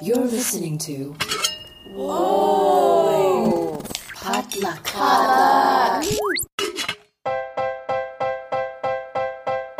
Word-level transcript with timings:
You're 0.00 0.16
listening 0.16 0.78
to. 0.78 1.16
Whoa! 1.92 3.82
Potluck. 4.14 4.94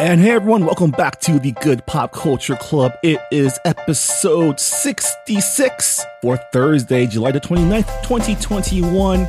And 0.01 0.21
hey 0.21 0.33
everyone, 0.33 0.65
welcome 0.65 0.91
back 0.91 1.21
to 1.21 1.39
the 1.39 1.53
Good 1.61 1.87
Pop 1.87 2.11
Culture 2.13 2.57
Club. 2.57 2.95
It 3.05 3.21
is 3.31 3.61
episode 3.65 4.59
66 4.59 6.05
for 6.21 6.37
Thursday, 6.53 7.07
July 7.07 7.31
the 7.31 7.41
29th, 7.41 8.03
2021. 8.03 9.29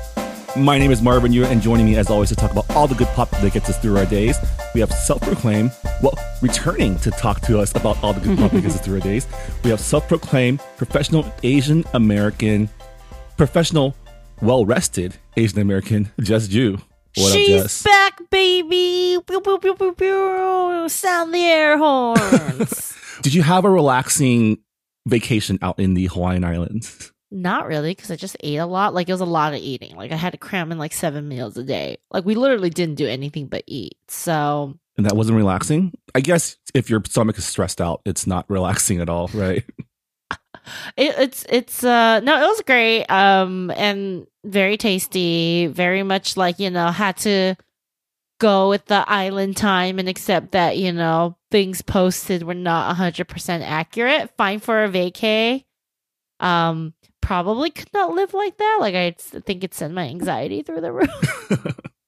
My 0.57 0.79
name 0.79 0.89
is 0.89 1.03
Marvin 1.03 1.31
Yu, 1.31 1.45
and 1.45 1.61
joining 1.61 1.85
me 1.85 1.97
as 1.97 2.09
always 2.09 2.29
to 2.29 2.35
talk 2.35 2.51
about 2.51 2.67
all 2.71 2.87
the 2.87 2.95
good 2.95 3.09
pop 3.09 3.29
that 3.29 3.53
gets 3.53 3.69
us 3.69 3.77
through 3.77 3.97
our 3.97 4.07
days, 4.07 4.39
we 4.73 4.79
have 4.79 4.91
self-proclaimed, 4.91 5.71
well, 6.01 6.17
returning 6.41 6.97
to 6.99 7.11
talk 7.11 7.41
to 7.41 7.59
us 7.59 7.75
about 7.75 8.01
all 8.03 8.13
the 8.13 8.21
good 8.21 8.37
that 8.37 8.61
gets 8.61 8.79
through 8.79 8.95
our 8.95 8.99
days. 9.01 9.27
We 9.63 9.69
have 9.69 9.79
self-proclaimed 9.79 10.59
professional 10.77 11.31
Asian 11.43 11.83
American, 11.93 12.69
professional, 13.37 13.95
well-rested 14.41 15.17
Asian 15.37 15.59
American 15.59 16.11
Jess 16.21 16.47
Ju. 16.47 16.77
What 17.15 17.33
She's 17.33 17.55
up, 17.57 17.63
Jess? 17.63 17.83
back, 17.83 18.21
baby. 18.29 19.17
Pew, 19.25 19.41
pew, 19.41 19.59
pew, 19.59 19.75
pew, 19.75 19.93
pew. 19.93 20.85
Sound 20.89 21.33
the 21.33 21.43
air 21.43 21.77
horns. 21.77 22.95
Did 23.21 23.33
you 23.33 23.41
have 23.43 23.65
a 23.65 23.69
relaxing 23.69 24.59
vacation 25.07 25.59
out 25.61 25.79
in 25.79 25.95
the 25.95 26.05
Hawaiian 26.05 26.43
Islands? 26.43 27.11
Not 27.31 27.67
really, 27.67 27.91
because 27.91 28.09
I 28.09 28.15
just 28.15 28.37
ate 28.41 28.57
a 28.57 28.65
lot. 28.65 28.93
Like 28.93 29.09
it 29.09 29.11
was 29.13 29.21
a 29.21 29.25
lot 29.25 29.53
of 29.53 29.59
eating. 29.59 29.95
Like 29.95 30.11
I 30.11 30.15
had 30.15 30.31
to 30.31 30.37
cram 30.37 30.71
in 30.71 30.77
like 30.77 30.93
seven 30.93 31.27
meals 31.27 31.57
a 31.57 31.63
day. 31.63 31.97
Like 32.11 32.25
we 32.25 32.35
literally 32.35 32.69
didn't 32.69 32.95
do 32.95 33.07
anything 33.07 33.47
but 33.47 33.63
eat. 33.67 33.97
So 34.07 34.79
And 34.99 35.05
that 35.05 35.15
wasn't 35.15 35.37
relaxing? 35.37 35.93
I 36.13 36.19
guess 36.19 36.57
if 36.73 36.89
your 36.89 37.01
stomach 37.05 37.37
is 37.37 37.45
stressed 37.45 37.79
out, 37.79 38.01
it's 38.03 38.27
not 38.27 38.43
relaxing 38.49 38.99
at 38.99 39.07
all, 39.07 39.29
right? 39.33 39.63
it, 40.97 41.15
it's 41.17 41.45
it's 41.47 41.85
uh 41.85 42.19
no, 42.19 42.35
it 42.35 42.45
was 42.45 42.61
great. 42.67 43.05
Um 43.05 43.71
and 43.77 44.27
very 44.43 44.75
tasty. 44.75 45.67
Very 45.67 46.03
much 46.03 46.35
like 46.35 46.59
you 46.59 46.69
know 46.69 46.87
had 46.87 47.15
to 47.19 47.55
go 48.41 48.67
with 48.67 48.87
the 48.87 49.09
island 49.09 49.55
time 49.55 49.99
and 49.99 50.09
accept 50.09 50.51
that 50.51 50.77
you 50.77 50.91
know 50.91 51.37
things 51.49 51.81
posted 51.81 52.43
were 52.43 52.53
not 52.53 52.97
hundred 52.97 53.29
percent 53.29 53.63
accurate. 53.63 54.29
Fine 54.35 54.59
for 54.59 54.83
a 54.83 54.89
vacay. 54.89 55.63
Um, 56.41 56.93
probably 57.21 57.69
could 57.69 57.93
not 57.93 58.11
live 58.15 58.33
like 58.33 58.57
that. 58.57 58.77
Like 58.81 58.95
I 58.95 59.11
think 59.17 59.63
it 59.63 59.73
sent 59.73 59.93
my 59.93 60.09
anxiety 60.09 60.61
through 60.61 60.81
the 60.81 60.91
roof. 60.91 61.79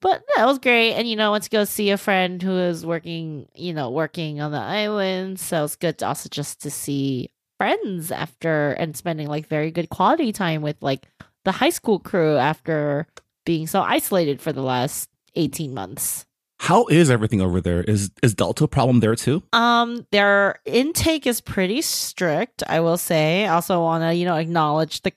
but 0.00 0.22
no, 0.36 0.44
it 0.44 0.46
was 0.46 0.58
great. 0.58 0.94
And 0.94 1.08
you 1.08 1.16
know, 1.16 1.28
I 1.28 1.32
went 1.32 1.44
to 1.44 1.50
go 1.50 1.64
see 1.64 1.90
a 1.90 1.98
friend 1.98 2.42
who 2.42 2.56
is 2.56 2.84
working, 2.84 3.48
you 3.54 3.72
know, 3.72 3.90
working 3.90 4.40
on 4.40 4.52
the 4.52 4.58
island. 4.58 5.40
So 5.40 5.64
it's 5.64 5.76
good 5.76 5.98
to 5.98 6.06
also 6.06 6.28
just 6.28 6.60
to 6.62 6.70
see 6.70 7.30
friends 7.58 8.10
after 8.10 8.72
and 8.72 8.96
spending 8.96 9.28
like 9.28 9.46
very 9.46 9.70
good 9.70 9.88
quality 9.88 10.32
time 10.32 10.62
with 10.62 10.76
like 10.80 11.06
the 11.44 11.52
high 11.52 11.70
school 11.70 11.98
crew 11.98 12.36
after 12.36 13.06
being 13.44 13.66
so 13.66 13.80
isolated 13.80 14.40
for 14.40 14.52
the 14.52 14.62
last 14.62 15.08
18 15.36 15.72
months. 15.72 16.26
How 16.58 16.86
is 16.86 17.10
everything 17.10 17.40
over 17.40 17.60
there? 17.60 17.82
Is 17.82 18.10
is 18.22 18.34
Delta 18.34 18.64
a 18.64 18.68
problem 18.68 19.00
there 19.00 19.14
too? 19.14 19.42
Um, 19.52 20.06
their 20.10 20.60
intake 20.64 21.26
is 21.26 21.40
pretty 21.40 21.82
strict, 21.82 22.62
I 22.66 22.80
will 22.80 22.96
say. 22.96 23.46
I 23.46 23.54
also 23.54 23.80
want 23.82 24.02
to, 24.02 24.14
you 24.14 24.24
know, 24.24 24.36
acknowledge 24.36 25.02
the 25.02 25.12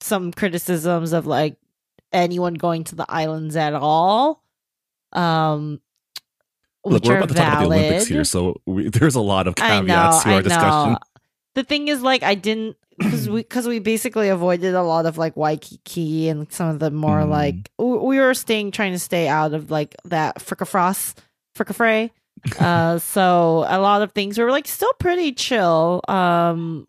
some 0.00 0.32
criticisms 0.32 1.12
of 1.12 1.26
like 1.26 1.56
anyone 2.14 2.54
going 2.54 2.84
to 2.84 2.94
the 2.94 3.04
islands 3.08 3.56
at 3.56 3.74
all. 3.74 4.42
Um, 5.12 5.80
Look, 6.86 7.04
we're 7.04 7.16
about 7.16 7.28
to 7.30 7.34
talk 7.34 7.46
about 7.48 7.58
the. 7.60 7.66
Olympics 7.76 8.06
here, 8.06 8.24
so 8.24 8.60
we, 8.66 8.88
there's 8.90 9.14
a 9.14 9.20
lot 9.20 9.46
of 9.46 9.54
I 9.58 9.80
know, 9.80 9.86
caveats 9.86 10.22
to 10.24 10.28
I 10.30 10.34
our 10.34 10.42
discussion. 10.42 10.96
The 11.54 11.62
thing 11.64 11.88
is, 11.88 12.02
like, 12.02 12.22
I 12.22 12.34
didn't 12.34 12.76
because 12.98 13.28
we 13.28 13.40
because 13.42 13.66
we 13.66 13.78
basically 13.78 14.28
avoided 14.28 14.74
a 14.74 14.82
lot 14.82 15.06
of 15.06 15.18
like 15.18 15.36
Waikiki 15.36 16.28
and 16.28 16.50
some 16.52 16.68
of 16.68 16.78
the 16.78 16.90
more 16.90 17.20
Mm. 17.20 17.28
like 17.30 17.70
we 17.78 18.18
were 18.20 18.34
staying 18.34 18.70
trying 18.70 18.92
to 18.92 18.98
stay 18.98 19.26
out 19.28 19.52
of 19.54 19.70
like 19.70 19.96
that 20.04 20.36
fricka-frost 20.38 21.20
fricka-fray. 21.56 22.12
uh, 22.60 22.98
so 23.14 23.64
a 23.68 23.78
lot 23.80 24.02
of 24.02 24.12
things 24.12 24.38
were 24.38 24.50
like 24.50 24.68
still 24.68 24.92
pretty 25.00 25.32
chill. 25.32 26.02
Um, 26.08 26.86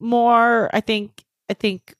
more, 0.00 0.70
I 0.72 0.80
think, 0.80 1.24
I 1.48 1.54
think 1.54 1.94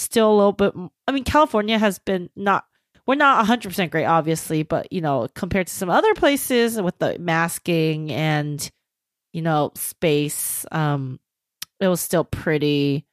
still 0.00 0.32
a 0.32 0.36
little 0.36 0.52
bit. 0.52 0.72
I 1.06 1.12
mean, 1.12 1.24
California 1.24 1.78
has 1.78 1.98
been 1.98 2.30
not. 2.36 2.64
We're 3.06 3.14
not 3.14 3.46
100% 3.46 3.90
great, 3.90 4.04
obviously, 4.04 4.62
but 4.62 4.92
you 4.92 5.00
know, 5.00 5.28
compared 5.34 5.66
to 5.68 5.72
some 5.72 5.88
other 5.88 6.12
places 6.12 6.80
with 6.80 6.98
the 6.98 7.18
masking 7.18 8.12
and 8.12 8.70
you 9.32 9.42
know, 9.42 9.72
space, 9.74 10.64
um, 10.72 11.20
it 11.80 11.88
was 11.88 12.00
still 12.00 12.24
pretty 12.24 13.06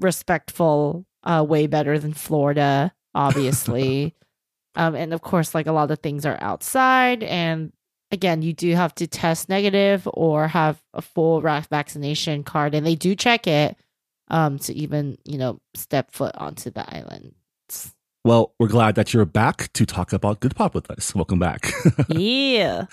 respectful, 0.00 1.06
uh, 1.22 1.44
way 1.46 1.66
better 1.66 1.98
than 1.98 2.12
Florida, 2.12 2.92
obviously. 3.14 4.14
um, 4.74 4.94
and 4.94 5.12
of 5.12 5.22
course, 5.22 5.54
like 5.54 5.66
a 5.66 5.72
lot 5.72 5.90
of 5.90 6.00
things 6.00 6.26
are 6.26 6.38
outside, 6.40 7.22
and 7.22 7.72
again, 8.10 8.42
you 8.42 8.52
do 8.52 8.74
have 8.74 8.94
to 8.96 9.06
test 9.06 9.48
negative 9.48 10.08
or 10.12 10.48
have 10.48 10.82
a 10.94 11.02
full 11.02 11.40
vaccination 11.40 12.42
card, 12.42 12.74
and 12.74 12.86
they 12.86 12.96
do 12.96 13.14
check 13.14 13.46
it 13.46 13.76
um, 14.32 14.58
to 14.60 14.74
even 14.74 15.16
you 15.24 15.38
know 15.38 15.60
step 15.74 16.10
foot 16.10 16.34
onto 16.36 16.70
the 16.70 16.84
island. 16.92 17.34
Well, 18.24 18.54
we're 18.58 18.68
glad 18.68 18.94
that 18.94 19.12
you're 19.12 19.24
back 19.24 19.72
to 19.72 19.84
talk 19.84 20.12
about 20.12 20.40
good 20.40 20.54
pop 20.54 20.74
with 20.74 20.88
us. 20.90 21.14
Welcome 21.14 21.40
back. 21.40 21.72
yeah. 22.08 22.86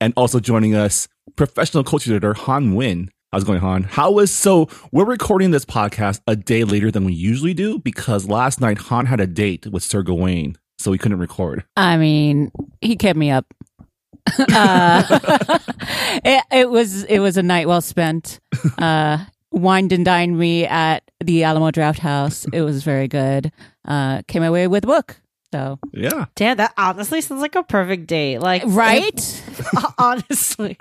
and 0.00 0.12
also 0.16 0.38
joining 0.38 0.76
us, 0.76 1.08
professional 1.34 1.82
culture 1.82 2.12
editor 2.12 2.34
Han 2.34 2.72
Nguyen. 2.72 3.08
How's 3.32 3.42
it 3.42 3.46
going, 3.46 3.58
Han? 3.58 3.82
How 3.82 4.12
was 4.12 4.30
so? 4.30 4.68
We're 4.92 5.04
recording 5.04 5.50
this 5.50 5.64
podcast 5.64 6.20
a 6.26 6.36
day 6.36 6.64
later 6.64 6.90
than 6.90 7.04
we 7.04 7.12
usually 7.12 7.54
do 7.54 7.78
because 7.78 8.28
last 8.28 8.60
night 8.60 8.78
Han 8.78 9.06
had 9.06 9.20
a 9.20 9.26
date 9.26 9.66
with 9.66 9.82
Sir 9.82 10.02
Gawain, 10.02 10.56
so 10.78 10.92
we 10.92 10.98
couldn't 10.98 11.18
record. 11.18 11.64
I 11.76 11.96
mean, 11.96 12.50
he 12.80 12.96
kept 12.96 13.18
me 13.18 13.30
up. 13.30 13.52
uh, 14.38 15.02
it, 16.24 16.44
it 16.52 16.70
was 16.70 17.02
it 17.04 17.18
was 17.18 17.36
a 17.36 17.42
night 17.42 17.66
well 17.66 17.80
spent. 17.80 18.38
Uh, 18.78 19.24
wined 19.52 19.92
and 19.92 20.04
dined 20.04 20.38
me 20.38 20.66
at 20.66 21.10
the 21.20 21.44
Alamo 21.44 21.70
Drafthouse. 21.70 22.46
It 22.52 22.62
was 22.62 22.82
very 22.82 23.08
good. 23.08 23.52
Uh, 23.84 24.22
came 24.28 24.42
away 24.42 24.66
with 24.66 24.84
a 24.84 24.86
book. 24.86 25.20
So 25.52 25.78
Yeah. 25.92 26.26
Damn, 26.36 26.58
that 26.58 26.74
honestly 26.76 27.20
sounds 27.20 27.40
like 27.40 27.54
a 27.54 27.62
perfect 27.62 28.06
date. 28.06 28.38
Like, 28.38 28.62
right. 28.66 29.42
honestly. 29.98 30.76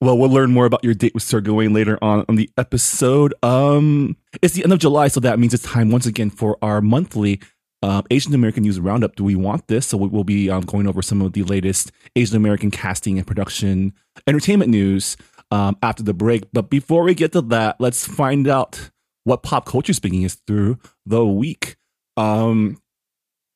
Well, 0.00 0.18
we'll 0.18 0.30
learn 0.30 0.52
more 0.52 0.66
about 0.66 0.84
your 0.84 0.94
date 0.94 1.14
with 1.14 1.22
Sir 1.22 1.40
Gawain 1.40 1.72
later 1.72 1.98
on 2.02 2.24
on 2.28 2.36
the 2.36 2.50
episode. 2.58 3.32
Um, 3.42 4.16
it's 4.42 4.54
the 4.54 4.64
end 4.64 4.72
of 4.72 4.78
July, 4.78 5.08
so 5.08 5.20
that 5.20 5.38
means 5.38 5.54
it's 5.54 5.62
time 5.62 5.90
once 5.90 6.04
again 6.04 6.30
for 6.30 6.58
our 6.60 6.82
monthly 6.82 7.40
uh, 7.82 8.02
Asian 8.10 8.34
American 8.34 8.64
News 8.64 8.80
Roundup. 8.80 9.16
Do 9.16 9.24
we 9.24 9.34
want 9.34 9.66
this? 9.68 9.86
So 9.86 9.96
we 9.96 10.08
will 10.08 10.24
be 10.24 10.50
um, 10.50 10.62
going 10.62 10.86
over 10.86 11.00
some 11.00 11.22
of 11.22 11.32
the 11.32 11.42
latest 11.44 11.90
Asian 12.16 12.36
American 12.36 12.70
casting 12.70 13.18
and 13.18 13.26
production 13.26 13.94
entertainment 14.26 14.70
news 14.70 15.16
um, 15.50 15.76
after 15.82 16.02
the 16.02 16.14
break. 16.14 16.44
But 16.52 16.70
before 16.70 17.02
we 17.02 17.14
get 17.14 17.32
to 17.32 17.40
that, 17.42 17.76
let's 17.80 18.06
find 18.06 18.48
out 18.48 18.90
what 19.24 19.42
pop 19.42 19.66
culture 19.66 19.92
speaking 19.92 20.22
is 20.22 20.38
through 20.46 20.78
the 21.06 21.24
week. 21.24 21.76
Um, 22.16 22.80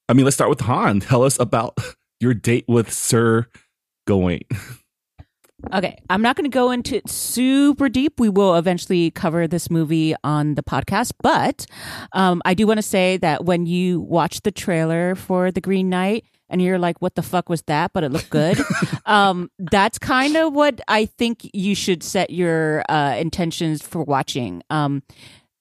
I 0.09 0.13
mean, 0.13 0.25
let's 0.25 0.37
start 0.37 0.51
with 0.51 0.61
Han. 0.61 1.01
Tell 1.01 1.23
us 1.23 1.39
about 1.41 1.79
your 2.21 2.35
date 2.35 2.65
with 2.69 2.93
Sir 2.93 3.47
Gawain. 4.07 4.43
Okay, 5.73 5.97
I'm 6.11 6.23
not 6.23 6.35
going 6.35 6.45
to 6.45 6.55
go 6.55 6.73
into 6.73 6.97
it 6.97 7.09
super 7.09 7.89
deep. 7.89 8.19
We 8.19 8.29
will 8.29 8.57
eventually 8.57 9.13
cover 9.13 9.47
this 9.47 9.71
movie 9.71 10.15
on 10.25 10.57
the 10.57 10.63
podcast, 10.63 11.13
but 11.23 11.67
um, 12.13 12.43
I 12.45 12.55
do 12.55 12.67
want 12.67 12.79
to 12.79 12.83
say 12.83 13.17
that 13.19 13.45
when 13.45 13.67
you 13.67 14.01
watch 14.01 14.41
the 14.41 14.51
trailer 14.51 15.15
for 15.15 15.53
The 15.53 15.61
Green 15.61 15.89
Knight 15.89 16.25
and 16.53 16.63
you're 16.63 16.79
like, 16.79 17.01
"What 17.03 17.17
the 17.17 17.23
fuck 17.23 17.49
was 17.49 17.63
that?" 17.63 17.93
but 17.93 18.05
it 18.05 18.13
looked 18.13 18.31
good. 18.31 18.61
um, 19.07 19.51
that's 19.59 19.99
kind 19.99 20.37
of 20.37 20.53
what 20.53 20.81
I 20.87 21.07
think 21.07 21.51
you 21.53 21.75
should 21.75 22.03
set 22.03 22.31
your 22.31 22.85
uh, 22.89 23.17
intentions 23.19 23.83
for 23.83 24.05
watching. 24.05 24.63
Um, 24.71 25.03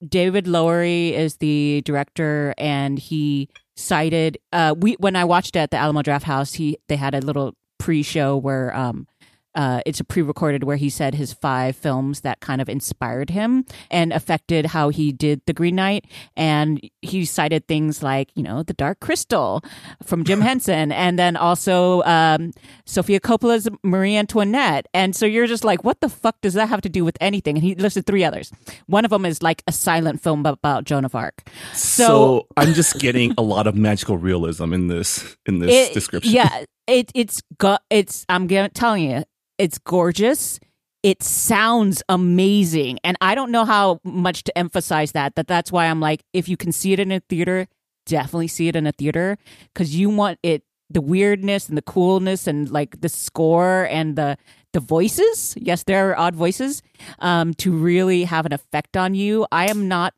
David 0.08 0.48
Lowery 0.48 1.16
is 1.16 1.38
the 1.38 1.82
director, 1.86 2.54
and 2.58 3.00
he 3.00 3.50
cited 3.76 4.38
uh, 4.52 4.76
we 4.78 4.94
when 4.94 5.16
I 5.16 5.24
watched 5.24 5.56
it 5.56 5.60
at 5.60 5.72
the 5.72 5.78
Alamo 5.78 6.02
Drafthouse. 6.02 6.56
He 6.56 6.78
they 6.88 6.98
had 6.98 7.16
a 7.16 7.22
little 7.22 7.56
pre-show 7.80 8.38
where 8.38 8.76
um, 8.76 9.08
uh, 9.56 9.81
it's 9.86 10.00
a 10.00 10.03
pre-recorded 10.03 10.63
where 10.63 10.77
he 10.77 10.89
said 10.89 11.15
his 11.15 11.33
five 11.33 11.75
films 11.75 12.21
that 12.21 12.39
kind 12.39 12.62
of 12.62 12.69
inspired 12.69 13.30
him 13.30 13.65
and 13.89 14.13
affected 14.13 14.68
how 14.68 14.89
he 14.89 15.12
did 15.12 15.42
the 15.45 15.53
Green 15.53 15.75
Knight, 15.75 16.06
and 16.38 16.80
he 17.01 17.25
cited 17.25 17.68
things 17.68 18.01
like 18.03 18.30
you 18.36 18.44
know 18.44 18.63
the 18.63 18.74
Dark 18.74 19.00
Crystal 19.00 19.62
from 20.03 20.24
Jim 20.24 20.42
Henson, 20.50 20.92
and 20.92 21.18
then 21.19 21.36
also 21.36 22.01
um, 22.03 22.51
Sofia 22.86 23.19
Coppola's 23.19 23.68
Marie 23.83 24.15
Antoinette, 24.15 24.88
and 24.94 25.15
so 25.15 25.25
you're 25.25 25.48
just 25.48 25.63
like, 25.63 25.83
what 25.83 26.01
the 26.01 26.09
fuck 26.09 26.39
does 26.42 26.53
that 26.53 26.69
have 26.69 26.81
to 26.81 26.89
do 26.89 27.03
with 27.03 27.18
anything? 27.21 27.57
And 27.57 27.63
he 27.63 27.75
listed 27.75 28.06
three 28.06 28.24
others. 28.24 28.51
One 28.88 29.06
of 29.06 29.12
them 29.12 29.25
is 29.25 29.42
like 29.42 29.63
a 29.68 29.71
silent 29.71 30.21
film 30.21 30.45
about 30.45 30.86
Joan 30.86 31.06
of 31.06 31.15
Arc. 31.15 31.48
So, 31.74 32.03
So- 32.06 32.48
I'm 32.57 32.74
just 32.74 33.00
getting 33.00 33.33
a 33.38 33.42
lot 33.42 33.68
of 33.68 33.75
magical 33.75 34.18
realism 34.18 34.74
in 34.74 34.88
this 34.88 35.36
in 35.45 35.59
this 35.59 35.89
It- 35.89 35.94
description. 35.94 36.33
Yeah, 36.33 36.65
it 36.88 37.12
it's 37.13 37.42
got 37.57 37.81
it's 37.89 38.25
I'm 38.30 38.48
telling 38.74 39.09
you, 39.09 39.24
it's 39.62 39.78
gorgeous. 39.78 40.60
it 41.04 41.24
sounds 41.24 42.04
amazing. 42.10 43.00
And 43.04 43.18
i 43.22 43.36
don't 43.36 43.52
know 43.52 43.66
how 43.66 44.00
much 44.04 44.44
to 44.44 44.58
emphasize 44.58 45.12
that 45.13 45.36
that 45.36 45.48
that's 45.48 45.72
why 45.72 45.86
i'm 45.88 46.00
like 46.00 46.24
if 46.34 46.50
you 46.50 46.58
can 46.58 46.72
see 46.72 46.94
it 46.94 47.00
in 47.00 47.12
a 47.12 47.19
theater 47.30 47.68
definitely 48.06 48.48
see 48.48 48.68
it 48.68 48.75
in 48.75 48.88
a 48.88 48.92
theater 48.92 49.38
because 49.74 49.96
you 49.96 50.10
want 50.10 50.40
it 50.44 50.63
the 50.90 51.02
weirdness 51.02 51.69
and 51.69 51.78
the 51.78 51.81
coolness 51.81 52.48
and 52.48 52.69
like 52.69 53.00
the 53.02 53.10
score 53.10 53.88
and 53.90 54.16
the 54.16 54.38
the 54.74 54.80
voices. 54.80 55.56
Yes 55.58 55.84
there 55.84 56.10
are 56.10 56.18
odd 56.19 56.36
voices 56.36 56.81
um 57.19 57.54
to 57.56 57.72
really 57.72 58.24
have 58.25 58.46
an 58.46 58.54
effect 58.54 58.98
on 58.98 59.13
you. 59.16 59.46
I 59.52 59.69
am 59.69 59.88
not 59.88 60.13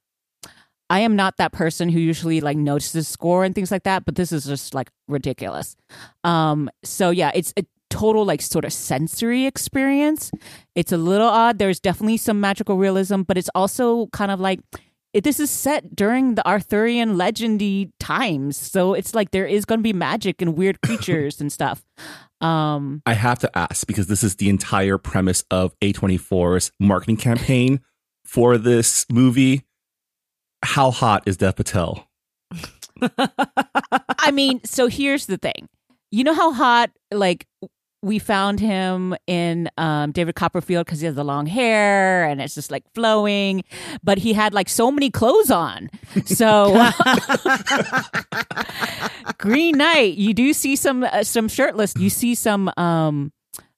i 0.90 1.00
am 1.00 1.16
not 1.16 1.38
that 1.38 1.51
person 1.51 1.90
who 1.90 2.00
usually 2.00 2.42
like 2.42 2.57
notices 2.57 3.07
score 3.07 3.44
and 3.44 3.56
things 3.56 3.72
like 3.72 3.84
that 3.84 4.06
but 4.06 4.16
this 4.16 4.31
is 4.31 4.45
just 4.45 4.74
like 4.74 4.90
ridiculous. 5.07 5.75
Um 6.24 6.69
so 6.84 7.10
yeah 7.12 7.31
it's 7.36 7.54
a 7.57 7.63
total 7.94 8.25
like 8.25 8.42
sort 8.42 8.66
of 8.66 8.74
sensory 8.74 9.45
experience 9.45 10.31
it's 10.74 10.92
a 10.92 10.98
little 10.98 11.28
odd 11.28 11.60
there's 11.60 11.80
definitely 11.80 12.18
some 12.18 12.40
magical 12.40 12.78
realism 12.78 13.22
but 13.22 13.38
it's 13.38 13.50
also 13.54 14.07
kind 14.07 14.31
of 14.31 14.40
like 14.40 14.60
it, 15.13 15.24
this 15.24 15.40
is 15.40 15.51
set 15.51 15.95
during 15.95 16.36
the 16.36 16.48
Arthurian 16.48 17.16
legendy 17.16 17.92
times, 18.00 18.57
so 18.57 18.95
it's 18.95 19.13
like 19.13 19.30
there 19.30 19.45
is 19.45 19.63
going 19.63 19.80
to 19.80 19.84
be 19.84 19.94
magic 19.94 20.42
and 20.42 20.57
weird 20.57 20.81
creatures 20.86 21.40
and 21.40 21.51
stuff. 21.51 21.86
Um, 22.42 23.04
I 23.06 23.13
have 23.13 23.40
to 23.40 23.57
ask 23.57 23.86
because 23.86 24.07
this 24.07 24.24
is 24.24 24.36
the 24.38 24.50
entire 24.50 24.98
premise 24.98 25.44
of 25.51 25.80
A24's 25.81 26.72
marketing 26.80 27.18
campaign 27.18 27.81
for 28.25 28.57
this 28.57 29.06
movie. 29.12 29.63
How 30.63 30.90
hot 30.92 31.24
is 31.28 31.38
Dev 31.38 31.56
Patel? 31.57 32.07
I 34.19 34.31
mean, 34.31 34.62
so 34.66 34.88
here's 34.88 35.28
the 35.28 35.38
thing. 35.38 35.69
You 36.12 36.24
know 36.24 36.34
how 36.34 36.54
hot 36.54 36.90
like 37.12 37.48
we 38.04 38.20
found 38.20 38.60
him 38.60 39.16
in 39.28 39.70
um, 39.78 40.12
David 40.12 40.36
Copperfield 40.36 40.86
because 40.86 41.00
he 41.00 41.06
has 41.06 41.16
the 41.16 41.24
long 41.24 41.46
hair 41.46 42.26
and 42.26 42.42
it's 42.42 42.54
just 42.54 42.70
like 42.70 42.84
flowing, 42.94 43.64
but 44.04 44.18
he 44.18 44.34
had 44.34 44.54
like 44.54 44.68
so 44.68 44.92
many 44.92 45.10
clothes 45.10 45.50
on. 45.50 45.90
So 46.26 46.74
Green 49.38 49.78
Knight, 49.78 50.16
you 50.18 50.34
do 50.34 50.54
see 50.54 50.76
some 50.76 51.04
uh, 51.04 51.24
some 51.24 51.48
shirtless. 51.48 51.94
You 51.98 52.10
see 52.10 52.36
some 52.36 52.72
um 52.78 53.32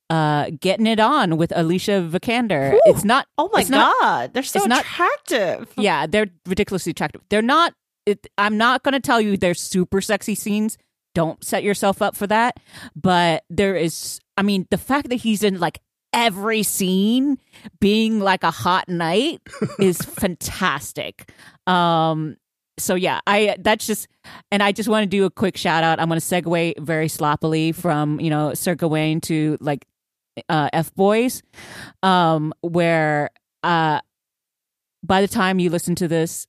uh 0.09 0.49
getting 0.59 0.87
it 0.87 0.99
on 0.99 1.37
with 1.37 1.51
Alicia 1.55 2.07
Vikander. 2.11 2.71
Whew. 2.71 2.81
It's 2.85 3.03
not. 3.03 3.27
Oh 3.37 3.49
my 3.53 3.61
it's 3.61 3.69
not- 3.69 3.93
god, 4.01 4.33
they're 4.33 4.43
so 4.43 4.59
it's 4.59 4.67
not- 4.67 4.81
attractive. 4.81 5.71
yeah, 5.77 6.07
they're 6.07 6.27
ridiculously 6.45 6.91
attractive. 6.91 7.21
They're 7.29 7.41
not. 7.41 7.73
It, 8.05 8.27
I'm 8.37 8.57
not 8.57 8.83
going 8.83 8.93
to 8.93 8.99
tell 8.99 9.19
you 9.19 9.35
they're 9.35 9.55
super 9.55 9.99
sexy 10.01 10.35
scenes. 10.35 10.77
Don't 11.15 11.43
set 11.43 11.63
yourself 11.63 12.03
up 12.03 12.15
for 12.15 12.27
that. 12.27 12.59
But 12.95 13.43
there 13.49 13.75
is. 13.75 14.19
I 14.37 14.43
mean, 14.43 14.67
the 14.69 14.77
fact 14.77 15.09
that 15.09 15.15
he's 15.15 15.41
in 15.41 15.59
like 15.59 15.79
every 16.13 16.61
scene 16.61 17.39
being 17.79 18.19
like 18.19 18.43
a 18.43 18.51
hot 18.51 18.87
knight 18.87 19.41
is 19.79 19.97
fantastic. 20.19 21.31
Um. 21.65 22.37
So 22.77 22.93
yeah, 22.93 23.21
I 23.25 23.55
that's 23.57 23.87
just, 23.87 24.09
and 24.51 24.61
I 24.61 24.73
just 24.73 24.89
want 24.89 25.03
to 25.03 25.09
do 25.09 25.23
a 25.23 25.31
quick 25.31 25.55
shout 25.55 25.83
out. 25.83 25.99
I'm 25.99 26.09
going 26.09 26.19
to 26.19 26.25
segue 26.25 26.77
very 26.77 27.07
sloppily 27.07 27.71
from 27.71 28.19
you 28.19 28.29
know 28.29 28.53
Sir 28.53 28.75
Gawain 28.75 29.21
to 29.21 29.57
like 29.61 29.87
uh, 30.49 30.69
F 30.73 30.93
Boys, 30.93 31.41
um, 32.03 32.53
where 32.61 33.29
uh, 33.63 34.01
by 35.03 35.21
the 35.21 35.27
time 35.27 35.59
you 35.59 35.69
listen 35.69 35.95
to 35.95 36.07
this, 36.07 36.47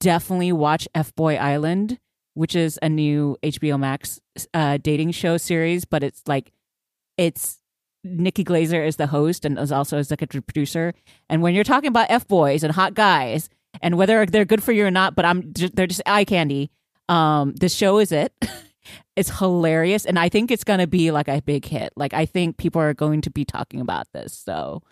definitely 0.00 0.52
watch 0.52 0.88
F 0.94 1.14
Boy 1.14 1.36
Island, 1.36 1.98
which 2.38 2.54
is 2.54 2.78
a 2.82 2.88
new 2.88 3.36
HBO 3.42 3.78
Max 3.80 4.20
uh, 4.54 4.78
dating 4.80 5.10
show 5.10 5.36
series. 5.38 5.84
But 5.84 6.04
it's 6.04 6.22
like 6.28 6.52
it's 7.16 7.58
Nikki 8.04 8.44
Glazer 8.44 8.86
is 8.86 8.94
the 8.94 9.08
host 9.08 9.44
and 9.44 9.58
is 9.58 9.72
also 9.72 9.98
executive 9.98 10.46
producer. 10.46 10.94
And 11.28 11.42
when 11.42 11.56
you're 11.56 11.64
talking 11.64 11.88
about 11.88 12.06
F 12.10 12.28
boys 12.28 12.62
and 12.62 12.72
hot 12.72 12.94
guys 12.94 13.50
and 13.82 13.98
whether 13.98 14.24
they're 14.24 14.44
good 14.44 14.62
for 14.62 14.70
you 14.70 14.86
or 14.86 14.90
not, 14.92 15.16
but 15.16 15.24
I'm 15.24 15.52
ju- 15.52 15.68
they're 15.68 15.88
just 15.88 16.02
eye 16.06 16.24
candy. 16.24 16.70
Um, 17.08 17.54
this 17.56 17.74
show 17.74 17.98
is 17.98 18.12
it. 18.12 18.32
it's 19.16 19.40
hilarious, 19.40 20.06
and 20.06 20.16
I 20.16 20.28
think 20.28 20.52
it's 20.52 20.64
gonna 20.64 20.86
be 20.86 21.10
like 21.10 21.26
a 21.26 21.42
big 21.42 21.64
hit. 21.64 21.92
Like 21.96 22.14
I 22.14 22.24
think 22.24 22.56
people 22.56 22.80
are 22.80 22.94
going 22.94 23.20
to 23.22 23.30
be 23.30 23.44
talking 23.44 23.80
about 23.80 24.06
this. 24.12 24.32
So, 24.32 24.82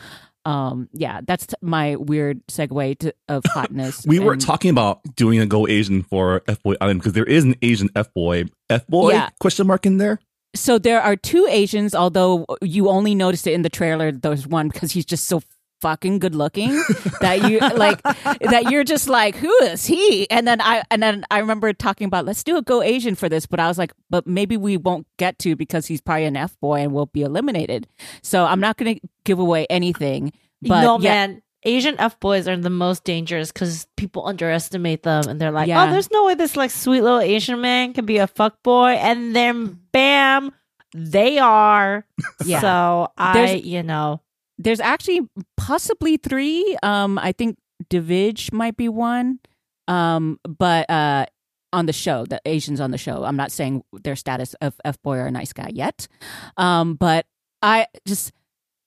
um, 0.46 0.88
yeah, 0.92 1.20
that's 1.26 1.46
t- 1.48 1.54
my 1.60 1.96
weird 1.96 2.46
segue 2.46 2.98
to, 3.00 3.12
of 3.28 3.42
hotness. 3.48 4.06
We 4.06 4.18
were 4.20 4.36
talking 4.36 4.70
about 4.70 5.00
doing 5.16 5.40
a 5.40 5.46
Go 5.46 5.66
Asian 5.66 6.02
for 6.04 6.42
F 6.48 6.62
Boy 6.62 6.74
Island 6.80 7.00
because 7.00 7.12
there 7.14 7.24
is 7.24 7.44
an 7.44 7.56
Asian 7.62 7.90
F 7.96 8.12
Boy. 8.14 8.44
F 8.70 8.86
Boy 8.86 9.12
Yeah. 9.12 9.30
question 9.40 9.66
mark 9.66 9.84
in 9.86 9.98
there? 9.98 10.20
So 10.54 10.78
there 10.78 11.02
are 11.02 11.16
two 11.16 11.46
Asians, 11.50 11.94
although 11.94 12.46
you 12.62 12.88
only 12.88 13.14
noticed 13.14 13.46
it 13.46 13.52
in 13.52 13.60
the 13.62 13.68
trailer. 13.68 14.10
There's 14.12 14.46
one 14.46 14.68
because 14.68 14.92
he's 14.92 15.04
just 15.04 15.24
so 15.26 15.42
fucking 15.80 16.18
good 16.18 16.34
looking 16.34 16.70
that 17.20 17.48
you 17.50 17.58
like 17.58 18.00
that 18.02 18.68
you're 18.70 18.84
just 18.84 19.08
like 19.08 19.36
who 19.36 19.52
is 19.62 19.84
he 19.86 20.28
and 20.30 20.46
then 20.48 20.60
i 20.60 20.82
and 20.90 21.02
then 21.02 21.24
i 21.30 21.38
remember 21.38 21.72
talking 21.72 22.06
about 22.06 22.24
let's 22.24 22.42
do 22.42 22.56
a 22.56 22.62
go 22.62 22.82
asian 22.82 23.14
for 23.14 23.28
this 23.28 23.46
but 23.46 23.60
i 23.60 23.68
was 23.68 23.76
like 23.78 23.92
but 24.10 24.26
maybe 24.26 24.56
we 24.56 24.76
won't 24.76 25.06
get 25.18 25.38
to 25.38 25.54
because 25.54 25.86
he's 25.86 26.00
probably 26.00 26.24
an 26.24 26.36
f-boy 26.36 26.76
and 26.80 26.92
we'll 26.92 27.06
be 27.06 27.22
eliminated 27.22 27.86
so 28.22 28.44
i'm 28.44 28.60
not 28.60 28.76
going 28.76 28.94
to 28.96 29.00
give 29.24 29.38
away 29.38 29.66
anything 29.68 30.32
but 30.62 30.82
no 30.82 30.98
yeah, 30.98 31.10
man, 31.26 31.42
Asian 31.64 31.96
f 31.98 32.18
boys 32.20 32.46
are 32.48 32.56
the 32.56 32.70
most 32.70 33.02
dangerous 33.04 33.50
because 33.52 33.86
people 33.96 34.24
underestimate 34.26 35.02
them, 35.02 35.26
and 35.28 35.40
they're 35.40 35.50
like, 35.50 35.66
oh, 35.66 35.70
Yeah. 35.70 35.88
"Oh, 35.88 35.90
there's 35.90 36.10
no 36.12 36.24
way 36.24 36.34
this 36.34 36.56
like 36.56 36.70
sweet 36.70 37.00
little 37.02 37.18
Asian 37.18 37.60
man 37.60 37.92
can 37.92 38.06
be 38.06 38.18
a 38.18 38.28
fuck 38.28 38.62
boy," 38.62 38.90
and 38.92 39.34
then 39.34 39.78
bam, 39.90 40.52
they 40.94 41.38
are. 41.38 42.06
Yeah. 42.44 42.60
So 42.60 43.08
I, 43.18 43.32
There's- 43.32 43.64
you 43.64 43.82
know, 43.82 44.20
there's 44.58 44.80
actually 44.80 45.20
possibly 45.56 46.16
three. 46.16 46.76
Um, 46.82 47.18
I 47.18 47.32
think 47.32 47.58
Davidge 47.88 48.52
might 48.52 48.76
be 48.76 48.88
one. 48.88 49.40
Um, 49.88 50.40
but 50.44 50.88
uh, 50.90 51.26
on 51.72 51.86
the 51.86 51.92
show, 51.92 52.24
the 52.26 52.40
Asians 52.44 52.80
on 52.80 52.90
the 52.90 52.98
show, 52.98 53.24
I'm 53.24 53.36
not 53.36 53.52
saying 53.52 53.84
their 53.92 54.16
status 54.16 54.54
of 54.54 54.74
F 54.84 55.00
boy 55.02 55.18
or 55.18 55.26
a 55.26 55.30
nice 55.30 55.52
guy 55.52 55.70
yet. 55.72 56.08
Um, 56.56 56.94
but 56.94 57.26
I 57.62 57.86
just 58.06 58.32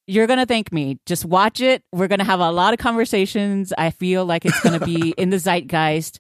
you're 0.08 0.26
gonna 0.28 0.48
thank 0.48 0.72
me. 0.72 0.98
Just 1.06 1.24
watch 1.24 1.62
it. 1.62 1.84
We're 1.94 2.08
gonna 2.08 2.24
have 2.24 2.40
a 2.40 2.52
lot 2.52 2.74
of 2.74 2.80
conversations. 2.80 3.72
I 3.78 3.92
feel 3.92 4.26
like 4.26 4.44
it's 4.46 4.60
gonna 4.62 4.80
be 4.80 5.12
in 5.18 5.30
the 5.30 5.38
zeitgeist. 5.38 6.20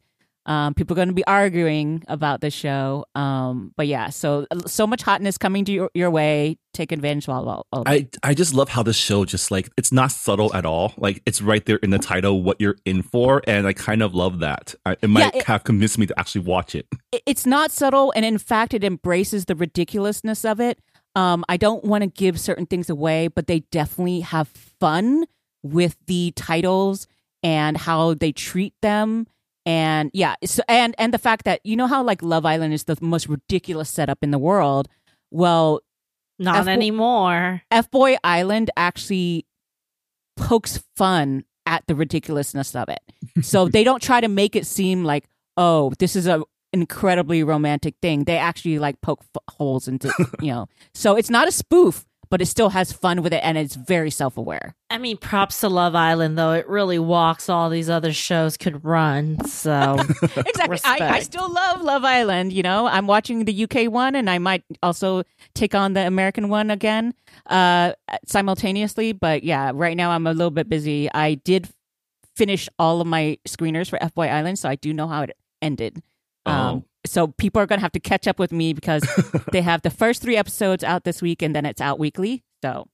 Um, 0.50 0.74
people 0.74 0.94
are 0.96 1.00
going 1.02 1.10
to 1.10 1.14
be 1.14 1.26
arguing 1.28 2.04
about 2.08 2.42
the 2.42 2.50
show. 2.50 3.06
Um, 3.14 3.72
but 3.78 3.86
yeah, 3.88 4.10
so 4.10 4.48
so 4.66 4.88
much 4.88 5.04
hotness 5.04 5.38
coming 5.38 5.64
to 5.66 5.72
your, 5.72 5.92
your 5.94 6.10
way. 6.10 6.58
Take 6.74 6.92
advantage 6.92 7.28
while 7.28 7.46
while. 7.46 7.68
while- 7.70 7.84
I 7.86 8.08
I 8.24 8.34
just 8.34 8.54
love 8.54 8.68
how 8.70 8.82
this 8.82 8.96
show 8.98 9.26
just 9.26 9.52
like 9.52 9.70
it's 9.78 9.92
not 9.92 10.12
subtle 10.12 10.54
at 10.56 10.66
all. 10.66 10.94
Like 10.98 11.22
it's 11.28 11.40
right 11.42 11.64
there 11.66 11.78
in 11.78 11.92
the 11.92 12.00
title 12.00 12.42
what 12.42 12.60
you're 12.60 12.78
in 12.84 13.04
for, 13.04 13.42
and 13.48 13.68
I 13.68 13.74
kind 13.74 14.02
of 14.02 14.16
love 14.16 14.40
that. 14.40 14.74
I, 14.86 14.96
it 15.02 15.10
might 15.10 15.36
it- 15.36 15.44
have 15.44 15.64
convinced 15.64 16.00
me 16.00 16.08
to 16.08 16.20
actually 16.20 16.42
watch 16.46 16.74
it. 16.74 16.88
it- 17.12 17.22
it's 17.28 17.46
not 17.46 17.72
subtle 17.72 18.12
and 18.16 18.26
in 18.26 18.38
fact 18.40 18.74
it 18.74 18.84
embraces 18.84 19.46
the 19.46 19.56
ridiculousness 19.56 20.44
of 20.46 20.60
it 20.60 20.80
um 21.16 21.44
i 21.50 21.58
don't 21.58 21.84
want 21.84 22.02
to 22.04 22.08
give 22.10 22.40
certain 22.40 22.66
things 22.66 22.90
away 22.90 23.28
but 23.28 23.48
they 23.48 23.60
definitely 23.72 24.22
have 24.22 24.48
fun 24.48 25.26
with 25.64 25.96
the 26.08 26.32
titles 26.36 27.08
and 27.44 27.78
how 27.78 28.14
they 28.14 28.32
treat 28.32 28.74
them 28.82 29.26
and 29.66 30.10
yeah 30.14 30.36
so, 30.46 30.64
and 30.68 30.96
and 30.98 31.14
the 31.14 31.18
fact 31.18 31.46
that 31.46 31.60
you 31.64 31.76
know 31.76 31.88
how 31.88 32.04
like 32.04 32.22
love 32.22 32.46
island 32.46 32.74
is 32.74 32.86
the 32.86 32.98
most 33.02 33.28
ridiculous 33.28 33.90
setup 33.90 34.20
in 34.22 34.32
the 34.32 34.40
world 34.40 34.88
well 35.32 35.82
not 36.40 36.60
F- 36.62 36.68
anymore. 36.68 37.62
F 37.70 37.92
Boy 37.92 38.16
Island 38.24 38.72
actually 38.78 39.46
pokes 40.38 40.82
fun 40.96 41.44
at 41.66 41.86
the 41.88 41.96
ridiculousness 41.96 42.76
of 42.76 42.88
it. 42.90 43.02
So 43.44 43.68
they 43.74 43.84
don't 43.84 44.02
try 44.02 44.22
to 44.22 44.30
make 44.30 44.56
it 44.56 44.66
seem 44.66 45.04
like, 45.04 45.26
oh, 45.58 45.92
this 46.00 46.16
is 46.16 46.26
a 46.26 46.44
incredibly 46.72 47.44
romantic 47.44 47.96
thing. 48.02 48.24
They 48.24 48.38
actually 48.38 48.80
like 48.80 49.02
poke 49.02 49.24
f- 49.36 49.56
holes 49.56 49.88
into, 49.88 50.12
you 50.42 50.52
know. 50.52 50.68
So 50.94 51.16
it's 51.16 51.30
not 51.30 51.48
a 51.48 51.52
spoof, 51.52 52.06
but 52.30 52.42
it 52.42 52.46
still 52.46 52.70
has 52.70 52.92
fun 52.92 53.22
with 53.22 53.34
it 53.34 53.42
and 53.44 53.58
it's 53.58 53.76
very 53.76 54.12
self-aware. 54.12 54.76
I 54.90 54.98
mean, 54.98 55.18
props 55.18 55.60
to 55.62 55.70
Love 55.70 55.96
Island 55.96 56.38
though. 56.38 56.54
It 56.54 56.68
really 56.68 57.00
walks 57.00 57.50
all 57.50 57.70
these 57.70 57.90
other 57.90 58.14
shows 58.14 58.58
could 58.58 58.84
run. 58.86 59.44
So 59.46 59.98
Exactly. 60.22 60.80
I, 60.84 61.16
I 61.16 61.20
still 61.22 61.52
love 61.52 61.82
Love 61.82 62.06
Island, 62.06 62.54
you 62.54 62.64
know. 62.64 62.88
I'm 62.88 63.08
watching 63.08 63.46
the 63.46 63.64
UK 63.64 63.92
one 63.92 64.16
and 64.16 64.30
I 64.30 64.38
might 64.38 64.64
also 64.84 65.24
take 65.56 65.74
on 65.74 65.94
the 65.94 66.06
American 66.06 66.50
one 66.50 66.70
again 66.72 67.14
uh 67.48 67.94
simultaneously, 68.26 69.12
but 69.12 69.44
yeah, 69.44 69.72
right 69.74 69.98
now 69.98 70.12
I'm 70.12 70.28
a 70.28 70.34
little 70.34 70.52
bit 70.52 70.70
busy. 70.70 71.10
I 71.14 71.36
did 71.36 71.70
finish 72.36 72.70
all 72.80 73.02
of 73.02 73.08
my 73.08 73.38
screeners 73.48 73.90
for 73.90 74.02
F 74.02 74.14
Boy 74.14 74.28
Island, 74.28 74.60
so 74.60 74.70
I 74.70 74.76
do 74.76 74.94
know 74.94 75.08
how 75.08 75.24
it 75.24 75.32
ended. 75.62 76.02
Um, 76.46 76.86
so 77.06 77.28
people 77.28 77.62
are 77.62 77.66
gonna 77.66 77.82
have 77.82 77.92
to 77.94 78.00
catch 78.00 78.28
up 78.28 78.40
with 78.40 78.52
me 78.52 78.74
because 78.74 79.04
they 79.52 79.62
have 79.62 79.82
the 79.82 79.90
first 79.90 80.22
three 80.22 80.36
episodes 80.38 80.84
out 80.84 81.04
this 81.04 81.22
week, 81.22 81.42
and 81.42 81.56
then 81.56 81.66
it's 81.66 81.82
out 81.82 82.00
weekly. 82.00 82.44
So 82.64 82.88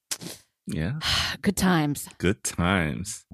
Yeah, 0.68 1.00
good 1.42 1.58
times. 1.58 2.08
good 2.18 2.44
times. 2.44 3.26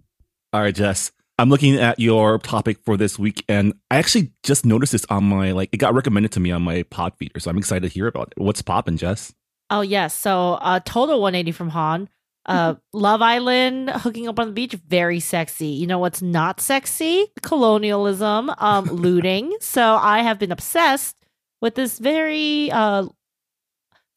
All 0.54 0.62
right, 0.62 0.76
Jess. 0.76 1.12
I'm 1.40 1.50
looking 1.50 1.76
at 1.78 2.00
your 2.00 2.38
topic 2.38 2.78
for 2.86 2.98
this 2.98 3.18
week, 3.18 3.44
and 3.50 3.74
I 3.90 3.98
actually 3.98 4.32
just 4.44 4.64
noticed 4.66 4.92
this 4.92 5.06
on 5.10 5.24
my 5.24 5.52
like 5.54 5.70
it 5.72 5.78
got 5.78 5.94
recommended 5.96 6.32
to 6.34 6.40
me 6.40 6.52
on 6.52 6.62
my 6.62 6.84
pod 6.84 7.14
feeder, 7.18 7.40
so 7.40 7.50
I'm 7.50 7.58
excited 7.58 7.88
to 7.88 7.94
hear 7.94 8.06
about 8.08 8.34
it. 8.38 8.42
What's 8.42 8.62
poppin', 8.62 8.98
Jess? 8.98 9.34
Oh 9.70 9.82
yes, 9.82 10.14
so 10.14 10.54
uh, 10.62 10.82
total 10.86 11.20
180 11.22 11.52
from 11.54 11.70
Han. 11.70 12.10
Uh, 12.46 12.76
Love 12.94 13.22
Island, 13.22 13.90
hooking 13.90 14.28
up 14.28 14.40
on 14.40 14.48
the 14.48 14.54
beach, 14.54 14.74
very 14.88 15.20
sexy. 15.20 15.68
You 15.68 15.88
know 15.88 16.00
what's 16.00 16.22
not 16.22 16.60
sexy? 16.60 17.28
Colonialism, 17.42 18.52
um, 18.58 18.86
looting. 18.92 19.56
So 19.60 19.96
I 19.96 20.22
have 20.22 20.40
been 20.40 20.52
obsessed 20.52 21.16
with 21.62 21.76
this 21.76 22.00
very, 22.00 22.72
uh, 22.72 23.06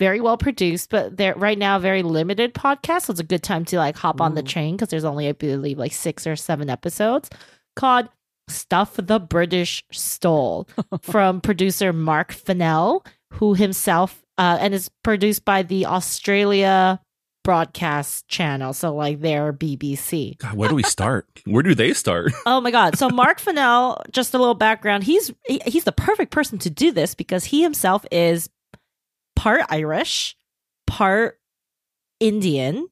very 0.01 0.21
well 0.21 0.37
produced, 0.37 0.91
but 0.91 1.17
they're 1.17 1.35
right 1.35 1.59
now 1.59 1.79
very 1.79 2.03
limited 2.03 2.55
podcast. 2.55 3.03
So 3.03 3.13
it's 3.13 3.21
a 3.21 3.25
good 3.25 3.43
time 3.43 3.65
to 3.67 3.77
like 3.79 3.97
hop 3.97 4.21
on 4.21 4.35
the 4.35 4.43
train 4.43 4.77
because 4.77 4.89
there's 4.89 5.05
only 5.05 5.29
I 5.29 5.33
believe 5.33 5.79
like 5.79 5.93
six 5.93 6.27
or 6.27 6.37
seven 6.37 6.69
episodes 6.69 7.31
called 7.77 8.09
"Stuff 8.49 8.97
the 8.97 9.21
British 9.21 9.85
Stole" 9.93 10.69
from 11.03 11.41
producer 11.41 11.93
Mark 11.93 12.33
Fennell, 12.33 13.05
who 13.35 13.55
himself 13.55 14.25
uh, 14.37 14.59
and 14.61 14.75
is 14.75 14.91
produced 15.03 15.45
by 15.45 15.63
the 15.63 15.87
Australia 15.87 17.01
broadcast 17.45 18.27
channel, 18.27 18.73
so 18.73 18.95
like 18.95 19.21
their 19.21 19.53
BBC. 19.53 20.39
God, 20.39 20.55
where 20.55 20.69
do 20.69 20.75
we 20.75 20.83
start? 20.83 21.43
where 21.45 21.63
do 21.63 21.75
they 21.75 21.95
start? 21.95 22.33
Oh 22.47 22.61
my 22.61 22.71
god! 22.71 22.99
So 22.99 23.09
Mark 23.09 23.39
Fennell, 23.39 24.03
just 24.11 24.35
a 24.35 24.39
little 24.39 24.55
background. 24.55 25.05
He's 25.05 25.33
he- 25.47 25.63
he's 25.67 25.85
the 25.85 25.93
perfect 25.93 26.33
person 26.33 26.59
to 26.59 26.71
do 26.71 26.91
this 26.91 27.15
because 27.15 27.45
he 27.45 27.63
himself 27.63 28.05
is 28.11 28.51
part 29.37 29.63
Irish, 29.69 30.37
part 30.87 31.39
Indian, 32.21 32.89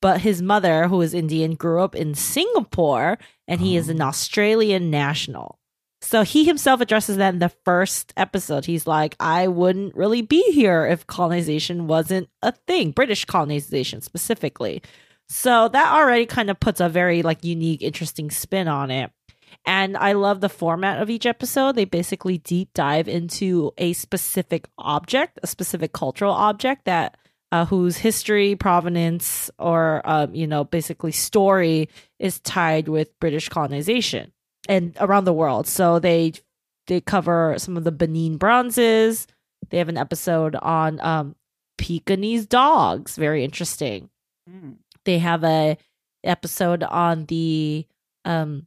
but 0.00 0.20
his 0.20 0.42
mother, 0.42 0.88
who 0.88 1.00
is 1.00 1.14
Indian, 1.14 1.54
grew 1.54 1.82
up 1.82 1.94
in 1.94 2.14
Singapore, 2.14 3.18
and 3.48 3.60
he 3.60 3.76
is 3.76 3.88
an 3.88 4.02
oh. 4.02 4.06
Australian 4.06 4.90
national. 4.90 5.58
So 6.04 6.22
he 6.22 6.44
himself 6.44 6.82
addresses 6.82 7.16
that 7.16 7.32
in 7.32 7.38
the 7.38 7.48
first 7.64 8.12
episode. 8.18 8.66
He's 8.66 8.86
like, 8.86 9.16
I 9.18 9.48
wouldn't 9.48 9.96
really 9.96 10.20
be 10.20 10.52
here 10.52 10.84
if 10.84 11.06
colonization 11.06 11.86
wasn't 11.86 12.28
a 12.42 12.52
thing, 12.52 12.90
British 12.90 13.24
colonization 13.24 14.02
specifically. 14.02 14.82
So 15.30 15.68
that 15.68 15.94
already 15.94 16.26
kind 16.26 16.50
of 16.50 16.60
puts 16.60 16.80
a 16.80 16.90
very 16.90 17.22
like 17.22 17.42
unique, 17.42 17.80
interesting 17.80 18.30
spin 18.30 18.68
on 18.68 18.90
it. 18.90 19.12
And 19.64 19.96
I 19.96 20.12
love 20.12 20.42
the 20.42 20.50
format 20.50 21.00
of 21.00 21.08
each 21.08 21.24
episode. 21.24 21.74
They 21.74 21.86
basically 21.86 22.36
deep 22.36 22.74
dive 22.74 23.08
into 23.08 23.72
a 23.78 23.94
specific 23.94 24.68
object, 24.76 25.40
a 25.42 25.46
specific 25.46 25.94
cultural 25.94 26.34
object 26.34 26.84
that 26.84 27.16
uh, 27.50 27.64
whose 27.64 27.96
history, 27.96 28.56
provenance, 28.56 29.50
or 29.58 30.02
um, 30.04 30.34
you 30.34 30.46
know, 30.46 30.64
basically 30.64 31.12
story 31.12 31.88
is 32.18 32.40
tied 32.40 32.88
with 32.88 33.18
British 33.20 33.48
colonization 33.48 34.32
and 34.68 34.96
around 35.00 35.24
the 35.24 35.32
world. 35.32 35.66
So 35.66 35.98
they 35.98 36.32
they 36.86 37.00
cover 37.00 37.54
some 37.58 37.76
of 37.76 37.84
the 37.84 37.92
Benin 37.92 38.36
bronzes. 38.36 39.26
They 39.70 39.78
have 39.78 39.88
an 39.88 39.96
episode 39.96 40.54
on 40.56 41.00
um, 41.00 41.34
Pekingese 41.78 42.46
dogs, 42.46 43.16
very 43.16 43.42
interesting 43.44 44.10
Mm. 44.48 44.76
they 45.06 45.18
have 45.20 45.42
a 45.42 45.78
episode 46.22 46.82
on 46.82 47.24
the 47.26 47.86
um 48.26 48.66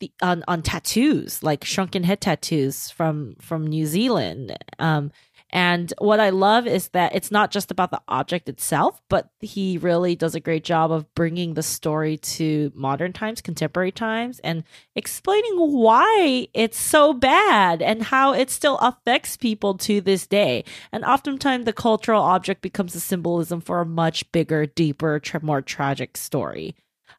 the 0.00 0.12
on 0.20 0.44
on 0.46 0.60
tattoos 0.60 1.42
like 1.42 1.64
shrunken 1.64 2.04
head 2.04 2.20
tattoos 2.20 2.90
from 2.90 3.34
from 3.40 3.66
New 3.66 3.86
Zealand 3.86 4.54
um 4.78 5.10
and 5.52 5.92
what 5.98 6.20
I 6.20 6.30
love 6.30 6.66
is 6.66 6.88
that 6.88 7.14
it's 7.14 7.30
not 7.30 7.50
just 7.50 7.70
about 7.70 7.90
the 7.90 8.00
object 8.08 8.48
itself 8.48 9.02
but 9.08 9.30
he 9.40 9.78
really 9.78 10.16
does 10.16 10.34
a 10.34 10.40
great 10.40 10.64
job 10.64 10.90
of 10.90 11.12
bringing 11.14 11.54
the 11.54 11.62
story 11.62 12.16
to 12.18 12.72
modern 12.74 13.12
times 13.12 13.40
contemporary 13.40 13.92
times 13.92 14.40
and 14.40 14.64
explaining 14.94 15.56
why 15.56 16.48
it's 16.54 16.80
so 16.80 17.12
bad 17.12 17.82
and 17.82 18.04
how 18.04 18.32
it 18.32 18.50
still 18.50 18.78
affects 18.78 19.36
people 19.36 19.76
to 19.78 20.00
this 20.00 20.26
day 20.26 20.64
and 20.92 21.04
oftentimes 21.04 21.64
the 21.64 21.72
cultural 21.72 22.22
object 22.22 22.62
becomes 22.62 22.94
a 22.94 23.00
symbolism 23.00 23.60
for 23.60 23.80
a 23.80 23.86
much 23.86 24.30
bigger, 24.32 24.66
deeper, 24.66 25.20
more 25.42 25.62
tragic 25.62 26.16
story. 26.16 26.74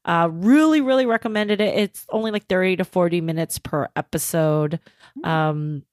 Uh, 0.05 0.29
really, 0.31 0.81
really 0.81 1.05
recommended 1.05 1.61
it. 1.61 1.77
It's 1.77 2.05
only 2.09 2.31
like 2.31 2.47
30 2.47 2.77
to 2.77 2.85
40 2.85 3.21
minutes 3.21 3.57
per 3.59 3.87
episode. 3.95 4.79
Um, 5.23 5.83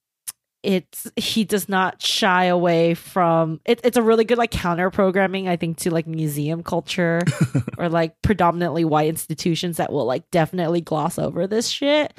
it's 0.63 1.11
he 1.17 1.45
does 1.45 1.69
not 1.69 2.03
shy 2.03 2.45
away 2.45 2.95
from 2.95 3.61
it, 3.65 3.81
it's 3.83 3.97
a 3.97 4.03
really 4.03 4.25
good 4.25 4.37
like 4.39 4.51
counter 4.51 4.91
programming 4.91 5.49
i 5.49 5.57
think 5.57 5.79
to 5.79 5.91
like 5.91 6.07
museum 6.07 6.63
culture 6.63 7.21
or 7.79 7.89
like 7.89 8.21
predominantly 8.23 8.85
white 8.85 9.09
institutions 9.09 9.79
that 9.79 9.93
will 9.93 10.05
like 10.05 10.31
definitely 10.31 10.81
gloss 10.81 11.19
over 11.19 11.47
this 11.47 11.69
shit. 11.69 12.19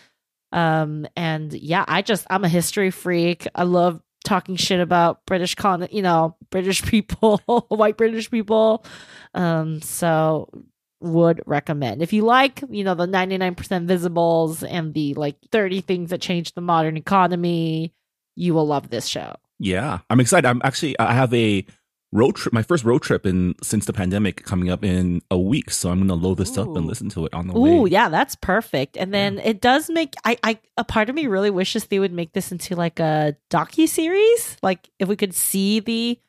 Um 0.51 1.07
and 1.15 1.53
yeah 1.53 1.85
i 1.87 2.01
just 2.01 2.25
i'm 2.29 2.43
a 2.43 2.49
history 2.49 2.91
freak. 2.91 3.47
I 3.53 3.63
love 3.63 4.01
talking 4.23 4.55
shit 4.55 4.79
about 4.79 5.25
british 5.25 5.55
con 5.55 5.87
you 5.91 6.01
know 6.01 6.35
british 6.49 6.81
people 6.85 7.37
white 7.69 7.97
british 7.97 8.29
people. 8.31 8.83
Um 9.33 9.81
so 9.81 10.49
would 10.99 11.41
recommend. 11.47 12.01
If 12.01 12.13
you 12.13 12.23
like 12.23 12.63
you 12.69 12.83
know 12.83 12.95
the 12.95 13.07
99% 13.07 13.55
visibles 13.87 14.63
and 14.63 14.93
the 14.93 15.13
like 15.13 15.37
30 15.51 15.81
things 15.81 16.09
that 16.09 16.21
changed 16.21 16.55
the 16.55 16.61
modern 16.61 16.97
economy 16.97 17.93
you 18.41 18.53
will 18.53 18.65
love 18.65 18.89
this 18.89 19.05
show 19.07 19.35
Yeah, 19.59 19.99
I'm 20.09 20.19
excited. 20.19 20.47
I'm 20.47 20.61
actually 20.63 20.97
I 20.99 21.13
have 21.13 21.33
a 21.33 21.65
road 22.11 22.35
trip, 22.35 22.51
my 22.51 22.63
first 22.63 22.83
road 22.83 23.01
trip 23.01 23.25
in 23.25 23.55
since 23.63 23.85
the 23.85 23.93
pandemic 23.93 24.43
coming 24.43 24.69
up 24.69 24.83
in 24.83 25.21
a 25.29 25.37
week, 25.37 25.71
so 25.71 25.89
I'm 25.91 25.99
gonna 25.99 26.15
load 26.15 26.39
this 26.39 26.57
up 26.57 26.75
and 26.75 26.85
listen 26.85 27.09
to 27.09 27.25
it 27.27 27.33
on 27.33 27.47
the 27.47 27.57
Ooh, 27.57 27.83
way. 27.83 27.91
yeah, 27.91 28.09
that's 28.09 28.35
perfect. 28.35 28.97
And 28.97 29.13
then 29.13 29.39
it 29.39 29.61
does 29.61 29.89
make 29.89 30.15
I, 30.25 30.37
I 30.43 30.59
a 30.77 30.83
part 30.83 31.09
of 31.09 31.15
me 31.15 31.27
really 31.27 31.51
wishes 31.51 31.85
they 31.85 31.99
would 31.99 32.11
make 32.11 32.33
this 32.33 32.51
into 32.51 32.75
like 32.75 32.99
a 32.99 33.37
docu 33.49 33.87
series. 33.87 34.57
Like 34.61 34.89
if 34.99 35.07
we 35.07 35.15
could 35.15 35.33
see 35.35 35.79
the 35.79 36.19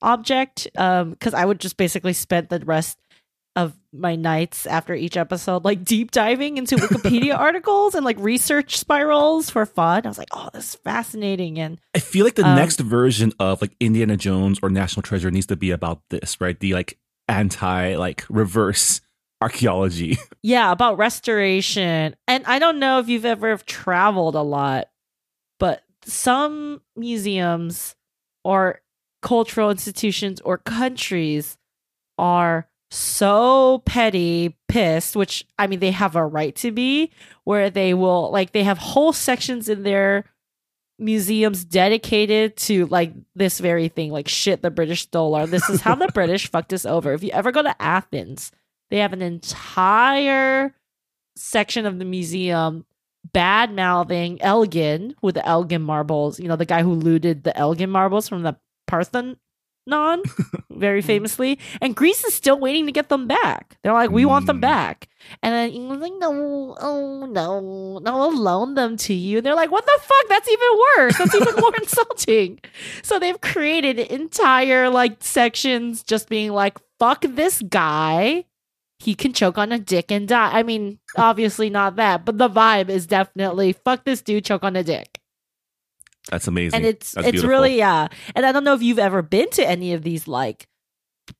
object, 0.00 0.66
um, 0.76 1.10
because 1.10 1.34
I 1.34 1.44
would 1.44 1.60
just 1.60 1.76
basically 1.76 2.14
spend 2.14 2.48
the 2.48 2.60
rest 2.60 2.98
of 3.58 3.74
my 3.92 4.14
nights 4.16 4.66
after 4.66 4.94
each 4.94 5.16
episode 5.16 5.64
like 5.64 5.82
deep 5.84 6.10
diving 6.10 6.58
into 6.58 6.76
Wikipedia 6.76 7.36
articles 7.46 7.94
and 7.94 8.04
like 8.04 8.16
research 8.20 8.78
spirals 8.78 9.50
for 9.50 9.66
fun. 9.66 10.02
I 10.04 10.08
was 10.08 10.18
like, 10.18 10.28
oh, 10.32 10.48
this 10.52 10.70
is 10.70 10.74
fascinating. 10.76 11.58
And 11.58 11.80
I 11.94 11.98
feel 11.98 12.24
like 12.24 12.34
the 12.36 12.46
Um, 12.46 12.54
next 12.54 12.78
version 12.80 13.32
of 13.40 13.60
like 13.60 13.72
Indiana 13.80 14.16
Jones 14.16 14.60
or 14.62 14.70
National 14.70 15.02
Treasure 15.02 15.30
needs 15.30 15.46
to 15.46 15.56
be 15.56 15.70
about 15.70 16.02
this, 16.10 16.40
right? 16.40 16.58
The 16.58 16.74
like 16.74 16.98
anti 17.28 17.96
like 17.96 18.24
reverse 18.28 19.00
archaeology. 19.40 20.16
Yeah, 20.42 20.70
about 20.70 20.98
restoration. 20.98 22.14
And 22.28 22.44
I 22.46 22.58
don't 22.60 22.78
know 22.78 23.00
if 23.00 23.08
you've 23.08 23.24
ever 23.26 23.56
traveled 23.58 24.34
a 24.36 24.42
lot, 24.42 24.88
but 25.58 25.82
some 26.04 26.80
museums 26.96 27.96
or 28.44 28.80
cultural 29.20 29.70
institutions 29.70 30.40
or 30.42 30.58
countries 30.58 31.58
are 32.18 32.68
so 32.90 33.82
petty 33.84 34.56
pissed, 34.68 35.16
which 35.16 35.44
I 35.58 35.66
mean, 35.66 35.80
they 35.80 35.90
have 35.90 36.16
a 36.16 36.24
right 36.24 36.54
to 36.56 36.70
be, 36.72 37.10
where 37.44 37.70
they 37.70 37.94
will, 37.94 38.30
like, 38.30 38.52
they 38.52 38.64
have 38.64 38.78
whole 38.78 39.12
sections 39.12 39.68
in 39.68 39.82
their 39.82 40.24
museums 41.00 41.64
dedicated 41.64 42.56
to 42.56 42.84
like 42.86 43.12
this 43.36 43.60
very 43.60 43.86
thing 43.86 44.10
like 44.10 44.26
shit 44.26 44.62
the 44.62 44.70
british 44.70 45.02
stole 45.02 45.36
or 45.36 45.46
this 45.46 45.70
is 45.70 45.80
how 45.80 45.94
the 45.94 46.08
british 46.12 46.50
fucked 46.50 46.72
us 46.72 46.84
over 46.84 47.12
if 47.12 47.22
you 47.22 47.30
ever 47.30 47.52
go 47.52 47.62
to 47.62 47.80
athens 47.80 48.50
they 48.90 48.98
have 48.98 49.12
an 49.12 49.22
entire 49.22 50.74
section 51.36 51.86
of 51.86 52.00
the 52.00 52.04
museum 52.04 52.84
bad 53.32 53.74
mouthing 53.74 54.40
Elgin 54.42 55.14
with 55.22 55.34
the 55.34 55.46
Elgin 55.46 55.82
marbles. 55.82 56.38
You 56.40 56.48
know, 56.48 56.56
the 56.56 56.64
guy 56.64 56.82
who 56.82 56.92
looted 56.92 57.44
the 57.44 57.56
Elgin 57.56 57.90
marbles 57.90 58.28
from 58.28 58.42
the 58.42 58.56
Parthenon, 59.88 60.22
very 60.70 61.02
famously. 61.02 61.58
And 61.80 61.96
Greece 61.96 62.24
is 62.24 62.34
still 62.34 62.58
waiting 62.58 62.86
to 62.86 62.92
get 62.92 63.08
them 63.08 63.26
back. 63.26 63.76
They're 63.82 63.92
like, 63.92 64.10
we 64.10 64.24
want 64.24 64.46
them 64.46 64.58
Mm. 64.58 64.62
back. 64.62 65.08
And 65.42 65.52
then 65.54 65.70
England's 65.70 66.02
like, 66.02 66.12
no, 66.18 66.76
oh, 66.80 67.26
no, 67.26 67.98
no, 68.02 68.20
I'll 68.22 68.36
loan 68.36 68.74
them 68.74 68.96
to 68.98 69.14
you. 69.14 69.38
And 69.38 69.46
They're 69.46 69.54
like, 69.54 69.70
what 69.70 69.84
the 69.84 69.98
fuck? 70.00 70.28
That's 70.28 70.48
even 70.48 70.68
worse. 70.96 71.18
That's 71.18 71.34
even 71.34 71.54
more 71.56 71.74
insulting. 71.80 72.60
So 73.02 73.18
they've 73.18 73.40
created 73.40 73.98
entire 73.98 74.88
like 74.88 75.16
sections 75.22 76.02
just 76.02 76.28
being 76.28 76.52
like, 76.52 76.78
fuck 76.98 77.22
this 77.22 77.62
guy 77.62 78.44
he 79.00 79.14
can 79.14 79.32
choke 79.32 79.56
on 79.58 79.70
a 79.70 79.78
dick 79.78 80.10
and 80.10 80.26
die. 80.26 80.50
I 80.52 80.64
mean, 80.64 80.98
obviously 81.16 81.70
not 81.70 81.94
that, 81.96 82.24
but 82.24 82.36
the 82.36 82.48
vibe 82.48 82.88
is 82.88 83.06
definitely 83.06 83.72
fuck 83.72 84.04
this 84.04 84.22
dude, 84.22 84.44
choke 84.44 84.64
on 84.64 84.74
a 84.74 84.82
dick. 84.82 85.17
That's 86.30 86.46
amazing. 86.46 86.76
And 86.76 86.86
it's 86.86 87.12
That's 87.12 87.28
it's 87.28 87.32
beautiful. 87.32 87.50
really 87.50 87.76
yeah. 87.76 88.08
And 88.34 88.44
I 88.44 88.52
don't 88.52 88.64
know 88.64 88.74
if 88.74 88.82
you've 88.82 88.98
ever 88.98 89.22
been 89.22 89.50
to 89.50 89.66
any 89.66 89.92
of 89.94 90.02
these 90.02 90.28
like 90.28 90.66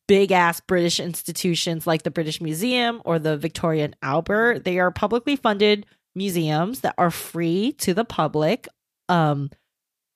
big 0.06 0.32
ass 0.32 0.60
British 0.60 1.00
institutions 1.00 1.86
like 1.86 2.02
the 2.02 2.10
British 2.10 2.40
Museum 2.40 3.00
or 3.04 3.18
the 3.18 3.36
Victoria 3.36 3.84
and 3.84 3.96
Albert. 4.02 4.64
They 4.64 4.78
are 4.78 4.90
publicly 4.90 5.36
funded 5.36 5.86
museums 6.14 6.80
that 6.80 6.94
are 6.98 7.10
free 7.10 7.72
to 7.78 7.94
the 7.94 8.04
public. 8.04 8.68
Um 9.08 9.50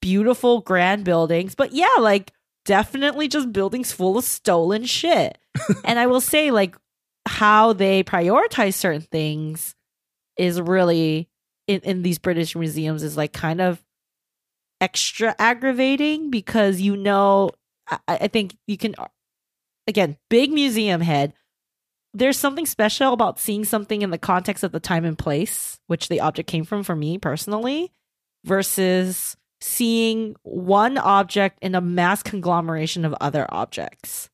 beautiful 0.00 0.60
grand 0.60 1.04
buildings, 1.04 1.54
but 1.54 1.72
yeah, 1.72 1.96
like 2.00 2.32
definitely 2.64 3.28
just 3.28 3.52
buildings 3.52 3.92
full 3.92 4.18
of 4.18 4.24
stolen 4.24 4.84
shit. 4.84 5.38
and 5.84 5.98
I 5.98 6.06
will 6.06 6.20
say 6.20 6.50
like 6.50 6.76
how 7.26 7.72
they 7.72 8.02
prioritize 8.02 8.74
certain 8.74 9.02
things 9.02 9.74
is 10.36 10.60
really 10.60 11.28
in, 11.66 11.80
in 11.80 12.02
these 12.02 12.18
British 12.18 12.56
museums 12.56 13.02
is 13.02 13.16
like 13.16 13.32
kind 13.32 13.60
of 13.60 13.82
extra 14.82 15.34
aggravating 15.38 16.30
because 16.30 16.80
you 16.80 16.96
know 16.96 17.50
I, 17.88 17.98
I 18.08 18.28
think 18.28 18.56
you 18.66 18.76
can 18.76 18.94
again, 19.88 20.16
big 20.28 20.52
museum 20.52 21.00
head. 21.00 21.32
There's 22.14 22.38
something 22.38 22.66
special 22.66 23.14
about 23.14 23.40
seeing 23.40 23.64
something 23.64 24.02
in 24.02 24.10
the 24.10 24.18
context 24.18 24.62
of 24.62 24.72
the 24.72 24.80
time 24.80 25.04
and 25.04 25.16
place, 25.16 25.78
which 25.86 26.08
the 26.08 26.20
object 26.20 26.48
came 26.48 26.64
from 26.64 26.82
for 26.82 26.94
me 26.94 27.16
personally, 27.16 27.90
versus 28.44 29.36
seeing 29.60 30.34
one 30.42 30.98
object 30.98 31.58
in 31.62 31.74
a 31.74 31.80
mass 31.80 32.22
conglomeration 32.22 33.04
of 33.04 33.14
other 33.20 33.46
objects. 33.48 34.28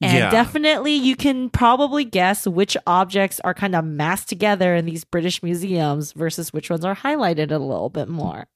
And 0.00 0.18
Yeah. 0.18 0.30
definitely, 0.30 0.94
you 0.94 1.16
can 1.16 1.48
probably 1.48 2.04
guess 2.04 2.46
which 2.46 2.76
objects 2.86 3.40
are 3.40 3.54
kind 3.54 3.74
of 3.74 3.84
massed 3.84 4.28
together 4.28 4.74
in 4.74 4.84
these 4.84 5.04
British 5.04 5.42
museums 5.42 6.12
versus 6.12 6.52
which 6.52 6.70
ones 6.70 6.84
are 6.84 6.94
highlighted 6.96 7.50
a 7.50 7.58
little 7.58 7.88
bit 7.88 8.08
more. 8.08 8.46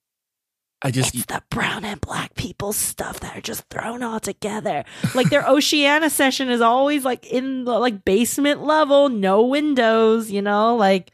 I 0.83 0.91
just 0.91 1.15
It's 1.15 1.25
the 1.27 1.43
brown 1.51 1.85
and 1.85 2.01
black 2.01 2.35
people 2.35 2.73
stuff 2.73 3.21
that 3.21 3.37
are 3.37 3.41
just 3.41 3.65
thrown 3.71 4.03
all 4.03 4.21
together. 4.21 4.85
Like 5.15 5.31
their 5.31 5.45
Oceania 5.49 6.11
session 6.11 6.51
is 6.51 6.61
always 6.61 7.05
like 7.05 7.27
in 7.27 7.65
the 7.65 7.79
like 7.79 8.05
basement 8.05 8.63
level, 8.63 9.09
no 9.09 9.43
windows, 9.47 10.31
you 10.31 10.43
know, 10.43 10.77
like 10.77 11.13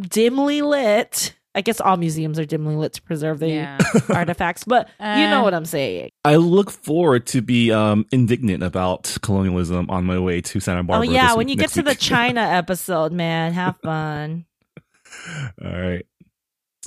dimly 0.00 0.62
lit. 0.62 1.34
I 1.54 1.62
guess 1.62 1.80
all 1.80 1.96
museums 1.96 2.38
are 2.38 2.44
dimly 2.44 2.76
lit 2.76 2.92
to 2.94 3.02
preserve 3.02 3.40
the 3.40 3.48
Yeah. 3.48 3.78
artifacts, 4.08 4.62
but 4.64 4.88
you 5.00 5.04
know 5.06 5.40
Uh, 5.40 5.42
what 5.42 5.54
I'm 5.54 5.64
saying. 5.64 6.10
I 6.24 6.36
look 6.36 6.70
forward 6.70 7.26
to 7.28 7.42
be 7.42 7.72
um, 7.72 8.06
indignant 8.12 8.62
about 8.62 9.16
colonialism 9.22 9.90
on 9.90 10.04
my 10.04 10.18
way 10.18 10.40
to 10.42 10.60
Santa 10.60 10.84
Barbara. 10.84 11.08
Oh 11.08 11.10
yeah, 11.10 11.28
this 11.28 11.36
when 11.36 11.46
week- 11.46 11.50
you 11.50 11.56
get 11.56 11.62
next 11.62 11.74
to 11.74 11.82
the. 11.82 11.94
China 12.00 12.40
episode, 12.42 13.12
man, 13.12 13.52
have 13.52 13.76
fun. 13.82 14.44
All 15.64 15.70
right. 15.72 16.06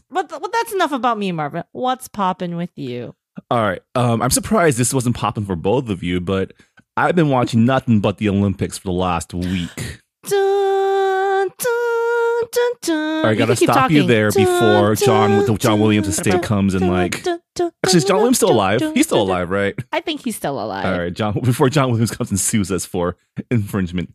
But, 0.10 0.30
but 0.30 0.52
that's 0.52 0.74
enough 0.74 0.92
about 0.92 1.18
me, 1.18 1.32
Marvin. 1.32 1.64
What's 1.72 2.08
popping 2.08 2.56
with 2.56 2.72
you? 2.76 3.16
All 3.50 3.62
right. 3.62 3.82
Um, 3.96 4.22
I'm 4.22 4.30
surprised 4.32 4.78
this 4.78 4.94
wasn't 4.94 5.16
popping 5.16 5.46
for 5.46 5.56
both 5.56 5.90
of 5.90 6.04
you, 6.04 6.20
but 6.20 6.54
I've 6.98 7.16
been 7.16 7.30
watching 7.30 7.66
nothing 7.66 8.00
but 8.00 8.18
the 8.18 8.30
Olympics 8.30 8.78
for 8.78 8.86
the 8.90 8.94
last 8.94 9.34
week. 9.34 10.02
Dun, 10.28 11.50
dun, 11.60 12.44
dun, 12.52 12.72
dun. 12.82 13.26
I 13.26 13.36
gotta 13.36 13.54
can 13.54 13.56
keep 13.58 13.70
stop 13.70 13.92
you 13.92 14.02
talking. 14.02 14.08
there 14.08 14.32
before 14.32 14.96
John 14.96 15.58
John 15.58 15.80
Williams' 15.82 16.08
estate 16.08 16.42
comes 16.44 16.74
and 16.74 16.90
like. 16.90 17.16
Actually, 17.26 17.72
is 17.98 18.06
John 18.06 18.18
Williams 18.18 18.38
still 18.38 18.52
alive? 18.52 18.82
He's 18.94 19.06
still 19.06 19.22
alive, 19.22 19.50
right? 19.50 19.76
I 19.92 20.00
think 20.00 20.24
he's 20.24 20.36
still 20.36 20.64
alive. 20.64 20.86
All 20.86 20.98
right, 20.98 21.14
John. 21.14 21.40
Before 21.44 21.70
John 21.70 21.90
Williams 21.90 22.12
comes 22.12 22.30
and 22.30 22.40
sues 22.40 22.72
us 22.72 22.86
for 22.86 23.18
infringement. 23.52 24.12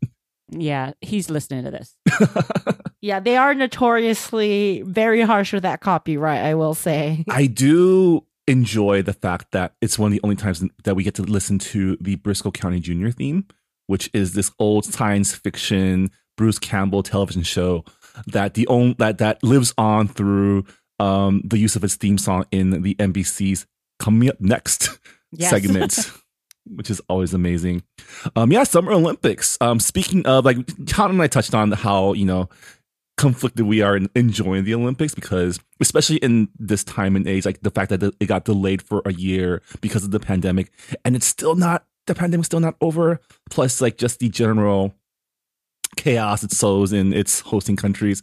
Yeah, 0.51 0.93
he's 1.01 1.31
listening 1.31 1.65
to 1.65 1.71
this. 1.71 1.95
Yeah, 3.01 3.21
they 3.21 3.37
are 3.37 3.55
notoriously 3.55 4.83
very 4.85 5.21
harsh 5.23 5.53
with 5.53 5.63
that 5.63 5.81
copyright, 5.81 6.41
I 6.45 6.55
will 6.57 6.75
say. 6.75 7.25
I 7.31 7.47
do 7.47 8.25
enjoy 8.49 9.03
the 9.03 9.13
fact 9.13 9.53
that 9.53 9.75
it's 9.81 9.99
one 10.01 10.09
of 10.09 10.13
the 10.15 10.21
only 10.25 10.35
times 10.35 10.65
that 10.83 10.97
we 10.97 11.05
get 11.05 11.15
to 11.15 11.23
listen 11.23 11.61
to 11.61 11.97
the 12.01 12.17
Brisco 12.17 12.53
County 12.53 12.81
Junior 12.81 13.13
theme, 13.13 13.47
which 13.87 14.11
is 14.13 14.33
this 14.35 14.51
old 14.59 14.85
science 14.85 15.33
fiction 15.33 16.11
Bruce 16.37 16.59
Campbell 16.59 17.05
television 17.05 17.45
show 17.45 17.85
that 18.27 18.55
the 18.55 18.67
only 18.67 18.95
that 18.99 19.19
that 19.19 19.43
lives 19.45 19.73
on 19.79 20.09
through 20.09 20.65
um, 20.99 21.41
the 21.45 21.57
use 21.59 21.77
of 21.77 21.85
its 21.85 21.95
theme 21.95 22.19
song 22.19 22.47
in 22.51 22.83
the 22.83 22.97
NBC's 22.97 23.65
coming 24.01 24.29
up 24.29 24.41
next 24.41 24.99
Yes. 25.31 25.51
segment. 25.51 26.11
Which 26.75 26.91
is 26.91 27.01
always 27.09 27.35
amazing. 27.35 27.83
Um, 28.37 28.53
yeah, 28.53 28.65
Summer 28.65 28.93
Olympics. 28.93 29.59
Um, 29.61 29.81
speaking 29.81 30.27
of, 30.27 30.45
like, 30.45 30.59
John 30.85 31.11
and 31.11 31.23
I 31.23 31.27
touched 31.27 31.55
on 31.55 31.73
how 31.73 32.13
you 32.13 32.25
know 32.25 32.49
conflicted 33.17 33.67
we 33.67 33.83
are 33.83 33.97
in 33.97 34.09
enjoying 34.15 34.65
the 34.65 34.75
Olympics 34.75 35.15
because, 35.15 35.59
especially 35.81 36.17
in 36.19 36.49
this 36.59 36.85
time 36.85 37.17
and 37.17 37.27
age, 37.27 37.45
like 37.45 37.61
the 37.61 37.71
fact 37.71 37.91
that 37.91 38.03
it 38.03 38.27
got 38.27 38.45
delayed 38.45 38.81
for 38.81 39.03
a 39.05 39.13
year 39.13 39.61
because 39.81 40.05
of 40.05 40.13
the 40.13 40.21
pandemic, 40.21 40.71
and 41.05 41.17
it's 41.17 41.27
still 41.27 41.55
not 41.55 41.85
the 42.07 42.15
pandemic's 42.15 42.47
still 42.47 42.61
not 42.61 42.77
over. 42.81 43.21
Plus, 43.51 43.81
like 43.81 43.99
just 43.99 44.21
the 44.21 44.29
general 44.29 44.95
chaos 45.97 46.43
it 46.45 46.53
sows 46.53 46.93
in 46.93 47.13
its 47.13 47.41
hosting 47.41 47.77
countries. 47.77 48.23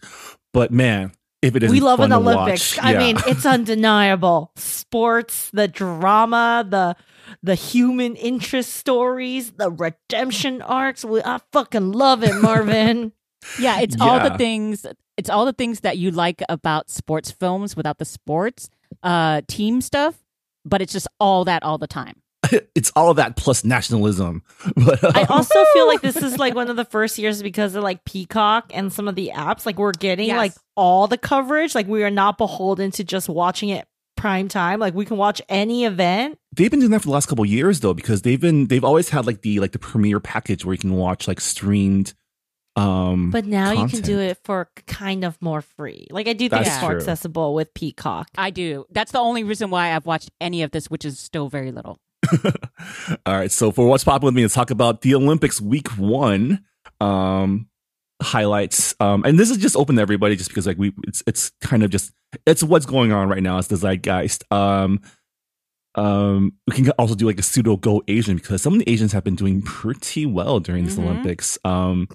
But 0.54 0.72
man, 0.72 1.12
if 1.46 1.56
it 1.56 1.64
is 1.64 1.72
we 1.72 1.80
love 1.80 2.00
fun 2.00 2.12
an 2.12 2.24
to 2.24 2.30
Olympics. 2.30 2.78
watch, 2.78 2.86
I 2.86 2.94
yeah. 2.94 3.00
mean, 3.00 3.18
it's 3.28 3.46
undeniable. 3.56 4.52
Sports, 4.56 5.50
the 5.52 5.68
drama, 5.68 6.66
the 6.68 6.96
the 7.42 7.56
human 7.56 8.16
interest 8.16 8.74
stories, 8.74 9.52
the 9.52 9.72
redemption 9.72 10.62
arcs. 10.62 11.04
We, 11.06 11.22
I 11.24 11.40
fucking 11.52 11.92
love 11.92 12.24
it, 12.24 12.36
Marvin. 12.42 13.12
Yeah, 13.60 13.80
it's 13.80 13.96
all 14.02 14.20
the 14.28 14.36
things. 14.40 14.88
It's 15.18 15.30
all 15.30 15.46
the 15.46 15.54
things 15.54 15.82
that 15.82 16.00
you 16.00 16.10
like 16.10 16.42
about 16.50 16.90
sports 16.90 17.30
films 17.30 17.76
without 17.76 18.00
the 18.00 18.06
sports 18.06 18.72
uh, 19.04 19.42
team 19.48 19.82
stuff, 19.82 20.16
but 20.66 20.82
it's 20.82 20.92
just 20.92 21.08
all 21.20 21.46
that 21.46 21.62
all 21.62 21.78
the 21.78 21.86
time. 21.86 22.24
it's 22.76 22.92
all 22.96 23.10
of 23.10 23.18
that 23.18 23.36
plus 23.36 23.64
nationalism. 23.64 24.44
But 24.76 25.04
I 25.16 25.22
um, 25.22 25.28
also 25.30 25.64
feel 25.74 25.88
like 25.88 26.02
this 26.02 26.18
is 26.18 26.38
like 26.40 26.56
one 26.56 26.70
of 26.70 26.76
the 26.76 26.86
first 26.86 27.18
years 27.18 27.42
because 27.42 27.76
of 27.76 27.84
like 27.84 28.06
Peacock 28.06 28.72
and 28.74 28.92
some 28.92 29.08
of 29.08 29.16
the 29.16 29.32
apps. 29.34 29.66
Like 29.66 29.78
we're 29.78 29.92
getting 29.92 30.28
Yes. 30.28 30.38
like 30.38 30.54
all 30.76 31.08
the 31.08 31.18
coverage. 31.18 31.76
Like 31.76 31.88
we 31.88 32.04
are 32.04 32.12
not 32.12 32.38
beholden 32.38 32.92
to 32.92 33.04
just 33.04 33.30
watching 33.30 33.70
it 33.70 33.88
prime 34.18 34.48
time. 34.48 34.80
Like 34.80 34.94
we 34.94 35.06
can 35.06 35.18
watch 35.18 35.42
any 35.50 35.86
event. 35.86 36.38
they've 36.56 36.72
been 36.72 36.80
doing 36.80 36.92
that 36.92 37.00
for 37.02 37.08
the 37.08 37.12
last 37.12 37.28
couple 37.28 37.44
of 37.44 37.50
years 37.50 37.80
though, 37.82 37.94
because 37.94 38.22
they've 38.24 38.40
been 38.40 38.68
they've 38.68 38.84
always 38.84 39.10
had 39.10 39.26
like 39.26 39.42
the 39.42 39.60
like 39.60 39.72
the 39.72 39.80
premiere 39.80 40.20
package 40.20 40.66
where 40.66 40.74
you 40.74 40.80
can 40.80 40.94
watch 40.94 41.28
like 41.28 41.40
streamed. 41.42 42.14
Um, 42.78 43.32
But 43.32 43.46
now 43.46 43.72
you 43.72 43.88
can 43.88 44.02
do 44.02 44.20
it 44.20 44.38
for 44.44 44.70
kind 44.86 45.24
of 45.24 45.42
more 45.42 45.62
free. 45.62 46.08
Like 46.12 46.28
I 46.28 46.34
do 46.34 46.50
think 46.50 46.64
That's 46.64 46.68
it's 46.76 46.82
more 46.82 46.92
true. 46.92 47.00
accessible 47.00 47.54
with 47.54 47.74
Peacock. 47.74 48.28
I 48.38 48.50
do. 48.50 48.86
That's 48.92 49.12
the 49.14 49.20
only 49.20 49.44
reason 49.46 49.70
why 49.70 49.96
I've 49.96 50.06
watched 50.06 50.30
any 50.42 50.62
of 50.64 50.72
this, 50.72 50.88
which 50.90 51.06
is 51.06 51.18
still 51.18 51.48
very 51.48 51.72
little. 51.72 52.00
All 53.26 53.38
right, 53.38 53.52
so 53.52 53.72
for 53.72 53.88
what's 53.88 54.04
popping 54.04 54.26
with 54.26 54.36
me, 54.36 54.42
let's 54.44 54.54
talk 54.54 54.72
about 54.72 55.02
the 55.02 55.16
Olympics 55.16 55.60
week 55.62 55.88
one 55.98 56.64
um, 57.02 57.68
highlights. 58.22 58.96
Um, 59.00 59.24
and 59.26 59.40
this 59.40 59.50
is 59.50 59.58
just 59.58 59.76
open 59.76 59.96
to 59.98 60.02
everybody, 60.02 60.36
just 60.36 60.50
because 60.50 60.68
like 60.68 60.78
we, 60.78 60.94
it's 61.08 61.24
it's 61.28 61.52
kind 61.62 61.84
of 61.84 61.90
just 61.90 62.12
it's 62.46 62.64
what's 62.64 62.86
going 62.86 63.12
on 63.12 63.30
right 63.30 63.44
now. 63.44 63.58
It's 63.58 63.68
the 63.68 63.76
zeitgeist. 63.78 64.44
Um, 64.52 65.02
um, 65.96 66.54
we 66.68 66.76
can 66.76 66.90
also 66.92 67.16
do 67.16 67.26
like 67.26 67.40
a 67.40 67.44
pseudo 67.44 67.78
go 67.78 68.04
Asian 68.08 68.36
because 68.36 68.62
some 68.62 68.74
of 68.74 68.80
the 68.80 68.90
Asians 68.90 69.14
have 69.14 69.24
been 69.24 69.36
doing 69.36 69.62
pretty 69.62 70.26
well 70.26 70.60
during 70.60 70.86
this 70.86 70.96
Mhm. 70.98 71.04
Olympics. 71.04 71.58
Um, 71.64 72.08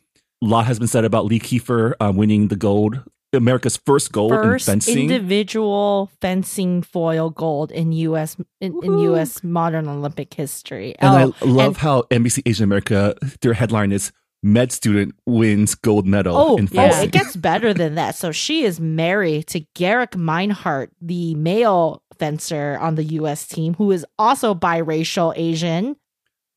a 0.42 0.46
lot 0.46 0.66
has 0.66 0.78
been 0.78 0.88
said 0.88 1.04
about 1.04 1.26
Lee 1.26 1.38
Kiefer 1.40 1.94
uh, 2.00 2.12
winning 2.14 2.48
the 2.48 2.56
gold, 2.56 3.02
America's 3.32 3.76
first 3.76 4.10
gold 4.12 4.32
First 4.32 4.68
in 4.68 4.72
fencing. 4.80 4.98
individual 5.10 6.10
fencing 6.20 6.82
foil 6.82 7.30
gold 7.30 7.70
in 7.70 7.92
US 7.92 8.36
in, 8.60 8.78
in 8.82 8.98
US 9.10 9.42
modern 9.44 9.88
Olympic 9.88 10.34
history. 10.34 10.94
And 10.98 11.10
Oh, 11.32 11.34
I 11.40 11.44
love 11.44 11.66
and- 11.68 11.76
how 11.76 12.02
NBC 12.10 12.42
Asian 12.46 12.64
America, 12.64 13.14
their 13.40 13.52
headline 13.54 13.92
is 13.92 14.12
med 14.42 14.72
student 14.72 15.14
wins 15.26 15.74
gold 15.74 16.06
medal 16.06 16.36
Oh, 16.36 16.56
in 16.56 16.64
oh, 16.64 16.66
fencing. 16.74 17.04
it 17.04 17.12
gets 17.12 17.36
better 17.36 17.72
than 17.74 17.94
that. 17.94 18.14
So 18.16 18.32
she 18.32 18.64
is 18.64 18.80
married 18.80 19.46
to 19.48 19.60
Gerek 19.76 20.12
Meinhardt, 20.16 20.88
the 21.00 21.34
male 21.34 22.02
fencer 22.18 22.78
on 22.80 22.94
the 22.96 23.04
US 23.20 23.46
team, 23.46 23.74
who 23.74 23.90
is 23.92 24.04
also 24.18 24.54
biracial 24.54 25.32
Asian. 25.36 25.96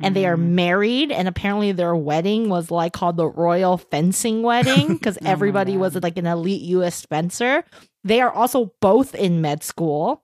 And 0.02 0.16
they 0.16 0.26
are 0.26 0.36
Mhm. 0.36 0.50
married, 0.50 1.12
and 1.12 1.28
apparently 1.28 1.72
their 1.72 1.96
wedding 1.96 2.50
was 2.50 2.72
like 2.72 2.94
called 2.94 3.16
the 3.16 3.28
royal 3.28 3.78
fencing 3.78 4.42
wedding 4.42 4.88
because 4.98 5.18
Oh 5.22 5.26
everybody 5.26 5.78
was 5.78 5.96
like 5.96 6.18
an 6.18 6.26
elite 6.26 6.62
US 6.64 7.06
fencer. 7.06 7.64
They 8.04 8.20
are 8.20 8.32
also 8.32 8.74
both 8.82 9.14
in 9.16 9.40
med 9.42 9.64
school. 9.64 10.24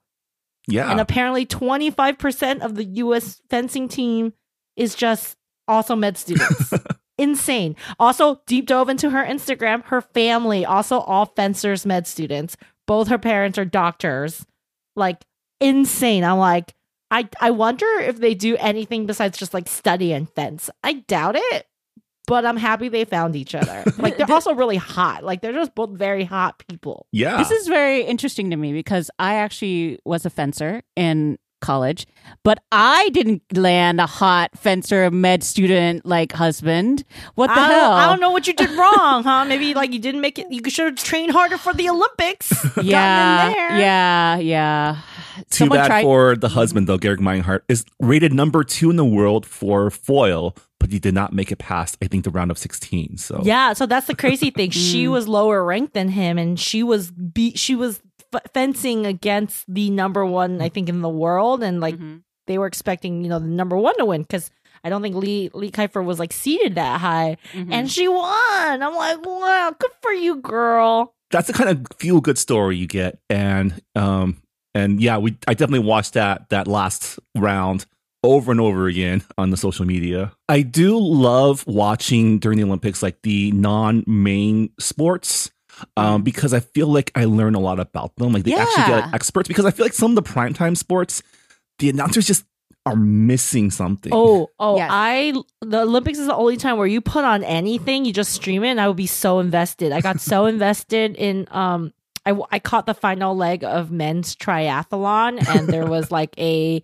yeah. 0.68 0.90
And 0.92 1.00
apparently 1.00 1.46
25% 1.46 2.62
of 2.62 2.76
the 2.76 2.84
US 2.86 3.42
fencing 3.50 3.88
team 3.88 4.34
is 4.76 4.96
just 4.96 5.38
also 5.68 5.96
med 5.96 6.18
students. 6.18 6.74
Insane. 7.18 7.76
Also, 8.00 8.42
deep 8.48 8.66
dove 8.66 8.88
into 8.90 9.10
her 9.10 9.24
Instagram. 9.26 9.84
Her 9.86 10.02
family, 10.02 10.66
also 10.66 11.00
all 11.00 11.26
fencers, 11.26 11.86
med 11.86 12.08
students. 12.08 12.56
Both 12.88 13.10
her 13.10 13.18
parents 13.18 13.58
are 13.58 13.66
doctors. 13.66 14.46
Like, 14.96 15.26
insane. 15.60 16.24
I'm 16.24 16.38
like, 16.40 16.74
I, 17.12 17.28
I 17.42 17.52
wonder 17.52 17.86
if 18.00 18.18
they 18.20 18.36
do 18.36 18.56
anything 18.58 19.06
besides 19.06 19.38
just 19.38 19.54
like 19.54 19.68
study 19.68 20.14
and 20.14 20.30
fence. 20.30 20.70
I 20.84 20.94
doubt 20.94 21.36
it, 21.38 21.66
but 22.28 22.46
I'm 22.46 22.58
happy 22.58 22.90
they 22.90 23.06
found 23.06 23.36
each 23.36 23.56
other. 23.56 23.84
Like, 23.98 24.18
they're 24.18 24.32
also 24.32 24.54
really 24.54 24.78
hot. 24.78 25.24
Like, 25.24 25.42
they're 25.42 25.52
just 25.54 25.76
both 25.76 25.90
very 25.92 26.24
hot 26.24 26.64
people. 26.70 27.08
yeah. 27.12 27.38
This 27.38 27.52
is 27.52 27.68
very 27.68 28.02
interesting 28.04 28.52
to 28.52 28.56
me 28.56 28.72
because 28.72 29.10
I 29.20 29.36
actually 29.36 30.00
was 30.06 30.26
a 30.26 30.30
fencer 30.30 30.84
in 30.96 31.38
college, 31.60 32.06
but 32.44 32.64
I 32.72 33.10
didn't 33.10 33.42
land 33.56 34.00
a 34.02 34.06
hot 34.06 34.52
fencer 34.58 35.10
med 35.12 35.44
student 35.44 36.06
like 36.06 36.32
husband. 36.34 37.04
What 37.36 37.48
the 37.48 37.60
I 37.60 37.68
hell? 37.68 37.92
I 37.94 38.06
don't 38.08 38.20
know 38.20 38.32
what 38.32 38.48
you 38.48 38.54
did 38.54 38.70
wrong, 38.72 39.24
huh? 39.24 39.46
Maybe 39.46 39.74
like 39.74 39.92
you 39.94 40.00
didn't 40.00 40.22
make 40.22 40.40
it. 40.40 40.48
You 40.50 40.62
should 40.70 40.86
have 40.86 40.96
trained 40.96 41.32
harder 41.32 41.58
for 41.58 41.74
the 41.74 41.90
Olympics. 41.90 42.50
Gotten 42.76 42.82
in 42.84 42.88
Yeah, 42.88 43.50
there. 43.54 43.80
yeah, 43.80 44.38
yeah. 44.38 44.98
Too 45.50 45.66
Someone 45.66 45.80
bad 45.80 45.88
tried- 45.88 46.04
for 46.04 46.36
the 46.36 46.50
husband, 46.50 46.88
though. 46.88 46.98
Gerek 46.98 47.20
Meinhardt 47.20 47.62
is 47.70 47.86
rated 48.00 48.34
number 48.34 48.64
two 48.64 48.90
in 48.90 48.98
the 48.98 49.06
world 49.06 49.46
for 49.46 49.90
foil, 49.90 50.54
but 50.80 50.92
he 50.92 51.00
did 51.00 51.14
not 51.14 51.32
make 51.34 51.50
it 51.52 51.58
past, 51.60 51.98
I 52.02 52.08
think, 52.08 52.26
the 52.26 52.30
round 52.30 52.52
of 52.52 52.58
16. 52.58 53.18
So, 53.18 53.42
Yeah, 53.44 53.72
so 53.74 53.86
that's 53.86 54.08
the 54.08 54.16
crazy 54.16 54.50
thing. 54.52 54.70
She 54.90 55.08
was 55.08 55.28
lower 55.30 55.64
ranked 55.64 55.94
than 55.94 56.10
him, 56.10 56.38
and 56.38 56.60
she 56.60 56.84
was 56.84 57.12
be- 57.12 57.56
she 57.56 57.74
was 57.76 58.02
f- 58.34 58.42
fencing 58.54 59.06
against 59.06 59.66
the 59.74 59.90
number 59.90 60.26
one, 60.26 60.62
I 60.62 60.70
think, 60.70 60.90
in 60.90 61.02
the 61.02 61.10
world, 61.10 61.64
and 61.64 61.80
like 61.80 61.96
Mhm. 61.98 62.22
they 62.48 62.58
were 62.58 62.68
expecting, 62.68 63.24
you 63.24 63.30
know, 63.30 63.40
the 63.40 63.46
number 63.48 63.78
one 63.78 63.96
to 63.98 64.06
win 64.06 64.22
because 64.24 64.52
I 64.84 64.90
don't 64.90 65.02
think 65.02 65.16
Lee 65.16 65.50
Lee 65.54 65.72
Kiefer 65.72 66.04
was 66.04 66.20
like 66.20 66.32
seated 66.34 66.76
that 66.76 67.02
high, 67.02 67.38
Mhm. 67.54 67.68
and 67.72 67.92
she 67.92 68.08
won. 68.08 68.82
I'm 68.84 68.94
like, 68.96 69.26
wow, 69.26 69.74
good 69.78 69.92
for 70.02 70.12
you, 70.12 70.38
girl. 70.38 71.14
That's 71.32 71.48
the 71.48 71.54
kind 71.54 71.70
of 71.70 71.86
feel 71.98 72.22
good 72.22 72.38
story 72.38 72.78
you 72.78 72.88
get, 72.88 73.20
and 73.30 73.82
um, 73.96 74.38
and 74.74 75.02
yeah, 75.02 75.18
we 75.18 75.38
I 75.48 75.54
definitely 75.54 75.86
watched 75.88 76.14
that 76.14 76.50
that 76.50 76.68
last 76.68 77.20
round 77.38 77.86
over 78.24 78.52
and 78.52 78.60
over 78.60 78.88
again 78.88 79.22
on 79.38 79.50
the 79.50 79.58
social 79.58 79.86
media. 79.86 80.32
I 80.50 80.62
do 80.62 80.98
love 81.00 81.66
watching 81.68 82.40
during 82.40 82.58
the 82.58 82.66
Olympics 82.66 83.02
like 83.04 83.22
the 83.24 83.52
non-main 83.54 84.70
sports. 84.80 85.52
Um, 85.98 86.24
because 86.24 86.54
I 86.54 86.60
feel 86.60 86.88
like 86.88 87.12
I 87.16 87.26
learn 87.26 87.56
a 87.56 87.60
lot 87.60 87.80
about 87.80 88.16
them. 88.16 88.34
Like 88.34 88.44
they 88.44 88.54
actually 88.54 88.84
get 88.86 89.06
like, 89.06 89.14
experts. 89.14 89.48
Because 89.48 89.66
I 89.66 89.72
feel 89.72 89.86
like 89.86 89.94
some 89.94 90.12
of 90.12 90.16
the 90.16 90.30
primetime 90.30 90.76
sports, 90.76 91.22
the 91.80 91.90
announcers 91.90 92.28
just 92.28 92.46
are 92.86 92.96
missing 92.96 93.72
something. 93.72 94.12
Oh, 94.14 94.50
oh, 94.60 94.78
Yes. 94.78 94.90
I 94.92 95.34
the 95.62 95.82
Olympics 95.82 96.20
is 96.20 96.28
the 96.28 96.36
only 96.36 96.58
time 96.58 96.78
where 96.78 96.88
you 96.88 97.02
put 97.02 97.26
on 97.26 97.44
anything, 97.44 98.06
you 98.06 98.14
just 98.14 98.34
stream 98.34 98.64
it, 98.64 98.70
and 98.70 98.82
I 98.82 98.88
would 98.88 98.98
be 98.98 99.08
so 99.08 99.40
invested. 99.40 99.92
I 99.92 100.02
got 100.02 100.20
so 100.20 100.46
invested 100.48 101.16
in 101.16 101.48
um 101.52 101.94
I 102.26 102.40
I 102.52 102.60
caught 102.60 102.86
the 102.86 102.94
final 102.94 103.36
leg 103.36 103.64
of 103.64 103.92
men's 103.92 104.36
triathlon 104.36 105.48
and 105.48 105.68
there 105.68 105.86
was 105.86 106.12
like 106.12 106.34
a 106.38 106.84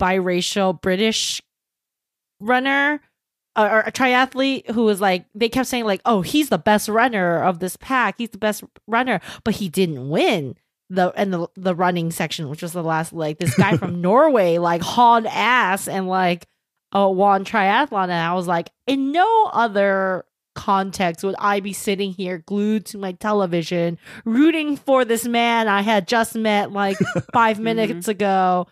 biracial 0.00 0.80
British 0.80 1.40
runner 2.40 3.00
uh, 3.56 3.68
or 3.72 3.80
a 3.80 3.92
triathlete 3.92 4.70
who 4.70 4.84
was 4.84 5.00
like 5.00 5.24
they 5.34 5.48
kept 5.48 5.68
saying 5.68 5.84
like, 5.84 6.02
"Oh, 6.04 6.20
he's 6.20 6.50
the 6.50 6.58
best 6.58 6.88
runner 6.88 7.42
of 7.42 7.58
this 7.58 7.76
pack. 7.76 8.16
He's 8.18 8.30
the 8.30 8.38
best 8.38 8.62
runner," 8.86 9.20
but 9.44 9.56
he 9.56 9.68
didn't 9.68 10.08
win 10.08 10.54
the 10.90 11.12
and 11.16 11.32
the 11.32 11.48
the 11.56 11.74
running 11.74 12.10
section, 12.10 12.48
which 12.48 12.62
was 12.62 12.72
the 12.72 12.82
last 12.82 13.12
like 13.12 13.38
This 13.38 13.56
guy 13.56 13.76
from 13.76 14.00
Norway 14.00 14.58
like 14.58 14.82
hauled 14.82 15.26
ass 15.26 15.88
and 15.88 16.06
like 16.06 16.46
uh, 16.94 17.08
won 17.08 17.44
triathlon, 17.44 18.04
and 18.04 18.12
I 18.12 18.34
was 18.34 18.46
like, 18.46 18.70
in 18.86 19.10
no 19.10 19.50
other 19.52 20.24
context 20.54 21.22
would 21.22 21.34
I 21.38 21.60
be 21.60 21.74
sitting 21.74 22.12
here 22.12 22.38
glued 22.38 22.86
to 22.86 22.98
my 22.98 23.12
television 23.12 23.98
rooting 24.24 24.78
for 24.78 25.04
this 25.04 25.26
man 25.26 25.68
I 25.68 25.82
had 25.82 26.08
just 26.08 26.34
met 26.34 26.72
like 26.72 26.96
5 27.34 27.60
minutes 27.60 28.08
ago. 28.08 28.66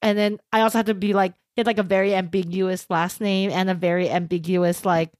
And 0.00 0.16
then 0.16 0.38
I 0.50 0.62
also 0.62 0.78
had 0.78 0.86
to 0.86 0.94
be 0.94 1.12
like, 1.12 1.34
he 1.56 1.60
had 1.60 1.66
like 1.66 1.78
a 1.78 1.82
very 1.82 2.14
ambiguous 2.14 2.86
last 2.90 3.20
name 3.20 3.50
and 3.50 3.68
a 3.70 3.74
very 3.74 4.08
ambiguous 4.10 4.84
like 4.84 5.10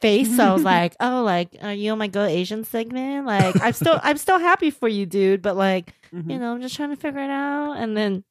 face. 0.00 0.34
So 0.36 0.44
I 0.44 0.52
was 0.54 0.62
like, 0.64 0.96
oh, 1.00 1.22
like, 1.22 1.56
are 1.62 1.72
you 1.74 1.92
on 1.92 1.98
my 1.98 2.06
Go 2.08 2.24
Asian 2.24 2.64
segment? 2.64 3.26
Like, 3.26 3.60
I'm 3.62 3.72
still, 3.74 4.00
I'm 4.02 4.16
still 4.16 4.38
happy 4.38 4.70
for 4.70 4.88
you, 4.88 5.06
dude. 5.06 5.42
But 5.42 5.56
like, 5.56 5.92
Mhm. 6.12 6.30
you 6.32 6.38
know, 6.38 6.54
I'm 6.54 6.60
just 6.62 6.74
trying 6.74 6.90
to 6.90 6.96
figure 6.96 7.20
it 7.20 7.30
out. 7.30 7.74
And 7.74 7.96
then, 7.96 8.24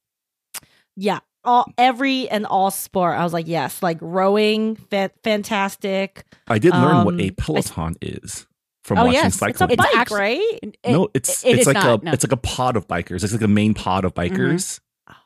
yeah, 0.96 1.20
all 1.44 1.66
every 1.78 2.28
and 2.28 2.44
all 2.46 2.70
sport, 2.70 3.16
I 3.16 3.24
was 3.24 3.32
like, 3.32 3.46
yes, 3.48 3.82
like 3.82 3.98
rowing, 4.00 4.76
fa- 4.76 5.10
fantastic. 5.24 6.24
I 6.48 6.58
did 6.58 6.72
learn 6.72 7.04
what 7.04 7.14
a 7.14 7.22
a 7.22 7.26
I- 7.26 7.30
Peloton 7.36 7.96
is 8.02 8.46
from 8.84 8.98
Oh, 8.98 9.04
watching 9.06 9.14
yes, 9.22 9.36
cycling. 9.36 9.70
It's 9.70 9.80
a 9.82 9.84
It's 9.84 9.94
bike, 9.94 10.10
right? 10.10 10.58
It- 10.62 10.76
no, 10.92 11.08
it's 11.14 11.44
it 11.44 11.58
it's 11.58 11.66
like 11.66 11.74
not, 11.74 12.02
a 12.02 12.04
no. 12.04 12.12
it's 12.12 12.24
like 12.24 12.32
a 12.32 12.36
pod 12.36 12.76
of 12.76 12.88
bikers. 12.88 13.22
It's 13.24 13.32
like 13.32 13.42
a 13.42 13.48
main 13.48 13.74
pod 13.74 14.04
of 14.04 14.14
bikers. 14.14 14.80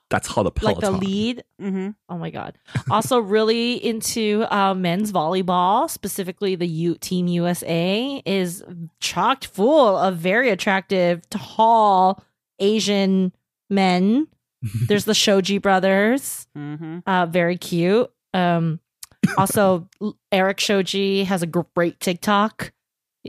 That's 0.08 0.28
how 0.28 0.44
the 0.44 0.52
Like 0.62 0.78
the 0.78 0.92
lead. 0.92 1.42
Mhm. 1.60 1.96
Oh 2.08 2.16
my 2.16 2.30
god! 2.30 2.58
Also, 2.90 3.18
really 3.36 3.84
into 3.84 4.44
uh, 4.50 4.72
men's 4.74 5.10
volleyball, 5.10 5.90
specifically 5.90 6.54
the 6.54 6.66
U- 6.66 6.94
Team 6.96 7.26
USA 7.26 8.22
is 8.24 8.62
chocked 9.00 9.46
full 9.48 9.96
of 9.96 10.16
very 10.16 10.50
attractive, 10.50 11.28
tall 11.30 12.22
Asian 12.60 13.32
men. 13.68 14.28
There's 14.86 15.04
the 15.06 15.14
Shoji 15.14 15.58
brothers, 15.58 16.46
Mhm. 16.56 17.02
uh, 17.06 17.26
very 17.26 17.56
cute. 17.56 18.08
Um, 18.32 18.78
also, 19.38 19.88
Eric 20.30 20.60
Shoji 20.60 21.24
has 21.24 21.42
a 21.42 21.46
great 21.46 21.98
TikTok. 21.98 22.72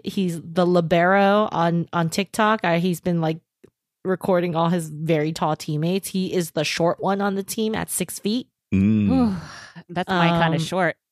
He's 0.04 0.40
the 0.44 0.66
libero 0.66 1.50
on 1.52 1.88
on 1.92 2.10
TikTok. 2.12 2.60
Uh, 2.64 2.80
he's 2.80 3.02
been 3.02 3.20
like 3.20 3.40
recording 4.08 4.56
all 4.56 4.70
his 4.70 4.90
very 4.90 5.32
tall 5.32 5.56
teammates. 5.56 6.10
He 6.10 6.34
is 6.34 6.52
the 6.52 6.64
short 6.64 7.00
one 7.02 7.22
on 7.22 7.36
the 7.36 7.44
team 7.44 7.76
at 7.76 7.90
six 7.90 8.20
feet. 8.20 8.48
Mm. 8.74 9.36
That's 9.90 10.10
my 10.10 10.28
kind 10.30 10.54
Um, 10.54 10.54
of 10.56 10.62
short. 10.62 10.96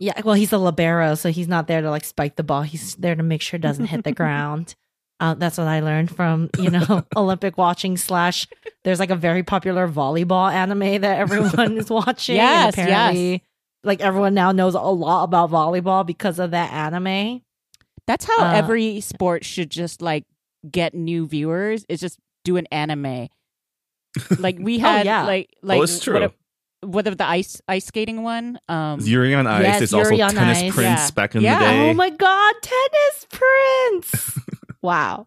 Yeah, 0.00 0.20
well, 0.24 0.34
he's 0.34 0.52
a 0.52 0.58
libero, 0.58 1.14
so 1.14 1.30
he's 1.30 1.48
not 1.48 1.66
there 1.68 1.80
to 1.80 1.88
like 1.90 2.04
spike 2.04 2.36
the 2.36 2.42
ball. 2.42 2.62
He's 2.62 2.94
there 2.96 3.14
to 3.14 3.22
make 3.22 3.40
sure 3.42 3.56
it 3.56 3.60
doesn't 3.62 3.86
hit 3.86 4.02
the 4.04 4.12
ground. 4.20 4.74
Uh, 5.20 5.34
that's 5.34 5.56
what 5.56 5.68
I 5.68 5.80
learned 5.80 6.14
from 6.14 6.50
you 6.58 6.70
know 6.70 7.04
Olympic 7.16 7.56
watching 7.56 7.96
slash. 7.96 8.46
There's 8.82 8.98
like 8.98 9.10
a 9.10 9.16
very 9.16 9.42
popular 9.42 9.86
volleyball 9.88 10.52
anime 10.52 11.00
that 11.02 11.18
everyone 11.18 11.78
is 11.78 11.88
watching. 11.90 12.36
Yes, 12.36 12.76
and 12.76 12.88
apparently, 12.88 13.42
like 13.84 14.00
everyone 14.00 14.34
now 14.34 14.50
knows 14.52 14.74
a 14.74 14.80
lot 14.80 15.24
about 15.24 15.50
volleyball 15.50 16.04
because 16.04 16.38
of 16.38 16.50
that 16.50 16.72
anime. 16.72 17.42
That's 18.06 18.24
how 18.24 18.44
uh, 18.46 18.52
every 18.54 19.00
sport 19.00 19.44
should 19.44 19.70
just 19.70 20.02
like 20.02 20.24
get 20.70 20.94
new 20.94 21.26
viewers. 21.26 21.84
Is 21.88 22.00
just 22.00 22.18
do 22.44 22.56
an 22.56 22.66
anime. 22.70 23.28
Like 24.38 24.56
we 24.60 24.78
had, 24.78 25.06
yeah. 25.06 25.24
like 25.24 25.50
like 25.62 25.80
oh, 25.80 25.82
it's 25.82 25.98
true. 25.98 26.20
What, 26.20 26.34
whether 26.84 27.14
the 27.16 27.26
ice 27.26 27.60
ice 27.66 27.86
skating 27.86 28.22
one, 28.22 28.60
um, 28.68 29.00
Yuri 29.00 29.34
on 29.34 29.46
Ice. 29.48 29.62
yes, 29.64 29.78
There's 29.80 29.94
also 29.94 30.10
Yuri 30.10 30.22
on 30.22 30.34
Tennis 30.34 30.58
Ice. 30.62 30.72
Prince 30.74 31.00
Yeah. 31.00 31.10
back 31.16 31.34
in 31.34 31.42
Yeah. 31.42 31.58
the 31.58 31.64
day. 31.64 31.90
Oh 31.90 31.94
my 31.94 32.10
god, 32.10 32.54
tennis 32.62 33.26
prince! 33.30 34.38
wow. 34.82 35.26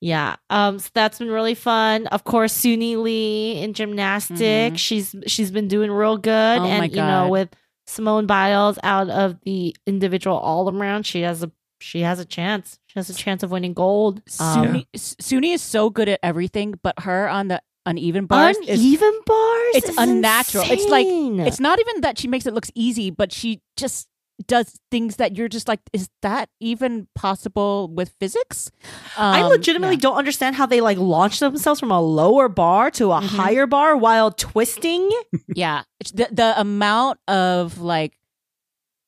Yeah. 0.00 0.36
Um 0.50 0.78
so 0.78 0.90
that's 0.94 1.18
been 1.18 1.30
really 1.30 1.54
fun. 1.56 2.06
Of 2.08 2.22
course, 2.24 2.56
Suni 2.56 2.96
Lee 2.96 3.60
in 3.60 3.72
gymnastics. 3.72 4.38
Mhm. 4.38 4.78
She's 4.78 5.14
she's 5.26 5.50
been 5.50 5.66
doing 5.66 5.90
real 5.90 6.16
good. 6.18 6.58
Oh 6.60 6.64
and 6.64 6.78
my 6.78 6.84
you 6.84 6.96
know, 6.96 7.28
with 7.30 7.48
Simone 7.88 8.26
Biles 8.26 8.78
out 8.84 9.10
of 9.10 9.40
the 9.44 9.74
individual 9.86 10.36
all 10.38 10.70
around, 10.70 11.04
she 11.04 11.22
has 11.22 11.42
a 11.42 11.50
she 11.84 12.00
has 12.00 12.18
a 12.18 12.24
chance. 12.24 12.78
She 12.86 12.98
has 12.98 13.10
a 13.10 13.14
chance 13.14 13.42
of 13.42 13.50
winning 13.50 13.74
gold. 13.74 14.22
Um, 14.40 14.66
Suni, 14.66 14.86
Suni 14.96 15.54
is 15.54 15.62
so 15.62 15.90
good 15.90 16.08
at 16.08 16.20
everything, 16.22 16.74
but 16.82 16.94
her 17.00 17.28
on 17.28 17.48
the 17.48 17.60
uneven 17.86 18.24
bars 18.26 18.56
is 18.66 18.80
uneven 18.80 19.20
bars. 19.26 19.74
it's 19.74 19.88
is 19.90 19.96
unnatural. 19.98 20.64
It's 20.68 20.86
like- 20.88 21.06
it's 21.46 21.60
not 21.60 21.78
even 21.80 22.00
that 22.00 22.18
she 22.18 22.28
makes 22.28 22.46
it 22.46 22.54
looks 22.54 22.70
easy, 22.74 23.10
but 23.10 23.30
she 23.32 23.60
just 23.76 24.08
does 24.48 24.80
things 24.90 25.16
that 25.16 25.36
you're 25.36 25.48
just 25.48 25.68
like, 25.68 25.78
is 25.92 26.08
that 26.22 26.48
even 26.58 27.06
possible 27.14 27.86
with 27.88 28.12
physics? 28.18 28.68
I 29.16 29.42
Um, 29.42 29.50
legitimately 29.50 29.94
yeah. 29.96 30.00
don't 30.00 30.16
understand 30.16 30.56
how 30.56 30.66
they 30.66 30.80
like 30.80 30.98
launch 30.98 31.38
themselves 31.38 31.78
from 31.78 31.92
a 31.92 32.00
lower 32.00 32.48
bar 32.48 32.90
to 32.92 33.12
a 33.12 33.20
Mhm. 33.20 33.26
higher 33.28 33.66
bar 33.66 33.96
while 33.96 34.32
twisting. 34.32 35.08
yeah 35.54 35.82
the 36.12 36.26
the 36.32 36.58
amount 36.60 37.20
of 37.28 37.78
like 37.80 38.18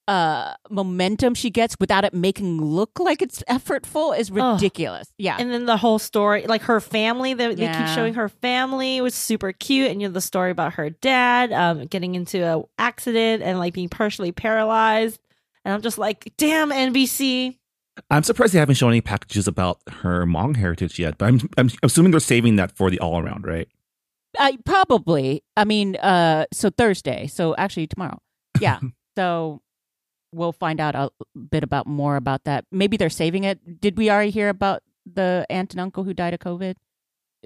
uh 0.09 0.55
momentum 0.71 1.35
she 1.35 1.51
gets 1.51 1.77
without 1.81 2.05
it 2.05 2.15
making 2.15 2.61
look 2.61 2.99
like 2.99 3.21
it's 3.21 3.43
effortful 3.49 4.17
is 4.17 4.31
Ugh. 4.31 4.55
ridiculous. 4.55 5.09
Yeah. 5.19 5.37
And 5.39 5.51
then 5.51 5.67
the 5.67 5.77
whole 5.77 5.99
story, 5.99 6.47
like 6.47 6.63
her 6.63 6.81
family, 6.81 7.35
they, 7.35 7.55
they 7.55 7.67
keep 7.67 7.87
showing 7.89 8.15
her 8.15 8.29
family 8.29 9.01
was 9.01 9.15
super 9.15 9.53
cute, 9.53 9.91
and 9.91 10.01
you 10.01 10.09
know 10.09 10.13
the 10.13 10.21
story 10.21 10.51
about 10.51 10.75
her 10.75 10.91
dad 10.91 11.53
um, 11.53 11.87
getting 11.87 12.15
into 12.15 12.45
a 12.45 12.63
accident 12.79 13.43
and 13.43 13.59
like 13.59 13.75
being 13.75 13.89
partially 13.89 14.33
paralyzed. 14.33 15.21
And 15.65 15.75
I'm 15.75 15.83
just 15.83 15.99
like, 15.99 16.33
damn, 16.37 16.71
NBC. 16.71 17.59
I'm 18.11 18.23
surprised 18.23 18.53
they 18.53 18.59
haven't 18.61 18.77
shown 18.77 18.91
any 18.91 19.01
packages 19.01 19.49
about 19.49 19.81
her 19.91 20.25
Hmong 20.25 20.57
heritage 20.57 20.99
yet, 20.99 21.19
but 21.19 21.27
I'm, 21.27 21.41
I'm 21.57 21.71
assuming 21.83 22.13
they're 22.13 22.21
saving 22.21 22.57
that 22.57 22.77
for 22.77 22.91
the 22.91 23.01
all 23.01 23.19
around, 23.19 23.47
right? 23.47 23.67
I 24.39 24.59
probably. 24.65 25.43
I 25.57 25.65
mean, 25.65 25.97
uh 25.97 26.47
so 26.53 26.71
Thursday. 26.71 27.27
So 27.27 27.55
actually 27.57 27.87
tomorrow. 27.87 28.21
Yeah. 28.61 28.81
so 29.17 29.63
we'll 30.37 30.53
find 30.53 30.81
out 30.81 30.95
a 30.95 31.11
bit 31.51 31.65
about 31.65 31.87
more 31.87 32.17
about 32.17 32.45
that. 32.45 32.65
Maybe 32.71 32.97
they're 32.97 33.11
saving 33.11 33.45
it. 33.45 33.81
Did 33.81 33.97
we 33.97 34.11
already 34.11 34.31
hear 34.31 34.49
about 34.49 34.83
the 35.05 35.47
aunt 35.51 35.73
and 35.73 35.81
uncle 35.81 36.05
who 36.05 36.15
died 36.15 36.35
of 36.35 36.41
COVID? 36.41 36.77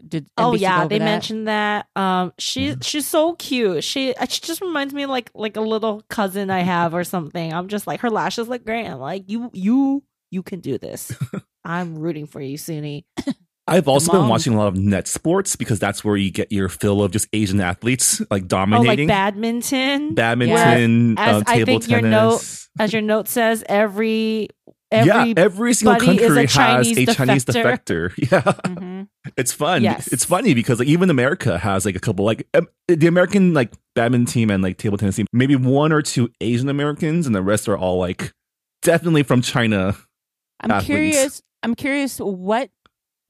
Did 0.06 0.28
Oh 0.38 0.52
NBC 0.52 0.52
go 0.52 0.56
yeah, 0.56 0.86
they 0.88 0.98
that? 0.98 1.04
mentioned 1.04 1.48
that. 1.48 1.86
Um, 1.94 2.32
she's 2.38 2.76
she's 2.82 3.06
so 3.06 3.34
cute. 3.34 3.84
She 3.84 4.14
uh, 4.14 4.26
she 4.26 4.40
just 4.40 4.60
reminds 4.62 4.94
me 4.94 5.06
like 5.06 5.30
like 5.34 5.56
a 5.56 5.60
little 5.60 6.02
cousin 6.08 6.50
I 6.50 6.60
have 6.60 6.94
or 6.94 7.04
something. 7.04 7.52
I'm 7.52 7.68
just 7.68 7.86
like 7.86 8.00
her 8.00 8.10
lashes 8.10 8.48
look 8.48 8.64
great. 8.64 8.86
I'm 8.86 8.98
like 8.98 9.24
you 9.28 9.50
you 9.52 10.02
you 10.30 10.42
can 10.42 10.60
do 10.60 10.78
this. 10.78 11.12
I'm 11.64 11.98
rooting 11.98 12.26
for 12.26 12.40
you, 12.40 12.56
Suni. 12.56 13.04
I've 13.70 13.88
also 13.88 14.12
been 14.12 14.28
watching 14.28 14.52
a 14.54 14.58
lot 14.58 14.66
of 14.68 14.76
net 14.76 15.06
sports 15.08 15.56
because 15.56 15.78
that's 15.78 16.04
where 16.04 16.16
you 16.16 16.30
get 16.30 16.50
your 16.52 16.68
fill 16.68 17.02
of 17.02 17.12
just 17.12 17.28
Asian 17.32 17.60
athletes 17.60 18.20
like 18.30 18.48
dominating. 18.48 19.08
Oh, 19.10 19.14
like 19.14 19.32
badminton. 19.34 20.14
badminton, 20.14 21.16
As 21.18 21.36
um, 21.36 21.44
I 21.46 21.54
table 21.54 21.66
think 21.66 21.88
your 21.88 22.00
tennis. 22.00 22.68
As 22.78 22.92
your 22.92 23.02
note 23.02 23.28
says, 23.28 23.64
every 23.68 24.48
every 24.92 25.06
yeah, 25.08 25.32
every 25.36 25.72
single 25.74 26.00
country 26.00 26.26
has 26.26 26.52
Chinese 26.52 26.98
a 27.08 27.14
Chinese 27.14 27.44
defector. 27.44 28.12
Yeah, 28.18 28.40
Mhm. 28.42 29.08
it's 29.36 29.52
fun. 29.52 29.82
Yes. 29.82 30.08
It's 30.12 30.24
funny 30.24 30.52
because 30.54 30.78
like 30.80 30.88
even 30.88 31.10
America 31.10 31.56
has 31.58 31.84
like 31.86 31.94
a 31.96 32.00
couple 32.00 32.24
like 32.24 32.46
um, 32.54 32.66
the 32.88 33.06
American 33.06 33.54
like 33.54 33.72
badminton 33.94 34.26
team 34.26 34.50
and 34.50 34.62
like 34.62 34.78
table 34.78 34.98
tennis 34.98 35.16
team, 35.16 35.26
maybe 35.32 35.54
one 35.56 35.92
or 35.92 36.02
two 36.02 36.28
Asian 36.40 36.68
Americans, 36.68 37.26
and 37.26 37.34
the 37.34 37.42
rest 37.42 37.68
are 37.68 37.78
all 37.78 37.98
like 37.98 38.32
definitely 38.82 39.22
from 39.22 39.42
China. 39.42 39.96
I'm 40.60 40.70
athletes. 40.70 40.86
curious. 40.86 41.42
I'm 41.62 41.74
curious 41.74 42.18
what 42.18 42.70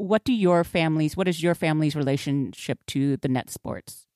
what 0.01 0.25
do 0.25 0.33
your 0.33 0.65
families 0.65 1.17
what 1.17 1.29
is 1.29 1.43
your 1.43 1.55
family's 1.55 1.95
relationship 1.95 2.79
to 2.89 3.17
the 3.19 3.29
net 3.29 3.51
sports? 3.51 4.07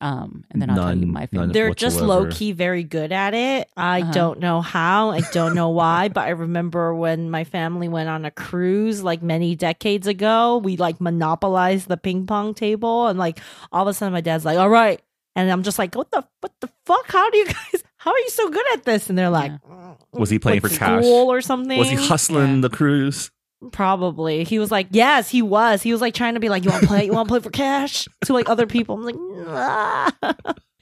Um, 0.00 0.44
and 0.50 0.60
then 0.60 0.68
I'll 0.68 0.76
tell 0.76 0.96
you 0.98 1.06
my 1.06 1.20
none 1.20 1.28
favorite. 1.28 1.52
They're 1.54 1.74
just 1.74 2.00
low 2.00 2.26
key 2.26 2.52
very 2.52 2.82
good 2.84 3.10
at 3.10 3.32
it. 3.32 3.68
I 3.76 4.02
Uh-huh. 4.02 4.12
don't 4.12 4.38
know 4.40 4.60
how. 4.60 5.10
I 5.12 5.20
don't 5.32 5.54
know 5.54 5.70
why, 5.70 6.08
but 6.08 6.22
I 6.22 6.30
remember 6.30 6.94
when 6.94 7.30
my 7.30 7.44
family 7.44 7.88
went 7.88 8.10
on 8.10 8.24
a 8.26 8.30
cruise 8.30 9.02
like 9.02 9.22
many 9.22 9.54
decades 9.56 10.06
ago, 10.06 10.58
we 10.58 10.76
like 10.76 11.00
monopolized 11.00 11.88
the 11.88 11.96
ping 11.96 12.26
pong 12.26 12.52
table 12.52 13.06
and 13.06 13.18
like 13.18 13.40
all 13.72 13.82
of 13.82 13.88
a 13.88 13.94
sudden 13.94 14.12
my 14.12 14.20
dad's 14.20 14.44
like, 14.44 14.58
"All 14.58 14.68
right." 14.68 15.00
And 15.36 15.50
I'm 15.50 15.62
just 15.62 15.78
like, 15.78 15.94
"What 15.94 16.10
the 16.10 16.22
what 16.40 16.52
the 16.60 16.68
fuck? 16.84 17.06
How 17.10 17.30
do 17.30 17.38
you 17.38 17.46
guys 17.56 17.82
how 17.96 18.10
are 18.12 18.18
you 18.18 18.30
so 18.30 18.50
good 18.50 18.66
at 18.74 18.84
this?" 18.84 19.08
And 19.08 19.16
they're 19.16 19.30
like, 19.30 19.52
"Mm, 19.52 19.96
Was 20.12 20.28
he 20.28 20.38
playing 20.38 20.60
like 20.60 20.70
for 20.72 20.76
cash? 20.78 21.04
or 21.04 21.40
something? 21.40 21.78
Was 21.78 21.88
he 21.88 21.96
hustling 21.96 22.56
Yeah. 22.56 22.60
the 22.60 22.70
cruise? 22.70 23.30
Probably. 23.70 24.44
He 24.44 24.58
was 24.58 24.70
like, 24.70 24.88
yes, 24.90 25.30
he 25.30 25.42
was. 25.42 25.82
He 25.82 25.92
was 25.92 26.00
like 26.00 26.14
trying 26.14 26.34
to 26.34 26.40
be 26.40 26.48
like, 26.48 26.64
you 26.64 26.70
want 26.70 26.82
to 26.82 26.88
play? 26.88 27.04
You 27.04 27.12
want 27.12 27.28
to 27.28 27.32
play 27.32 27.40
for 27.40 27.50
cash? 27.50 28.08
To 28.24 28.32
like 28.32 28.48
other 28.48 28.66
people. 28.66 28.96
I'm 28.96 29.04
like, 29.04 29.16
nah. 29.16 30.10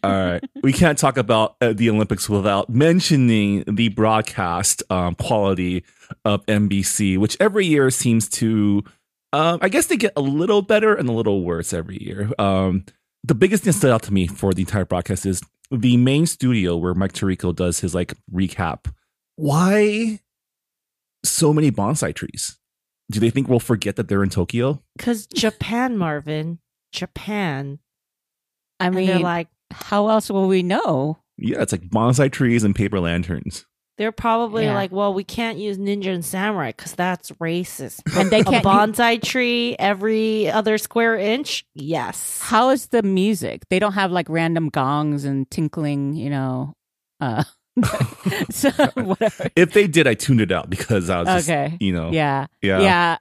All 0.05 0.11
right. 0.11 0.43
We 0.63 0.73
can't 0.73 0.99
talk 0.99 1.17
about 1.17 1.57
uh, 1.61 1.73
the 1.73 1.89
Olympics 1.89 2.29
without 2.29 2.69
mentioning 2.69 3.65
the 3.69 3.89
broadcast 3.89 4.83
um, 4.91 5.15
quality 5.15 5.85
of 6.25 6.45
NBC, 6.47 7.19
which 7.19 7.37
every 7.39 7.67
year 7.67 7.89
seems 7.91 8.29
to, 8.31 8.83
um, 9.33 9.61
I 9.63 9.69
guess 9.69 9.87
they 9.87 9.97
get 9.97 10.13
a 10.17 10.21
little 10.21 10.63
better 10.63 10.95
and 10.95 11.09
a 11.09 11.13
little 11.13 11.45
worse 11.45 11.73
every 11.73 12.03
year. 12.03 12.31
Um, 12.39 12.85
the 13.23 13.35
biggest 13.37 13.63
thing 13.63 13.71
that 13.73 13.79
stood 13.79 13.93
out 13.93 14.03
to 14.05 14.13
me 14.13 14.27
for 14.27 14.53
the 14.53 14.63
entire 14.63 14.85
broadcast 14.85 15.25
is 15.25 15.41
the 15.71 15.97
main 15.97 16.27
studio 16.27 16.77
where 16.77 16.95
Mike 16.95 17.13
Tirico 17.13 17.55
does 17.55 17.81
his 17.81 17.95
like 17.95 18.15
recap. 18.33 18.93
Why 19.37 20.21
so 21.25 21.53
many 21.53 21.71
bonsai 21.71 22.15
trees? 22.15 22.59
Do 23.13 23.21
they 23.21 23.31
think 23.31 23.49
we'll 23.49 23.61
forget 23.61 23.97
that 23.97 24.09
they're 24.09 24.23
in 24.25 24.31
Tokyo? 24.31 24.83
Because 24.97 25.27
Japan, 25.27 25.97
Marvin, 25.99 26.59
Japan. 26.93 27.79
I 28.81 28.91
mean, 28.91 29.07
they're 29.07 29.19
like, 29.21 29.49
how 29.71 30.09
else 30.09 30.31
will 30.31 30.49
we 30.49 30.63
know? 30.63 31.19
Yeah, 31.39 31.63
it's 31.63 31.73
like 31.73 31.83
bonsai 31.83 32.31
trees 32.33 32.65
and 32.65 32.75
paper 32.75 33.01
lanterns. 33.01 33.65
they're 33.99 34.11
probably 34.13 34.65
Yeah. 34.65 34.75
like, 34.75 34.91
well, 34.91 35.13
we 35.15 35.23
can't 35.23 35.59
use 35.59 35.79
ninja 35.79 36.07
and 36.13 36.25
samurai 36.25 36.73
because 36.77 36.95
that's 36.95 37.31
racist. 37.33 38.01
And 38.19 38.31
they 38.31 38.43
can't. 38.43 38.65
u- 38.65 38.71
bonsai 38.71 39.23
tree 39.23 39.77
every 39.79 40.51
other 40.51 40.79
square 40.79 41.17
inch? 41.17 41.65
Yes. 41.75 42.41
how 42.43 42.71
is 42.71 42.87
the 42.89 43.03
music? 43.03 43.63
They 43.69 43.79
don't 43.79 43.93
have 43.93 44.11
like 44.11 44.29
random 44.29 44.71
gongs 44.71 45.25
and 45.25 45.49
tinkling, 45.51 46.15
you 46.15 46.31
know. 46.31 46.73
Uh, 47.21 47.45
so 48.51 48.71
whatever. 48.95 49.49
If 49.57 49.73
they 49.73 49.87
did, 49.87 50.07
I 50.07 50.15
tuned 50.15 50.41
it 50.41 50.53
out 50.53 50.69
because 50.71 51.11
I 51.11 51.21
was 51.21 51.29
just, 51.29 51.49
Okay. 51.51 51.77
you 51.81 51.93
know, 51.93 52.11
Yeah. 52.13 52.47
yeah. 52.61 52.81
Yeah. 52.81 53.17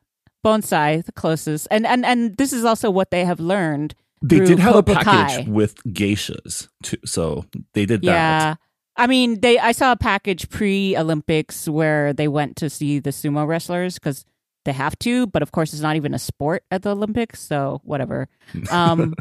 Bonsai, 0.45 1.05
the 1.05 1.11
closest, 1.11 1.67
and 1.69 1.85
and 1.85 2.03
and 2.03 2.35
this 2.37 2.51
is 2.51 2.65
also 2.65 2.89
what 2.89 3.11
they 3.11 3.25
have 3.25 3.39
learned. 3.39 3.93
They 4.23 4.39
did 4.39 4.57
have 4.57 4.75
a 4.75 4.81
package 4.83 5.45
Kai. 5.45 5.49
with 5.49 5.75
geishas 5.83 6.67
too, 6.81 6.97
so 7.05 7.45
they 7.73 7.85
did 7.85 8.01
that. 8.01 8.05
Yeah. 8.07 8.55
I 8.97 9.05
mean, 9.05 9.39
they. 9.41 9.59
I 9.59 9.71
saw 9.71 9.91
a 9.91 9.95
package 9.95 10.49
pre 10.49 10.97
Olympics 10.97 11.67
where 11.69 12.11
they 12.11 12.27
went 12.27 12.55
to 12.57 12.71
see 12.71 12.97
the 12.99 13.11
sumo 13.11 13.45
wrestlers 13.47 13.99
because 13.99 14.25
they 14.65 14.73
have 14.73 14.97
to, 14.99 15.27
but 15.27 15.43
of 15.43 15.51
course, 15.51 15.73
it's 15.73 15.81
not 15.83 15.95
even 15.95 16.13
a 16.15 16.19
sport 16.19 16.63
at 16.71 16.81
the 16.81 16.89
Olympics, 16.91 17.39
so 17.39 17.79
whatever. 17.83 18.27
Um, 18.71 19.13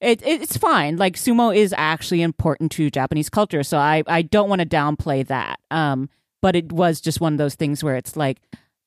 it, 0.00 0.22
it 0.22 0.42
it's 0.42 0.56
fine. 0.56 0.96
Like 0.96 1.16
sumo 1.16 1.54
is 1.54 1.74
actually 1.76 2.22
important 2.22 2.72
to 2.72 2.90
Japanese 2.90 3.30
culture, 3.30 3.62
so 3.62 3.78
I 3.78 4.02
I 4.06 4.22
don't 4.22 4.48
want 4.48 4.60
to 4.60 4.66
downplay 4.66 5.26
that. 5.26 5.58
Um, 5.70 6.08
but 6.42 6.54
it 6.54 6.70
was 6.72 7.00
just 7.00 7.20
one 7.20 7.32
of 7.32 7.38
those 7.38 7.54
things 7.54 7.82
where 7.82 7.96
it's 7.96 8.16
like, 8.16 8.38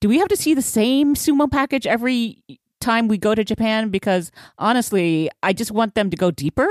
do 0.02 0.08
we 0.08 0.20
have 0.20 0.28
to 0.30 0.38
see 0.38 0.54
the 0.54 0.62
same 0.62 1.16
sumo 1.16 1.50
package 1.52 1.88
every 1.88 2.44
time 2.80 3.08
we 3.08 3.18
go 3.18 3.36
to 3.36 3.44
Japan? 3.44 3.90
Because 3.90 4.32
honestly, 4.58 5.30
I 5.44 5.54
just 5.54 5.72
want 5.72 5.96
them 5.96 6.10
to 6.10 6.18
go 6.18 6.32
deeper. 6.32 6.68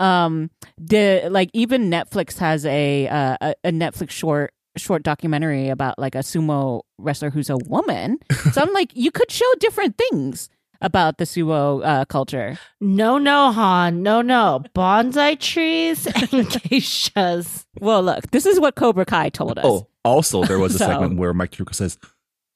Um, 0.00 0.50
the 0.76 1.28
like 1.30 1.50
even 1.52 1.90
Netflix 1.90 2.38
has 2.38 2.66
a 2.66 3.08
uh, 3.08 3.36
a, 3.40 3.54
a 3.64 3.70
Netflix 3.70 4.10
short 4.10 4.52
short 4.76 5.02
documentary 5.02 5.68
about 5.68 5.98
like 5.98 6.14
a 6.14 6.18
sumo 6.18 6.82
wrestler 6.98 7.30
who's 7.30 7.50
a 7.50 7.56
woman. 7.56 8.18
So 8.52 8.62
I'm 8.62 8.72
like, 8.72 8.90
you 8.94 9.10
could 9.10 9.30
show 9.30 9.50
different 9.60 9.98
things 9.98 10.48
about 10.80 11.18
the 11.18 11.24
sumo 11.24 11.84
uh, 11.84 12.04
culture. 12.04 12.58
No, 12.80 13.18
no, 13.18 13.50
Han. 13.52 14.02
No, 14.02 14.22
no. 14.22 14.62
Bonsai 14.74 15.38
trees 15.38 16.06
and 16.14 16.46
geishas. 16.48 17.64
Well, 17.80 18.02
look, 18.02 18.30
this 18.30 18.46
is 18.46 18.60
what 18.60 18.74
Cobra 18.76 19.04
Kai 19.04 19.28
told 19.30 19.58
us. 19.58 19.64
Oh, 19.66 19.88
also 20.04 20.44
there 20.44 20.58
was 20.58 20.74
a 20.74 20.78
So- 20.80 20.86
segment 20.86 21.18
where 21.18 21.34
Mike 21.34 21.50
Tirico 21.52 21.74
says, 21.74 21.98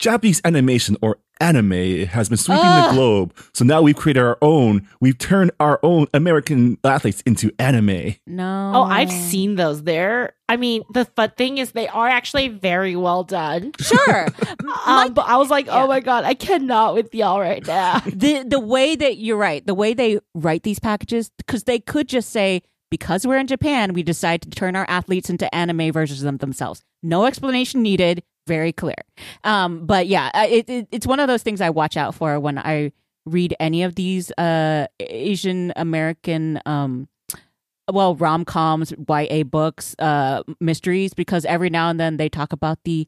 "Japanese 0.02 0.40
animation 0.44 0.96
or 1.00 1.18
anime 1.40 2.06
has 2.06 2.28
been 2.28 2.38
sweeping 2.38 2.64
Ugh. 2.64 2.90
the 2.90 2.94
globe, 2.96 3.34
so 3.54 3.64
now 3.64 3.82
we've 3.82 3.96
created 3.96 4.20
our 4.20 4.36
own. 4.42 4.86
We've 5.00 5.16
turned 5.16 5.52
our 5.60 5.78
own 5.84 6.06
American 6.12 6.76
athletes 6.84 7.22
into 7.24 7.52
anime." 7.58 8.16
no. 8.26 8.72
Oh, 8.74 8.82
I've 8.82 9.12
seen 9.12 9.54
those. 9.54 9.84
There. 9.84 10.34
I 10.48 10.56
mean, 10.56 10.82
the 10.92 11.04
fun 11.04 11.30
thing 11.36 11.58
is 11.58 11.70
they 11.72 11.86
are 11.88 12.08
actually 12.08 12.48
very 12.48 12.96
well 12.96 13.22
done. 13.24 13.72
Sure. 13.80 14.26
Um, 14.86 15.12
but 15.14 15.26
I 15.28 15.36
was 15.36 15.48
like, 15.50 15.66
Yeah. 15.66 15.84
oh 15.84 15.86
my 15.86 16.00
god, 16.00 16.24
I 16.24 16.34
cannot 16.34 16.94
with 16.94 17.14
y'all 17.14 17.38
right 17.40 17.64
now. 17.66 18.00
the 18.06 18.42
the 18.42 18.58
way 18.58 18.96
that 18.96 19.18
you're 19.18 19.36
right, 19.36 19.64
the 19.64 19.74
way 19.74 19.94
they 19.94 20.18
write 20.34 20.62
these 20.64 20.80
packages, 20.80 21.30
because 21.36 21.64
they 21.64 21.78
could 21.78 22.08
just 22.08 22.30
say, 22.30 22.62
because 22.90 23.26
we're 23.26 23.38
in 23.38 23.46
Japan, 23.46 23.92
we 23.92 24.02
decide 24.02 24.42
to 24.42 24.50
turn 24.50 24.74
our 24.74 24.86
athletes 24.88 25.30
into 25.30 25.52
anime 25.54 25.92
versions 25.92 26.20
of 26.20 26.24
them 26.24 26.38
themselves. 26.38 26.82
No 27.02 27.26
explanation 27.26 27.82
needed. 27.82 28.22
Very 28.46 28.72
clear. 28.72 28.96
Um, 29.44 29.86
but 29.86 30.06
yeah, 30.06 30.30
it, 30.44 30.68
it, 30.68 30.88
it's 30.90 31.06
one 31.06 31.20
of 31.20 31.28
those 31.28 31.42
things 31.42 31.60
I 31.60 31.70
watch 31.70 31.96
out 31.96 32.14
for 32.14 32.40
when 32.40 32.58
I 32.58 32.92
read 33.24 33.54
any 33.60 33.82
of 33.84 33.94
these 33.94 34.32
uh, 34.32 34.86
Asian 34.98 35.72
American, 35.76 36.60
um, 36.66 37.08
well, 37.90 38.16
rom 38.16 38.44
coms, 38.44 38.92
YA 39.08 39.44
books, 39.44 39.94
uh, 39.98 40.42
mysteries, 40.60 41.14
because 41.14 41.44
every 41.44 41.70
now 41.70 41.88
and 41.88 42.00
then 42.00 42.16
they 42.16 42.28
talk 42.28 42.52
about 42.52 42.78
the 42.84 43.06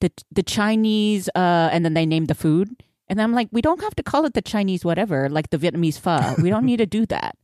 the 0.00 0.10
the 0.30 0.42
Chinese, 0.42 1.28
uh, 1.34 1.70
and 1.72 1.84
then 1.84 1.94
they 1.94 2.04
name 2.04 2.26
the 2.26 2.34
food. 2.34 2.82
And 3.08 3.20
I'm 3.20 3.32
like, 3.32 3.48
we 3.52 3.60
don't 3.62 3.82
have 3.82 3.94
to 3.96 4.02
call 4.02 4.24
it 4.24 4.34
the 4.34 4.42
Chinese 4.42 4.84
whatever, 4.84 5.28
like 5.28 5.50
the 5.50 5.58
Vietnamese 5.58 5.98
pho. 5.98 6.34
We 6.42 6.50
don't 6.50 6.64
need 6.64 6.78
to 6.78 6.86
do 6.86 7.06
that. 7.06 7.36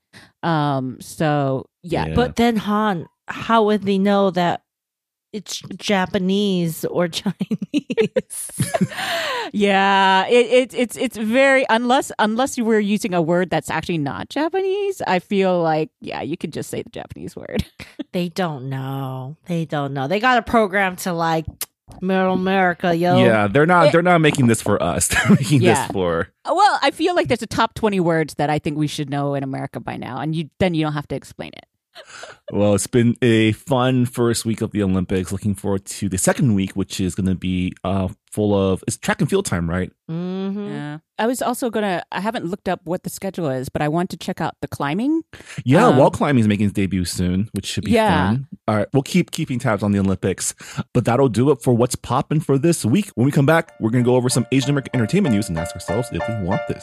Um, 0.42 0.98
so 1.00 1.66
yeah, 1.82 2.06
Yeah. 2.08 2.14
But 2.14 2.36
then 2.36 2.56
Han, 2.56 3.06
how 3.28 3.64
would 3.64 3.82
they 3.82 3.98
know 3.98 4.30
that 4.30 4.62
it's 5.32 5.60
Japanese 5.76 6.84
or 6.86 7.08
Chinese? 7.20 8.50
yeah, 9.52 10.26
it, 10.26 10.46
it 10.46 10.74
it's 10.74 10.96
it's 10.96 11.16
very 11.16 11.64
unless 11.68 12.12
unless 12.18 12.56
you 12.58 12.64
were 12.64 12.78
using 12.80 13.14
a 13.14 13.22
word 13.22 13.50
that's 13.50 13.70
actually 13.70 13.98
not 13.98 14.28
Japanese. 14.28 15.02
I 15.06 15.18
feel 15.18 15.62
like 15.62 15.90
yeah, 16.00 16.22
you 16.22 16.36
could 16.36 16.52
just 16.52 16.70
say 16.70 16.82
the 16.82 16.90
Japanese 16.90 17.36
word. 17.36 17.64
they 18.12 18.28
don't 18.28 18.68
know. 18.68 19.36
They 19.46 19.64
don't 19.64 19.92
know. 19.94 20.08
They 20.08 20.20
got 20.20 20.38
a 20.38 20.42
program 20.42 20.96
to 20.96 21.12
like 21.12 21.46
middle 22.00 22.34
America, 22.34 22.94
yo. 22.94 23.18
Yeah, 23.18 23.48
they're 23.48 23.66
not. 23.66 23.88
It- 23.88 23.92
they're 23.92 24.02
not 24.02 24.20
making 24.20 24.46
this 24.46 24.62
for 24.62 24.82
us. 24.82 25.08
They're 25.08 25.30
making 25.30 25.62
Yeah. 25.62 25.74
this 25.86 25.92
for. 25.92 26.28
Well, 26.44 26.78
I 26.82 26.90
feel 26.90 27.14
like 27.14 27.28
there's 27.28 27.42
a 27.42 27.46
top 27.46 27.74
twenty 27.74 28.00
words 28.00 28.34
that 28.34 28.50
I 28.50 28.58
think 28.58 28.78
we 28.78 28.86
should 28.86 29.10
know 29.10 29.34
in 29.34 29.42
America 29.42 29.80
by 29.80 29.96
now, 29.96 30.18
and 30.18 30.34
you 30.34 30.50
then 30.58 30.74
you 30.74 30.84
don't 30.84 30.94
have 30.94 31.08
to 31.08 31.14
explain 31.16 31.50
it. 31.54 31.66
Well, 32.52 32.74
it's 32.74 32.86
been 32.86 33.16
a 33.22 33.52
fun 33.52 34.06
first 34.06 34.44
week 34.44 34.60
of 34.60 34.72
the 34.72 34.82
Olympics. 34.82 35.30
Looking 35.32 35.54
forward 35.54 35.84
to 35.86 36.08
the 36.08 36.18
second 36.18 36.54
week, 36.54 36.72
which 36.72 37.00
is 37.00 37.14
going 37.14 37.26
to 37.26 37.34
be 37.34 37.72
uh, 37.84 38.08
full 38.32 38.54
of 38.58 38.82
it's 38.88 38.96
track 38.96 39.20
and 39.20 39.30
field 39.30 39.46
time, 39.46 39.68
right? 39.70 39.92
hmm 40.08 40.66
Yeah. 40.68 40.98
I 41.18 41.26
was 41.26 41.42
also 41.42 41.68
gonna. 41.70 42.02
I 42.10 42.20
haven't 42.20 42.46
looked 42.46 42.68
up 42.68 42.80
what 42.84 43.02
the 43.02 43.10
schedule 43.10 43.48
is, 43.50 43.68
but 43.68 43.82
I 43.82 43.88
want 43.88 44.08
to 44.10 44.16
check 44.16 44.40
out 44.40 44.54
the 44.62 44.68
climbing. 44.68 45.22
Yeah, 45.64 45.86
Um, 45.88 45.96
wall 45.98 46.10
climbing 46.10 46.40
is 46.40 46.48
making 46.48 46.66
its 46.66 46.74
debut 46.74 47.04
soon, 47.04 47.48
which 47.52 47.66
should 47.66 47.84
be 47.84 47.90
Yeah. 47.92 48.28
fun. 48.30 48.46
All 48.66 48.76
right, 48.76 48.86
we'll 48.94 49.02
keep 49.02 49.30
keeping 49.30 49.58
tabs 49.58 49.82
on 49.82 49.92
the 49.92 49.98
Olympics, 49.98 50.54
but 50.94 51.04
that'll 51.04 51.28
do 51.28 51.50
it 51.50 51.62
for 51.62 51.74
what's 51.74 51.94
popping 51.94 52.40
for 52.40 52.56
this 52.58 52.84
week. 52.84 53.10
When 53.16 53.26
we 53.26 53.32
come 53.32 53.46
back, 53.46 53.72
we're 53.80 53.90
going 53.90 54.02
to 54.02 54.08
go 54.08 54.16
over 54.16 54.28
some 54.30 54.46
Asian 54.50 54.70
American 54.70 54.90
entertainment 54.94 55.34
news 55.34 55.48
and 55.50 55.58
ask 55.58 55.74
ourselves 55.74 56.08
if 56.12 56.26
we 56.26 56.46
want 56.46 56.62
this. 56.68 56.82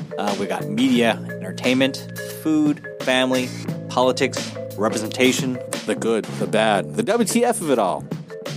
Uh, 0.17 0.35
we 0.39 0.45
got 0.45 0.67
media, 0.67 1.19
entertainment, 1.29 2.11
food, 2.41 2.85
family, 3.01 3.49
politics, 3.89 4.55
representation, 4.77 5.59
the 5.85 5.95
good, 5.95 6.25
the 6.25 6.47
bad, 6.47 6.95
the 6.95 7.03
WTF 7.03 7.61
of 7.61 7.69
it 7.69 7.79
all. 7.79 8.03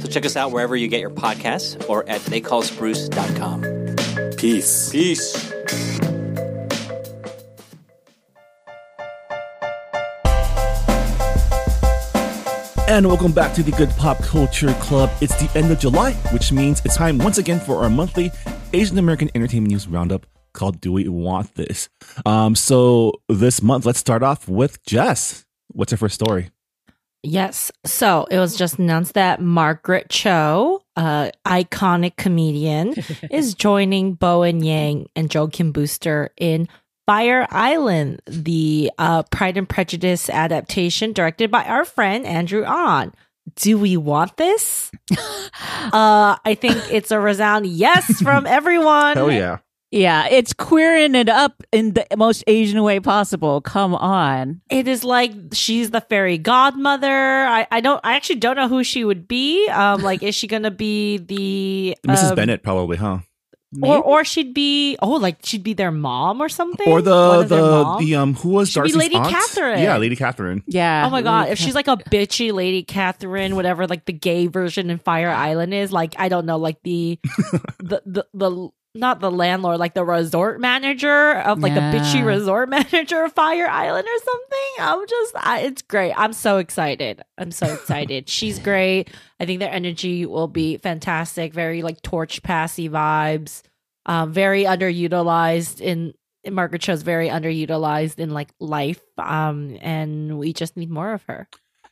So 0.00 0.08
check 0.08 0.24
us 0.24 0.36
out 0.36 0.52
wherever 0.52 0.76
you 0.76 0.88
get 0.88 1.00
your 1.00 1.10
podcasts 1.10 1.88
or 1.88 2.08
at 2.08 2.20
theycallusbruce.com. 2.22 4.36
Peace. 4.36 4.90
Peace. 4.90 5.52
And 12.86 13.06
welcome 13.06 13.32
back 13.32 13.54
to 13.54 13.62
the 13.62 13.72
Good 13.72 13.90
Pop 13.90 14.18
Culture 14.18 14.72
Club. 14.74 15.10
It's 15.20 15.34
the 15.36 15.50
end 15.58 15.72
of 15.72 15.78
July, 15.78 16.12
which 16.32 16.52
means 16.52 16.82
it's 16.84 16.96
time 16.96 17.18
once 17.18 17.38
again 17.38 17.58
for 17.58 17.82
our 17.82 17.88
monthly 17.88 18.30
Asian 18.72 18.98
American 18.98 19.30
Entertainment 19.34 19.72
News 19.72 19.88
Roundup 19.88 20.26
called 20.54 20.80
Do 20.80 20.92
We 20.92 21.08
Want 21.08 21.54
This? 21.54 21.88
Um, 22.24 22.54
so 22.54 23.20
this 23.28 23.60
month, 23.62 23.84
let's 23.84 23.98
start 23.98 24.22
off 24.22 24.48
with 24.48 24.82
Jess. 24.84 25.44
What's 25.68 25.92
your 25.92 25.98
first 25.98 26.14
story? 26.14 26.50
Yes. 27.22 27.72
So 27.86 28.26
it 28.30 28.38
was 28.38 28.56
just 28.56 28.78
announced 28.78 29.14
that 29.14 29.40
Margaret 29.40 30.10
Cho, 30.10 30.82
uh, 30.94 31.30
iconic 31.46 32.16
comedian, 32.16 32.94
is 33.30 33.54
joining 33.54 34.14
Bowen 34.14 34.62
Yang 34.62 35.08
and 35.16 35.30
Joel 35.30 35.48
Kim 35.48 35.72
Booster 35.72 36.30
in 36.36 36.68
Fire 37.06 37.46
Island, 37.50 38.22
the 38.26 38.90
uh, 38.98 39.22
Pride 39.24 39.56
and 39.56 39.68
Prejudice 39.68 40.30
adaptation 40.30 41.12
directed 41.12 41.50
by 41.50 41.64
our 41.64 41.84
friend 41.84 42.26
Andrew 42.26 42.64
Ahn. 42.64 43.12
Do 43.56 43.78
we 43.78 43.96
want 43.96 44.36
this? 44.36 44.90
uh, 45.12 46.36
I 46.44 46.56
think 46.58 46.76
it's 46.90 47.10
a 47.10 47.20
resound 47.20 47.66
yes 47.66 48.20
from 48.22 48.46
everyone. 48.46 49.16
Hell 49.16 49.30
yeah. 49.30 49.58
Yeah, 49.94 50.26
it's 50.28 50.52
queering 50.52 51.14
it 51.14 51.28
up 51.28 51.62
in 51.70 51.92
the 51.92 52.04
most 52.16 52.42
Asian 52.48 52.82
way 52.82 52.98
possible. 52.98 53.60
Come 53.60 53.94
on. 53.94 54.60
It 54.68 54.88
is 54.88 55.04
like 55.04 55.32
she's 55.52 55.92
the 55.92 56.00
fairy 56.00 56.36
godmother. 56.36 57.08
I, 57.46 57.68
I 57.70 57.80
don't 57.80 58.00
I 58.02 58.16
actually 58.16 58.40
don't 58.40 58.56
know 58.56 58.66
who 58.66 58.82
she 58.82 59.04
would 59.04 59.28
be. 59.28 59.68
Um 59.68 60.02
like 60.02 60.24
is 60.24 60.34
she 60.34 60.48
gonna 60.48 60.72
be 60.72 61.18
the 61.18 61.96
Mrs. 62.08 62.30
um, 62.30 62.34
Bennett, 62.34 62.64
probably, 62.64 62.96
huh? 62.96 63.18
Or 63.82 64.02
or 64.02 64.24
she'd 64.24 64.52
be 64.52 64.96
oh 65.00 65.12
like 65.12 65.38
she'd 65.44 65.62
be 65.62 65.74
their 65.74 65.92
mom 65.92 66.40
or 66.40 66.48
something? 66.48 66.88
Or 66.88 67.00
the 67.00 67.44
the 67.44 67.96
the 68.00 68.14
um 68.16 68.34
who 68.34 68.48
was 68.50 68.70
She'd 68.70 68.82
be 68.82 68.90
Darcy's 68.90 68.96
Lady 68.96 69.14
aunt? 69.16 69.30
Catherine. 69.30 69.80
Yeah, 69.80 69.96
Lady 69.96 70.16
Catherine. 70.16 70.64
Yeah. 70.66 71.06
Oh 71.06 71.10
my 71.10 71.22
god! 71.22 71.50
If 71.50 71.58
she's 71.58 71.74
like 71.74 71.88
a 71.88 71.96
bitchy 71.96 72.52
Lady 72.52 72.82
Catherine, 72.82 73.54
whatever, 73.56 73.86
like 73.86 74.06
the 74.06 74.12
gay 74.12 74.48
version 74.48 74.90
in 74.90 74.98
Fire 74.98 75.30
Island 75.30 75.72
is, 75.74 75.92
like 75.92 76.14
I 76.18 76.28
don't 76.28 76.46
know, 76.46 76.58
like 76.58 76.82
the 76.82 77.18
the 77.78 78.02
the, 78.06 78.26
the 78.34 78.70
not 78.94 79.18
the 79.20 79.30
landlord, 79.30 79.78
like 79.78 79.94
the 79.94 80.04
resort 80.04 80.60
manager 80.60 81.32
of 81.40 81.58
like 81.58 81.74
the 81.74 81.80
bitchy 81.80 82.24
resort 82.24 82.68
manager 82.70 83.24
of 83.24 83.32
Fire 83.32 83.66
Island 83.66 84.06
or 84.06 84.18
something. 84.24 84.70
I'm 84.78 85.06
just, 85.08 85.36
I, 85.36 85.60
it's 85.60 85.82
great. 85.82 86.12
I'm 86.16 86.32
so 86.32 86.58
excited. 86.58 87.22
I'm 87.36 87.50
so 87.50 87.66
excited. 87.66 88.28
She's 88.28 88.58
great. 88.60 89.10
I 89.40 89.46
think 89.46 89.58
their 89.60 89.72
energy 89.72 90.26
will 90.26 90.46
be 90.46 90.76
fantastic. 90.76 91.52
Very 91.52 91.82
like 91.82 92.02
torch 92.02 92.42
passy 92.42 92.88
vibes. 92.88 93.62
Um, 94.06 94.32
very 94.32 94.64
underutilized 94.64 95.80
in. 95.80 96.14
Margaret 96.46 96.82
Cho's 96.82 97.00
very 97.00 97.30
underutilized 97.30 98.18
in 98.18 98.28
like 98.28 98.50
life, 98.60 99.00
um, 99.16 99.78
and 99.80 100.38
we 100.38 100.52
just 100.52 100.76
need 100.76 100.90
more 100.90 101.14
of 101.14 101.22
her. 101.22 101.48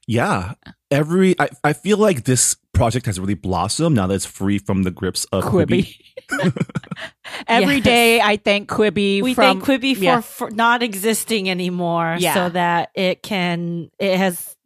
Yeah. 0.06 0.54
Every 0.90 1.38
I, 1.40 1.48
I 1.64 1.72
feel 1.72 1.96
like 1.96 2.24
this 2.24 2.56
project 2.74 3.06
has 3.06 3.20
really 3.20 3.34
blossomed 3.34 3.96
now 3.96 4.06
that 4.06 4.14
it's 4.14 4.26
free 4.26 4.58
from 4.58 4.82
the 4.82 4.90
grips 4.90 5.24
of 5.26 5.44
Quibi. 5.44 5.96
Quibi. 6.28 6.66
Every 7.46 7.76
Yes. 7.76 7.84
day 7.84 8.20
I 8.20 8.36
thank 8.36 8.68
Quibi 8.68 9.22
we 9.22 9.34
from 9.34 9.60
thank 9.60 9.64
Quibi 9.64 9.94
for, 9.96 10.02
yeah. 10.02 10.20
for 10.20 10.50
not 10.50 10.82
existing 10.82 11.48
anymore 11.50 12.16
Yeah. 12.18 12.34
so 12.34 12.48
that 12.50 12.90
it 12.94 13.22
can 13.22 13.90
it 13.98 14.16
has 14.18 14.56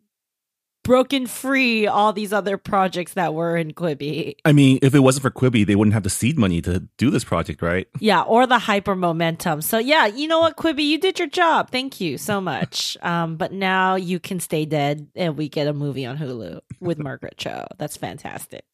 broken 0.86 1.26
free 1.26 1.88
all 1.88 2.12
these 2.12 2.32
other 2.32 2.56
projects 2.56 3.14
that 3.14 3.34
were 3.34 3.56
in 3.56 3.72
Quibi. 3.72 4.36
I 4.44 4.52
mean, 4.52 4.78
if 4.82 4.94
it 4.94 5.00
wasn't 5.00 5.22
for 5.22 5.30
Quibi, 5.32 5.66
they 5.66 5.74
wouldn't 5.74 5.94
have 5.94 6.04
the 6.04 6.10
seed 6.10 6.38
money 6.38 6.62
to 6.62 6.88
do 6.96 7.10
this 7.10 7.24
project, 7.24 7.60
right? 7.60 7.88
Yeah, 7.98 8.22
or 8.22 8.46
the 8.46 8.60
hyper 8.60 8.94
momentum. 8.94 9.62
So 9.62 9.78
yeah, 9.78 10.06
you 10.06 10.28
know 10.28 10.38
what, 10.38 10.56
Quibi, 10.56 10.84
you 10.84 10.98
did 10.98 11.18
your 11.18 11.26
job. 11.26 11.70
Thank 11.70 12.00
you 12.00 12.16
so 12.16 12.40
much. 12.40 12.96
Um, 13.06 13.36
but 13.36 13.52
now 13.52 13.94
you 13.94 14.18
can 14.18 14.40
stay 14.40 14.64
dead 14.64 15.06
and 15.14 15.36
we 15.36 15.48
get 15.48 15.68
a 15.68 15.72
movie 15.72 16.04
on 16.06 16.18
Hulu 16.18 16.60
with 16.80 16.98
Margaret 16.98 17.36
Cho. 17.36 17.66
That's 17.78 17.96
fantastic. 17.96 18.64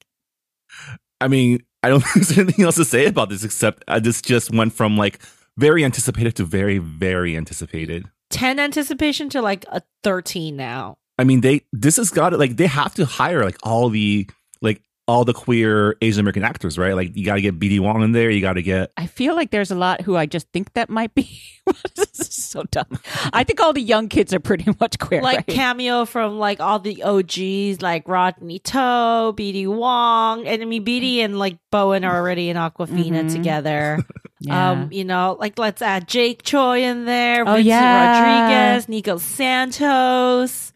I 1.21 1.29
mean, 1.29 1.63
I 1.83 1.89
don't 1.89 2.01
think 2.03 2.27
there's 2.27 2.39
anything 2.39 2.65
else 2.65 2.77
to 2.77 2.85
say 2.85 3.07
about 3.07 3.29
this 3.29 3.45
except 3.45 3.85
uh, 3.89 4.01
this 4.01 4.23
just 4.23 4.51
went 4.53 4.73
from 4.73 4.97
like 4.97 5.21
very 5.59 5.85
anticipated 5.85 6.35
to 6.37 6.45
very, 6.45 6.79
very 6.79 7.37
anticipated. 7.37 8.07
10 8.31 8.59
anticipation 8.59 9.29
to 9.29 9.43
like 9.43 9.65
a 9.71 9.83
13 10.03 10.57
now. 10.57 10.97
I 11.23 11.25
mean, 11.25 11.41
they 11.41 11.63
this 11.73 11.99
has 11.99 12.11
got 12.11 12.31
to 12.31 12.37
like 12.37 12.57
they 12.57 12.67
have 12.67 12.95
to 12.95 13.05
hire 13.07 13.45
like 13.45 13.57
all 13.63 13.89
the 13.91 14.29
like 14.61 14.83
all 15.07 15.25
the 15.25 15.33
queer 15.33 15.97
Asian 16.03 16.19
American 16.21 16.43
actors, 16.43 16.77
right? 16.79 16.95
Like 16.95 17.17
you 17.17 17.25
got 17.25 17.37
to 17.37 17.41
get 17.41 17.61
BD 17.61 17.79
Wong 17.79 18.03
in 18.03 18.11
there. 18.11 18.29
You 18.29 18.41
got 18.41 18.55
to 18.55 18.63
get 18.63 18.91
I 18.97 19.07
feel 19.07 19.37
like 19.37 19.53
there's 19.53 19.71
a 19.71 19.77
lot 19.77 20.01
who 20.01 20.17
I 20.17 20.27
just 20.27 20.49
think 20.53 20.73
that 20.75 20.91
might 20.91 21.15
be 21.15 21.41
this 21.95 22.19
is 22.21 22.35
so 22.45 22.65
dumb. 22.73 22.99
I 23.33 23.45
think 23.45 23.61
all 23.61 23.73
the 23.73 23.81
young 23.83 24.09
kids 24.09 24.35
are 24.35 24.41
pretty 24.41 24.75
much 24.81 24.99
queer. 24.99 25.23
like 25.23 25.37
right? 25.39 25.47
cameo 25.47 26.05
from 26.07 26.39
like 26.41 26.59
all 26.59 26.81
the 26.81 27.05
OGs 27.05 27.83
like 27.83 28.09
Rodney 28.09 28.59
To, 28.61 29.33
BD 29.37 29.69
Wong, 29.69 30.45
and 30.47 30.61
I 30.61 30.65
mean 30.65 30.85
BD 30.85 31.19
and 31.19 31.39
like 31.39 31.59
Bowen 31.71 32.05
are 32.05 32.17
already 32.17 32.49
in 32.51 32.57
Awkwafina 32.57 33.25
Mhm. 33.27 33.33
together. 33.33 33.99
Yeah. 34.45 34.71
Um, 34.73 34.89
you 34.91 35.05
know, 35.05 35.37
like 35.39 35.57
let's 35.57 35.81
add 35.83 36.09
Jake 36.09 36.43
Choi 36.43 36.83
in 36.83 37.05
there, 37.05 37.43
Oh, 37.43 37.53
Vincent 37.55 37.67
yeah. 37.67 38.41
Rodriguez, 38.73 38.89
Nico 38.89 39.17
Santos. 39.19 40.73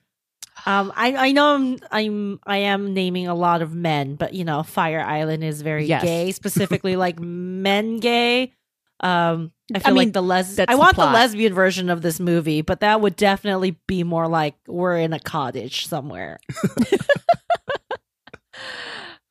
Um, 0.67 0.93
I 0.97 1.15
I 1.29 1.33
know 1.33 1.55
I'm 1.55 1.79
I'm 1.93 2.41
I 2.45 2.57
am 2.59 2.93
naming 2.93 3.29
a 3.29 3.35
lot 3.35 3.63
of 3.63 3.73
men, 3.75 4.17
but 4.17 4.35
you 4.35 4.45
know, 4.45 4.63
Fire 4.65 5.01
Island 5.01 5.45
is 5.45 5.63
very 5.63 5.87
Yes. 5.87 6.03
gay, 6.03 6.33
specifically 6.41 6.97
like 6.97 7.21
men 7.21 7.99
gay. 7.99 8.53
Um, 9.01 9.53
I 9.75 9.79
feel 9.79 9.95
mean, 9.95 10.07
like 10.07 10.13
the 10.15 10.23
les 10.23 10.59
I 10.67 10.75
want 10.75 10.97
the, 10.97 11.03
plot. 11.03 11.15
lesbian 11.15 11.53
version 11.55 11.91
of 11.91 12.03
this 12.03 12.19
movie, 12.19 12.63
but 12.63 12.81
that 12.81 13.01
would 13.01 13.15
definitely 13.15 13.77
be 13.87 14.03
more 14.05 14.27
like 14.27 14.55
we're 14.67 14.97
in 14.97 15.13
a 15.13 15.21
cottage 15.21 15.87
somewhere. 15.87 16.39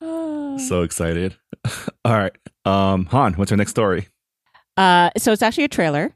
so 0.00 0.82
excited. 0.82 1.36
all 2.04 2.12
right, 2.14 2.32
um, 2.64 3.06
Han, 3.06 3.34
what's 3.34 3.50
our 3.50 3.56
next 3.58 3.70
story? 3.72 4.08
Uh, 4.76 5.10
so 5.16 5.32
it's 5.32 5.42
actually 5.42 5.64
a 5.64 5.68
trailer. 5.68 6.14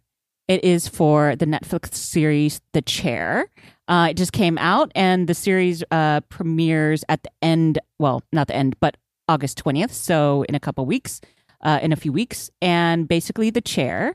It 0.48 0.64
is 0.64 0.88
for 0.88 1.36
the 1.36 1.46
Netflix 1.46 1.94
series 1.94 2.60
The 2.72 2.82
Chair. 2.82 3.48
Uh, 3.90 4.06
it 4.10 4.16
just 4.16 4.32
came 4.32 4.56
out, 4.58 4.90
and 4.94 5.28
the 5.28 5.34
series 5.34 5.82
uh, 5.90 6.20
premieres 6.30 7.04
at 7.08 7.22
the 7.24 7.30
end. 7.42 7.78
Well, 7.98 8.22
not 8.32 8.46
the 8.46 8.54
end, 8.54 8.76
but 8.80 8.96
August 9.28 9.58
twentieth. 9.58 9.92
So 9.92 10.44
in 10.48 10.54
a 10.54 10.60
couple 10.60 10.86
weeks, 10.86 11.20
uh, 11.62 11.80
in 11.82 11.92
a 11.92 11.96
few 11.96 12.12
weeks, 12.12 12.50
and 12.62 13.08
basically 13.08 13.50
The 13.50 13.60
Chair 13.60 14.14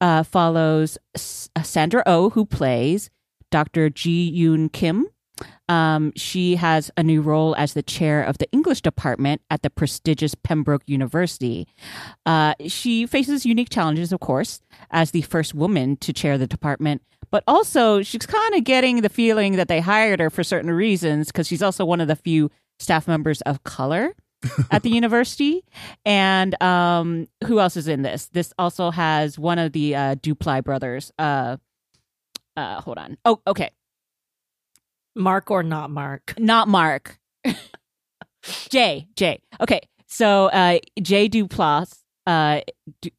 uh, 0.00 0.22
follows 0.22 0.98
S- 1.14 1.50
uh, 1.54 1.62
Sandra 1.62 2.02
Oh, 2.06 2.30
who 2.30 2.44
plays 2.46 3.10
Dr. 3.50 3.90
Ji 3.90 4.32
Yoon 4.32 4.72
Kim. 4.72 5.06
Um, 5.68 6.12
she 6.16 6.56
has 6.56 6.90
a 6.96 7.02
new 7.02 7.22
role 7.22 7.54
as 7.56 7.72
the 7.74 7.82
chair 7.82 8.22
of 8.22 8.38
the 8.38 8.50
English 8.52 8.82
department 8.82 9.40
at 9.50 9.62
the 9.62 9.70
prestigious 9.70 10.34
Pembroke 10.34 10.82
University. 10.86 11.66
Uh, 12.26 12.54
she 12.66 13.06
faces 13.06 13.46
unique 13.46 13.70
challenges, 13.70 14.12
of 14.12 14.20
course, 14.20 14.60
as 14.90 15.12
the 15.12 15.22
first 15.22 15.54
woman 15.54 15.96
to 15.98 16.12
chair 16.12 16.36
the 16.36 16.46
department, 16.46 17.02
but 17.30 17.44
also 17.46 18.02
she's 18.02 18.26
kind 18.26 18.54
of 18.54 18.64
getting 18.64 19.02
the 19.02 19.08
feeling 19.08 19.56
that 19.56 19.68
they 19.68 19.80
hired 19.80 20.20
her 20.20 20.30
for 20.30 20.44
certain 20.44 20.70
reasons 20.70 21.28
because 21.28 21.46
she's 21.46 21.62
also 21.62 21.84
one 21.84 22.00
of 22.00 22.08
the 22.08 22.16
few 22.16 22.50
staff 22.78 23.06
members 23.06 23.40
of 23.42 23.62
color 23.64 24.14
at 24.70 24.82
the 24.82 24.90
university. 24.90 25.64
And 26.04 26.60
um, 26.62 27.28
who 27.44 27.60
else 27.60 27.76
is 27.76 27.88
in 27.88 28.02
this? 28.02 28.26
This 28.28 28.52
also 28.58 28.90
has 28.90 29.38
one 29.38 29.58
of 29.58 29.72
the 29.72 29.94
uh, 29.94 30.14
Dupli 30.16 30.62
brothers. 30.64 31.12
Uh, 31.18 31.56
uh, 32.56 32.80
hold 32.80 32.98
on. 32.98 33.16
Oh, 33.24 33.40
okay. 33.46 33.70
Mark 35.14 35.50
or 35.50 35.62
not 35.62 35.90
Mark? 35.90 36.34
Not 36.38 36.68
Mark. 36.68 37.18
Jay. 38.70 39.08
Jay. 39.16 39.40
Okay. 39.60 39.80
So 40.06 40.46
uh, 40.46 40.78
Jay 41.00 41.28
Duplass, 41.28 41.98
uh, 42.26 42.60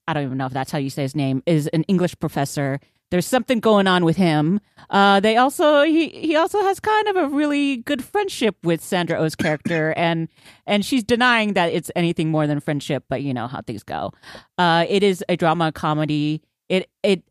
I 0.07 0.13
don't 0.13 0.23
even 0.23 0.37
know 0.37 0.45
if 0.45 0.53
that's 0.53 0.71
how 0.71 0.77
you 0.77 0.89
say 0.89 1.03
his 1.03 1.15
name, 1.15 1.41
is 1.45 1.67
an 1.67 1.83
English 1.83 2.17
professor. 2.19 2.79
There's 3.11 3.27
something 3.27 3.59
going 3.59 3.87
on 3.87 4.05
with 4.05 4.15
him. 4.15 4.61
Uh, 4.89 5.19
they 5.19 5.37
also 5.37 5.83
he 5.83 6.07
he 6.09 6.35
also 6.35 6.61
has 6.61 6.79
kind 6.79 7.07
of 7.09 7.17
a 7.17 7.27
really 7.27 7.77
good 7.77 8.03
friendship 8.03 8.55
with 8.63 8.81
Sandra 8.81 9.19
Oh's 9.19 9.35
character, 9.35 9.93
and 9.97 10.29
and 10.65 10.83
she's 10.85 11.03
denying 11.03 11.53
that 11.53 11.71
it's 11.71 11.91
anything 11.95 12.29
more 12.29 12.47
than 12.47 12.59
friendship. 12.61 13.03
But 13.09 13.21
you 13.21 13.33
know 13.33 13.47
how 13.47 13.61
things 13.61 13.83
go. 13.83 14.11
Uh, 14.57 14.85
it 14.87 15.03
is 15.03 15.23
a 15.29 15.35
drama 15.35 15.71
comedy. 15.71 16.41
It 16.69 16.89
it. 17.03 17.23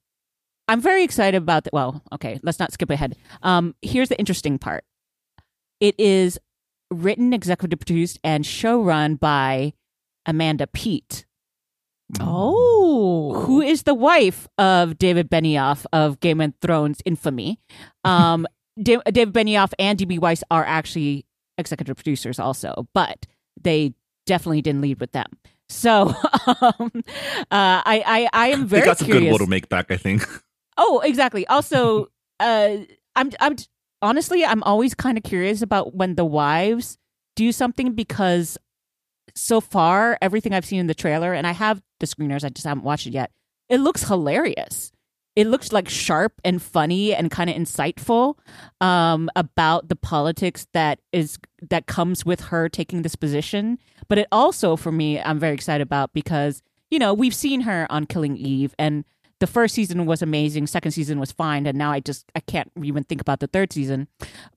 I'm 0.69 0.81
very 0.81 1.03
excited 1.03 1.39
about 1.39 1.65
the. 1.65 1.71
Well, 1.73 2.03
okay, 2.13 2.39
let's 2.43 2.59
not 2.59 2.73
skip 2.73 2.91
ahead. 2.91 3.17
Um, 3.43 3.75
here's 3.83 4.11
the 4.11 4.19
interesting 4.19 4.59
part. 4.59 4.85
It 5.81 5.99
is 5.99 6.39
written, 6.91 7.33
executive 7.33 7.81
produced, 7.81 8.21
and 8.23 8.45
show 8.45 8.83
run 8.83 9.15
by 9.15 9.73
Amanda 10.27 10.67
Peet, 10.67 11.25
Oh, 12.21 13.35
who 13.45 13.61
is 13.61 13.85
the 13.85 13.95
wife 13.95 14.49
of 14.59 14.99
David 14.99 15.31
Benioff 15.31 15.87
of 15.93 16.21
Game 16.21 16.41
of 16.41 16.55
Thrones 16.61 17.01
infamy. 17.05 17.61
Um, 18.05 18.47
Da- 18.83 19.03
David 19.11 19.35
Benioff 19.35 19.73
and 19.79 19.99
DB 19.99 20.19
Weiss 20.19 20.43
are 20.51 20.65
actually 20.65 21.27
executive 21.59 21.97
producers 21.97 22.39
also, 22.39 22.89
but 22.95 23.27
they 23.61 23.95
definitely 24.27 24.63
didn't 24.63 24.81
lead 24.81 25.01
with 25.01 25.13
them. 25.13 25.27
So 25.69 26.09
um, 26.47 26.91
uh, 26.97 27.83
I, 27.85 28.03
I 28.07 28.29
I 28.33 28.49
am 28.49 28.67
very 28.67 28.81
they 28.81 28.87
got 28.87 28.99
some 28.99 29.07
curious. 29.07 29.25
goodwill 29.25 29.39
to 29.39 29.51
make 29.51 29.69
back, 29.69 29.91
I 29.91 29.97
think. 29.97 30.27
Oh, 30.79 31.01
exactly. 31.01 31.47
Also, 31.49 32.09
uh, 32.41 32.79
I'm 33.17 33.31
I'm 33.39 33.57
honestly, 34.03 34.45
I'm 34.45 34.63
always 34.63 34.95
kind 34.95 35.19
of 35.19 35.25
curious 35.25 35.63
about 35.63 35.95
when 35.95 36.15
the 36.15 36.25
wives 36.25 36.97
do 37.37 37.53
something 37.53 37.93
because 37.93 38.57
so 39.35 39.61
far 39.61 40.19
everything 40.21 40.53
I've 40.53 40.65
seen 40.65 40.81
in 40.81 40.87
the 40.87 40.95
trailer, 40.95 41.33
and 41.33 41.47
I 41.47 41.53
have 41.53 41.83
the 42.01 42.07
screeners, 42.07 42.45
I 42.45 42.49
just 42.49 42.67
haven't 42.67 42.85
watched 42.85 43.07
it 43.07 43.13
yet. 43.13 43.31
It 43.69 43.79
looks 43.79 44.07
hilarious. 44.09 44.93
It 45.37 45.47
looks 45.47 45.73
like 45.73 45.89
sharp 45.89 46.41
and 46.45 46.61
funny 46.61 47.15
and 47.15 47.31
kind 47.31 47.49
of 47.49 47.57
insightful 47.57 48.35
um, 48.81 49.31
about 49.37 49.89
the 49.89 49.97
politics 49.97 50.67
that 50.73 50.99
is 51.13 51.39
that 51.71 51.87
comes 51.87 52.27
with 52.27 52.41
her 52.41 52.69
taking 52.69 53.03
this 53.03 53.15
position. 53.15 53.79
But 54.09 54.19
it 54.19 54.29
also, 54.33 54.75
for 54.77 54.91
me, 54.91 55.21
I'm 55.21 55.39
very 55.39 55.55
excited 55.55 55.83
about 55.83 56.13
because 56.13 56.63
you 56.91 56.99
know 56.99 57.15
we've 57.15 57.35
seen 57.35 57.61
her 57.63 57.87
on 57.91 58.07
Killing 58.07 58.37
Eve, 58.37 58.75
and 58.79 59.05
the 59.41 59.47
first 59.47 59.75
season 59.75 60.07
was 60.07 60.23
amazing, 60.23 60.67
second 60.67 60.93
season 60.93 61.19
was 61.19 61.33
fine, 61.33 61.67
and 61.67 61.77
now 61.77 61.91
I 61.91 62.01
just 62.01 62.31
I 62.37 62.41
can't 62.41 62.71
even 62.83 63.05
think 63.05 63.21
about 63.21 63.41
the 63.41 63.47
third 63.47 63.73
season. 63.73 64.07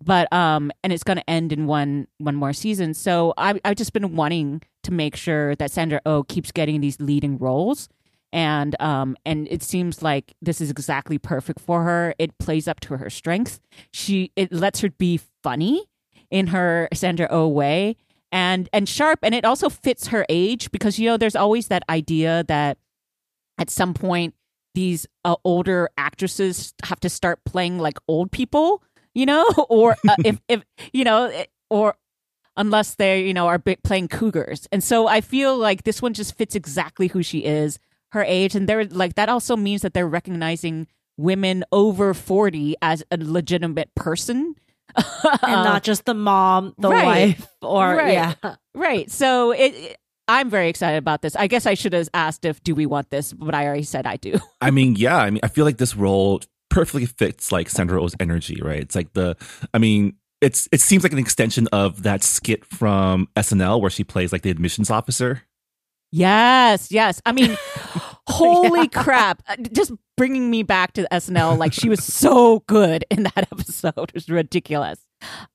But 0.04 0.32
um, 0.32 0.72
and 0.84 0.94
it's 0.94 1.04
going 1.04 1.18
to 1.18 1.30
end 1.30 1.52
in 1.52 1.66
one 1.66 2.08
one 2.20 2.36
more 2.36 2.54
season. 2.54 2.94
So 2.94 3.34
I 3.38 3.60
I've 3.66 3.78
just 3.78 3.94
been 3.94 4.16
wanting 4.16 4.62
to 4.84 4.92
make 4.92 5.16
sure 5.16 5.56
that 5.56 5.72
Sandra 5.72 6.02
Oh 6.06 6.24
keeps 6.24 6.52
getting 6.52 6.82
these 6.82 7.00
leading 7.00 7.38
roles 7.38 7.90
and 8.34 8.76
um 8.82 9.16
and 9.26 9.48
it 9.50 9.62
seems 9.62 10.02
like 10.02 10.34
this 10.42 10.60
is 10.60 10.72
exactly 10.72 11.20
perfect 11.20 11.60
for 11.60 11.84
her 11.84 12.16
it 12.18 12.36
plays 12.40 12.68
up 12.68 12.80
to 12.80 12.98
her 12.98 13.10
strengths 13.10 13.60
she 13.92 14.32
it 14.36 14.52
lets 14.52 14.82
her 14.82 14.90
be 14.90 15.20
funny 15.44 15.86
in 16.32 16.48
her 16.48 16.90
Sandra 16.94 17.28
O 17.30 17.48
way 17.48 17.96
and 18.32 18.68
and 18.74 18.90
sharp 18.90 19.20
and 19.22 19.36
it 19.36 19.46
also 19.46 19.70
fits 19.70 20.08
her 20.08 20.26
age 20.28 20.72
because 20.72 20.98
you 20.98 21.08
know 21.08 21.16
there's 21.16 21.36
always 21.36 21.68
that 21.68 21.84
idea 21.90 22.44
that 22.48 22.80
at 23.60 23.70
some 23.70 23.94
point 23.94 24.34
these 24.74 25.06
uh, 25.26 25.36
older 25.44 25.90
actresses 25.98 26.74
have 26.84 27.00
to 27.00 27.10
start 27.10 27.40
playing 27.46 27.80
like 27.80 27.98
old 28.08 28.32
people 28.32 28.84
you 29.14 29.26
know 29.26 29.46
or 29.70 29.96
uh, 30.08 30.16
if 30.26 30.40
if 30.48 30.64
you 30.92 31.04
know 31.04 31.32
or 31.70 31.96
unless 32.58 32.96
they 32.96 33.24
you 33.26 33.34
know 33.34 33.48
are 33.48 33.60
playing 33.60 34.08
cougars 34.08 34.68
and 34.72 34.84
so 34.84 35.08
i 35.08 35.22
feel 35.22 35.58
like 35.58 35.84
this 35.84 36.02
one 36.02 36.14
just 36.14 36.36
fits 36.38 36.56
exactly 36.56 37.08
who 37.08 37.24
she 37.24 37.40
is 37.40 37.80
her 38.12 38.24
age 38.24 38.56
and 38.56 38.70
they're 38.70 38.86
like 38.86 39.16
that 39.16 39.30
also 39.30 39.56
means 39.56 39.82
that 39.82 39.94
they're 39.94 40.08
recognizing 40.08 40.88
women 41.18 41.64
over 41.72 42.14
40 42.14 42.76
as 42.82 43.04
a 43.12 43.18
legitimate 43.18 43.94
person 43.96 44.56
and 44.96 45.64
not 45.64 45.82
just 45.82 46.06
the 46.06 46.14
mom, 46.14 46.76
the 46.78 46.90
right. 46.90 47.06
wife, 47.06 47.48
or 47.64 47.96
Right. 47.96 48.14
yeah. 48.14 48.34
right 48.76 49.10
so 49.10 49.52
it- 49.52 49.98
i'm 50.28 50.50
very 50.50 50.70
excited 50.70 50.98
about 50.98 51.22
this 51.22 51.36
i 51.36 51.48
guess 51.48 51.66
i 51.66 51.74
should 51.74 51.94
have 51.94 52.10
asked 52.14 52.46
if 52.46 52.64
do 52.64 52.74
we 52.76 52.86
want 52.86 53.10
this 53.10 53.34
but 53.34 53.54
i 53.54 53.66
already 53.66 53.84
said 53.84 54.06
i 54.06 54.16
do 54.18 54.38
I 54.62 54.72
mean, 54.72 54.96
yeah. 54.96 55.18
I 55.18 55.30
mean, 55.30 55.42
I 55.44 55.50
feel 55.50 55.66
like 55.66 55.78
this 55.78 55.96
role 55.96 56.42
perfectly 56.70 57.06
fits 57.06 57.52
like 57.52 57.70
Sandra 57.70 58.02
Oh's 58.02 58.16
energy, 58.20 58.60
right? 58.62 58.80
It's 58.80 58.96
like 58.96 59.12
the, 59.14 59.36
I 59.74 59.78
mean, 59.78 60.16
it's 60.40 60.68
it 60.72 60.80
seems 60.82 61.04
like 61.04 61.12
an 61.12 61.20
extension 61.20 61.68
of 61.74 62.04
that 62.04 62.24
skit 62.24 62.66
from 62.66 63.28
SNL 63.36 63.82
where 63.82 63.90
she 63.90 64.04
plays 64.06 64.32
like 64.32 64.42
the 64.42 64.50
admissions 64.50 64.90
officer. 64.90 65.44
Yes, 66.12 66.92
yes. 66.92 67.22
I 67.26 67.32
mean, 67.34 67.58
holy 68.30 68.88
crap. 68.88 69.42
Uh, 69.48 69.58
Just 69.72 69.92
bringing 70.16 70.50
me 70.50 70.64
back 70.64 70.94
to 70.94 71.08
SNL. 71.12 71.58
Like, 71.58 71.74
she 71.74 71.90
was 71.90 72.04
so 72.04 72.60
good 72.68 73.04
in 73.10 73.24
that 73.24 73.38
episode. 73.52 73.94
It 73.98 74.14
was 74.14 74.30
ridiculous. 74.30 75.00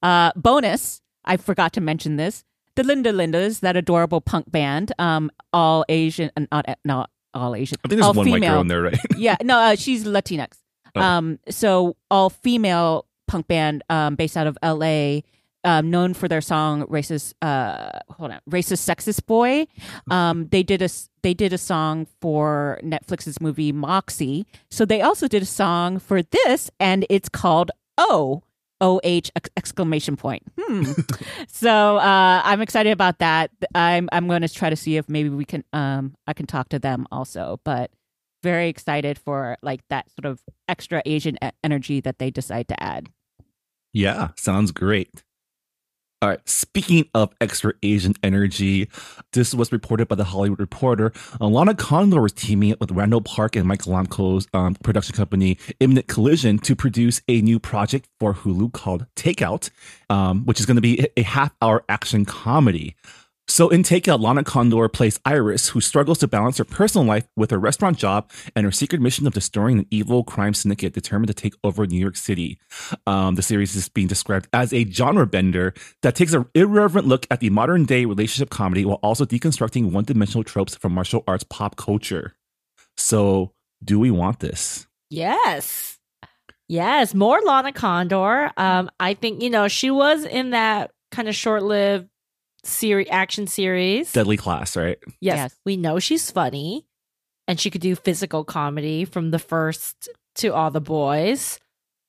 Uh, 0.02 0.32
bonus, 0.36 1.00
I 1.24 1.36
forgot 1.36 1.72
to 1.74 1.80
mention 1.80 2.16
this. 2.16 2.44
The 2.78 2.84
Linda 2.84 3.12
Lindas, 3.12 3.58
that 3.58 3.76
adorable 3.76 4.20
punk 4.20 4.52
band, 4.52 4.92
um, 5.00 5.32
all 5.52 5.84
Asian, 5.88 6.30
uh, 6.36 6.42
not, 6.52 6.78
not 6.84 7.10
all 7.34 7.56
Asian, 7.56 7.76
I 7.84 7.88
think 7.88 7.98
there's 7.98 8.06
all 8.06 8.14
one 8.14 8.30
white 8.30 8.34
female. 8.36 8.52
girl 8.52 8.60
in 8.60 8.68
there, 8.68 8.82
right? 8.82 8.98
yeah, 9.16 9.34
no, 9.42 9.58
uh, 9.58 9.74
she's 9.74 10.04
Latinx. 10.04 10.52
Oh. 10.94 11.00
Um, 11.00 11.40
so 11.48 11.96
all 12.08 12.30
female 12.30 13.04
punk 13.26 13.48
band 13.48 13.82
um, 13.90 14.14
based 14.14 14.36
out 14.36 14.46
of 14.46 14.56
L.A. 14.62 15.24
Um, 15.64 15.90
known 15.90 16.14
for 16.14 16.28
their 16.28 16.40
song 16.40 16.86
"Racist." 16.86 17.34
Uh, 17.42 17.98
hold 18.10 18.30
on, 18.30 18.38
"Racist 18.48 18.88
Sexist 18.88 19.26
Boy." 19.26 19.66
Um, 20.12 20.46
they 20.46 20.62
did 20.62 20.80
a 20.80 20.88
they 21.22 21.34
did 21.34 21.52
a 21.52 21.58
song 21.58 22.06
for 22.20 22.78
Netflix's 22.84 23.40
movie 23.40 23.72
Moxie. 23.72 24.46
So 24.70 24.84
they 24.84 25.02
also 25.02 25.26
did 25.26 25.42
a 25.42 25.46
song 25.46 25.98
for 25.98 26.22
this, 26.22 26.70
and 26.78 27.04
it's 27.10 27.28
called 27.28 27.72
"Oh." 27.98 28.44
O 28.80 29.00
H 29.02 29.30
ex- 29.36 29.50
exclamation 29.56 30.16
point. 30.16 30.42
Hmm. 30.58 30.92
so 31.48 31.96
uh, 31.98 32.42
I'm 32.44 32.60
excited 32.60 32.92
about 32.92 33.18
that. 33.18 33.50
I'm 33.74 34.08
I'm 34.12 34.28
going 34.28 34.42
to 34.42 34.48
try 34.48 34.70
to 34.70 34.76
see 34.76 34.96
if 34.96 35.08
maybe 35.08 35.28
we 35.28 35.44
can 35.44 35.64
um 35.72 36.14
I 36.26 36.32
can 36.32 36.46
talk 36.46 36.68
to 36.70 36.78
them 36.78 37.06
also. 37.10 37.60
But 37.64 37.90
very 38.42 38.68
excited 38.68 39.18
for 39.18 39.56
like 39.62 39.80
that 39.90 40.06
sort 40.12 40.30
of 40.30 40.40
extra 40.68 41.02
Asian 41.04 41.38
energy 41.64 42.00
that 42.00 42.18
they 42.18 42.30
decide 42.30 42.68
to 42.68 42.82
add. 42.82 43.08
Yeah, 43.92 44.28
sounds 44.36 44.70
great. 44.70 45.24
All 46.20 46.28
right. 46.28 46.48
Speaking 46.48 47.08
of 47.14 47.32
extra 47.40 47.74
Asian 47.80 48.14
energy, 48.24 48.88
this 49.34 49.54
was 49.54 49.70
reported 49.70 50.08
by 50.08 50.16
the 50.16 50.24
Hollywood 50.24 50.58
Reporter. 50.58 51.10
Alana 51.40 51.78
Condor 51.78 52.20
was 52.20 52.32
teaming 52.32 52.72
up 52.72 52.80
with 52.80 52.90
Randall 52.90 53.20
Park 53.20 53.54
and 53.54 53.68
Mike 53.68 53.82
Golamco's 53.82 54.48
um, 54.52 54.74
production 54.82 55.14
company, 55.14 55.58
Imminent 55.78 56.08
Collision, 56.08 56.58
to 56.58 56.74
produce 56.74 57.22
a 57.28 57.40
new 57.40 57.60
project 57.60 58.08
for 58.18 58.34
Hulu 58.34 58.72
called 58.72 59.06
Takeout, 59.14 59.70
um, 60.10 60.44
which 60.44 60.58
is 60.58 60.66
going 60.66 60.74
to 60.74 60.80
be 60.80 61.06
a 61.16 61.22
half 61.22 61.54
hour 61.62 61.84
action 61.88 62.24
comedy. 62.24 62.96
So 63.50 63.70
in 63.70 63.82
Takeout, 63.82 64.20
Lana 64.20 64.44
Condor 64.44 64.88
plays 64.88 65.18
Iris, 65.24 65.70
who 65.70 65.80
struggles 65.80 66.18
to 66.18 66.28
balance 66.28 66.58
her 66.58 66.64
personal 66.64 67.06
life 67.06 67.26
with 67.34 67.50
her 67.50 67.58
restaurant 67.58 67.96
job 67.96 68.30
and 68.54 68.66
her 68.66 68.70
secret 68.70 69.00
mission 69.00 69.26
of 69.26 69.32
destroying 69.32 69.78
an 69.78 69.86
evil 69.90 70.22
crime 70.22 70.52
syndicate 70.52 70.92
determined 70.92 71.28
to 71.28 71.34
take 71.34 71.54
over 71.64 71.86
New 71.86 71.98
York 71.98 72.16
City. 72.16 72.60
Um, 73.06 73.36
the 73.36 73.42
series 73.42 73.74
is 73.74 73.88
being 73.88 74.06
described 74.06 74.48
as 74.52 74.74
a 74.74 74.84
genre 74.84 75.26
bender 75.26 75.72
that 76.02 76.14
takes 76.14 76.34
an 76.34 76.44
irreverent 76.54 77.08
look 77.08 77.26
at 77.30 77.40
the 77.40 77.48
modern 77.48 77.86
day 77.86 78.04
relationship 78.04 78.50
comedy 78.50 78.84
while 78.84 79.00
also 79.02 79.24
deconstructing 79.24 79.92
one 79.92 80.04
dimensional 80.04 80.44
tropes 80.44 80.76
from 80.76 80.92
martial 80.92 81.24
arts 81.26 81.44
pop 81.44 81.76
culture. 81.76 82.34
So, 82.98 83.52
do 83.82 83.98
we 83.98 84.10
want 84.10 84.40
this? 84.40 84.86
Yes. 85.08 85.98
Yes. 86.68 87.14
More 87.14 87.40
Lana 87.40 87.72
Condor. 87.72 88.52
Um, 88.58 88.90
I 89.00 89.14
think, 89.14 89.42
you 89.42 89.48
know, 89.48 89.68
she 89.68 89.90
was 89.90 90.24
in 90.26 90.50
that 90.50 90.90
kind 91.10 91.28
of 91.28 91.34
short 91.34 91.62
lived 91.62 92.08
series 92.64 93.08
action 93.10 93.46
series. 93.46 94.12
Deadly 94.12 94.36
Class, 94.36 94.76
right? 94.76 94.98
yes, 95.20 95.36
Yes. 95.36 95.56
We 95.64 95.76
know 95.76 95.98
she's 95.98 96.30
funny 96.30 96.86
and 97.46 97.58
she 97.58 97.70
could 97.70 97.80
do 97.80 97.96
physical 97.96 98.44
comedy 98.44 99.04
from 99.04 99.30
the 99.30 99.38
first 99.38 100.08
to 100.36 100.48
all 100.54 100.70
the 100.70 100.80
boys. 100.80 101.58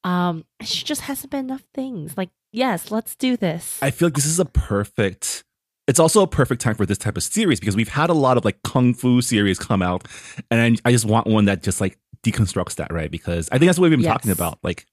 Um, 0.04 0.46
she 0.62 0.84
just 0.86 1.02
hasn't 1.02 1.32
been 1.32 1.46
enough 1.46 1.64
things. 1.74 2.18
Like, 2.18 2.30
yes, 2.52 2.92
let's 2.92 3.16
do 3.16 3.38
this. 3.38 3.80
I 3.82 3.92
feel 3.92 4.08
like 4.08 4.16
this 4.16 4.26
is 4.26 4.40
a 4.40 4.46
perfect. 4.46 5.44
It's 5.88 6.00
also 6.00 6.22
a 6.22 6.28
perfect 6.28 6.62
time 6.62 6.76
for 6.76 6.86
this 6.86 7.00
type 7.00 7.18
of 7.18 7.24
series 7.24 7.60
because 7.60 7.76
we've 7.76 7.90
had 7.90 8.10
a 8.10 8.14
lot 8.14 8.38
of 8.38 8.46
like 8.46 8.62
kung 8.64 8.94
fu 8.94 9.22
series 9.22 9.58
come 9.58 9.82
out, 9.82 10.08
and 10.52 10.80
I 10.86 10.92
just 10.92 11.06
want 11.06 11.26
one 11.26 11.46
that 11.46 11.64
just 11.64 11.82
like 11.82 11.98
deconstructs 12.24 12.76
that, 12.76 12.94
right? 12.94 13.10
Because 13.10 13.50
I 13.52 13.58
think 13.58 13.70
that's 13.70 13.80
what 13.80 13.90
we've 13.90 14.00
been 14.00 14.08
talking 14.08 14.32
about. 14.32 14.60
Like, 14.62 14.86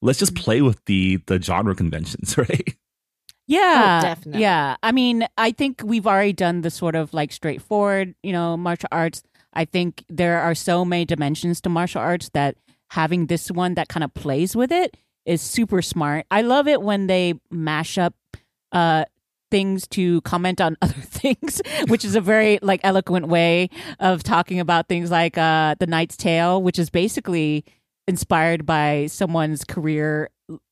let's 0.00 0.18
just 0.18 0.36
play 0.36 0.62
with 0.62 0.84
the 0.84 1.16
the 1.26 1.42
genre 1.42 1.74
conventions, 1.74 2.38
right? 2.38 2.76
Yeah, 3.48 4.00
definitely. 4.02 4.42
Yeah, 4.42 4.76
I 4.82 4.92
mean, 4.92 5.26
I 5.36 5.50
think 5.52 5.80
we've 5.84 6.06
already 6.06 6.34
done 6.34 6.60
the 6.60 6.70
sort 6.70 6.94
of 6.94 7.12
like 7.14 7.32
straightforward, 7.32 8.14
you 8.22 8.32
know, 8.32 8.56
martial 8.56 8.88
arts. 8.92 9.22
I 9.54 9.64
think 9.64 10.04
there 10.08 10.38
are 10.40 10.54
so 10.54 10.84
many 10.84 11.04
dimensions 11.06 11.60
to 11.62 11.70
martial 11.70 12.00
arts 12.00 12.28
that 12.34 12.56
having 12.90 13.26
this 13.26 13.50
one 13.50 13.74
that 13.74 13.88
kind 13.88 14.04
of 14.04 14.12
plays 14.14 14.54
with 14.54 14.70
it 14.70 14.96
is 15.24 15.40
super 15.40 15.82
smart. 15.82 16.26
I 16.30 16.42
love 16.42 16.68
it 16.68 16.82
when 16.82 17.06
they 17.06 17.34
mash 17.50 17.98
up 17.98 18.14
uh 18.72 19.04
things 19.50 19.88
to 19.88 20.20
comment 20.22 20.60
on 20.60 20.76
other 20.82 20.92
things, 21.00 21.62
which 21.88 22.04
is 22.04 22.14
a 22.14 22.20
very 22.20 22.58
like 22.60 22.80
eloquent 22.84 23.28
way 23.28 23.70
of 23.98 24.22
talking 24.22 24.60
about 24.60 24.88
things 24.88 25.10
like 25.10 25.38
uh 25.38 25.74
The 25.80 25.86
Knight's 25.86 26.18
Tale, 26.18 26.62
which 26.62 26.78
is 26.78 26.90
basically 26.90 27.64
inspired 28.06 28.66
by 28.66 29.06
someone's 29.06 29.64
career 29.64 30.28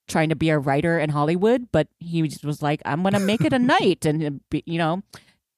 trying 0.08 0.28
to 0.28 0.36
be 0.36 0.50
a 0.50 0.58
writer 0.58 0.98
in 0.98 1.10
Hollywood, 1.10 1.68
but 1.72 1.88
he 1.98 2.22
was 2.22 2.62
like, 2.62 2.80
I'm 2.84 3.02
going 3.02 3.14
to 3.14 3.20
make 3.20 3.42
it 3.42 3.52
a 3.52 3.58
night 3.76 4.04
and, 4.04 4.40
uh, 4.54 4.58
you 4.66 4.78
know, 4.78 5.02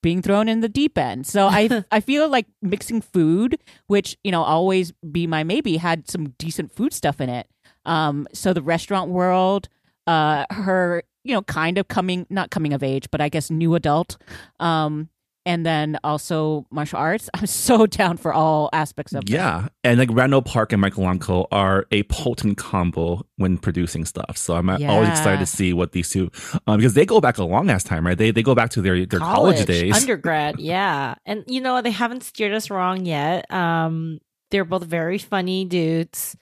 being 0.03 0.22
thrown 0.22 0.49
in 0.49 0.61
the 0.61 0.68
deep 0.68 0.96
end. 0.96 1.26
So 1.26 1.46
I 1.49 1.84
I 1.92 2.01
feel 2.01 2.28
like 2.28 2.46
mixing 2.62 3.01
food, 3.01 3.59
which, 3.86 4.16
you 4.24 4.32
know, 4.32 4.42
always 4.42 4.92
be 5.11 5.26
my 5.26 5.44
maybe, 5.44 5.76
had 5.76 6.11
some 6.11 6.34
decent 6.38 6.72
food 6.72 6.92
stuff 6.92 7.20
in 7.20 7.28
it. 7.28 7.49
Um, 7.84 8.26
so 8.32 8.53
the 8.53 8.62
restaurant 8.62 9.11
world, 9.11 9.68
uh, 10.07 10.44
her, 10.51 11.03
you 11.24 11.34
know, 11.34 11.42
kind 11.42 11.78
of 11.78 11.88
coming, 11.88 12.26
not 12.30 12.51
coming 12.51 12.72
of 12.72 12.82
age, 12.82 13.11
but 13.11 13.20
I 13.20 13.28
guess 13.28 13.51
new 13.51 13.74
adult. 13.74 14.16
Um, 14.61 15.09
and 15.49 15.64
then 15.64 15.99
also 16.05 16.66
martial 16.70 16.99
arts. 16.99 17.30
I'm 17.34 17.46
so 17.46 17.86
down 17.86 18.18
for 18.18 18.34
all 18.34 18.68
aspects 18.74 19.14
of 19.14 19.24
that. 19.24 19.30
Yeah, 19.30 19.68
and 19.82 19.99
like 19.99 20.11
Randall 20.12 20.42
Park 20.42 20.72
and 20.74 20.80
Michael 20.80 21.05
Golamco 21.05 21.46
are 21.51 21.86
a 21.90 22.03
potent 22.05 22.59
combo 22.59 23.26
when 23.36 23.57
producing 23.57 24.05
stuff. 24.05 24.36
So 24.36 24.55
I'm 24.55 24.68
uh, 24.68 24.78
always 24.86 25.09
excited 25.09 25.38
to 25.40 25.46
see 25.46 25.72
what 25.72 25.92
these 25.92 26.11
two, 26.11 26.30
um, 26.66 26.76
because 26.76 26.92
they 26.92 27.07
go 27.07 27.20
back 27.20 27.38
a 27.38 27.44
long 27.44 27.70
ass 27.70 27.82
time, 27.82 28.07
right? 28.07 28.16
They 28.16 28.30
they 28.30 28.42
go 28.42 28.55
back 28.55 28.70
to 28.70 28.82
their 28.82 29.07
their 29.07 29.20
college, 29.20 29.64
days. 29.64 29.96
undergrad, 29.96 30.61
yeah. 30.61 31.14
And 31.24 31.44
you 31.46 31.62
know, 31.62 31.80
they 31.80 31.92
haven't 31.92 32.24
steered 32.24 32.53
us 32.53 32.68
wrong 32.68 33.07
yet. 33.07 33.51
Um, 33.51 34.20
they're 34.51 34.66
both 34.66 34.84
very 34.84 35.18
funny 35.18 35.64
dudes. 35.64 36.36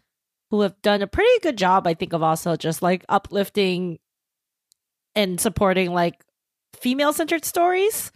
who 0.50 0.62
have 0.62 0.80
done 0.82 1.02
a 1.02 1.06
pretty 1.06 1.38
good 1.42 1.56
job, 1.56 1.86
I 1.86 1.94
think, 1.94 2.12
of 2.12 2.22
also 2.24 2.56
just 2.56 2.82
like 2.82 3.04
uplifting 3.08 3.98
and 5.14 5.40
supporting 5.40 5.92
like 5.92 6.24
female 6.74 7.12
centered 7.12 7.44
stories. 7.44 8.10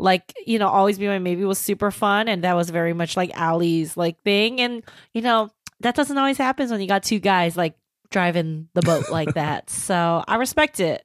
Like, 0.00 0.32
you 0.46 0.58
know, 0.58 0.68
Always 0.68 0.98
Be 0.98 1.06
My 1.08 1.18
Maybe 1.18 1.44
was 1.44 1.58
super 1.58 1.90
fun 1.90 2.28
and 2.28 2.44
that 2.44 2.54
was 2.54 2.70
very 2.70 2.92
much 2.92 3.16
like 3.16 3.30
Allie's 3.34 3.96
like 3.96 4.22
thing. 4.22 4.60
And, 4.60 4.82
you 5.12 5.22
know, 5.22 5.50
that 5.80 5.94
doesn't 5.94 6.16
always 6.18 6.38
happen 6.38 6.68
when 6.70 6.80
you 6.80 6.88
got 6.88 7.02
two 7.02 7.18
guys 7.18 7.56
like 7.56 7.74
driving 8.10 8.68
the 8.74 8.82
boat 8.82 9.08
like 9.10 9.34
that. 9.34 9.70
So 9.70 10.22
I 10.26 10.36
respect 10.36 10.80
it. 10.80 11.04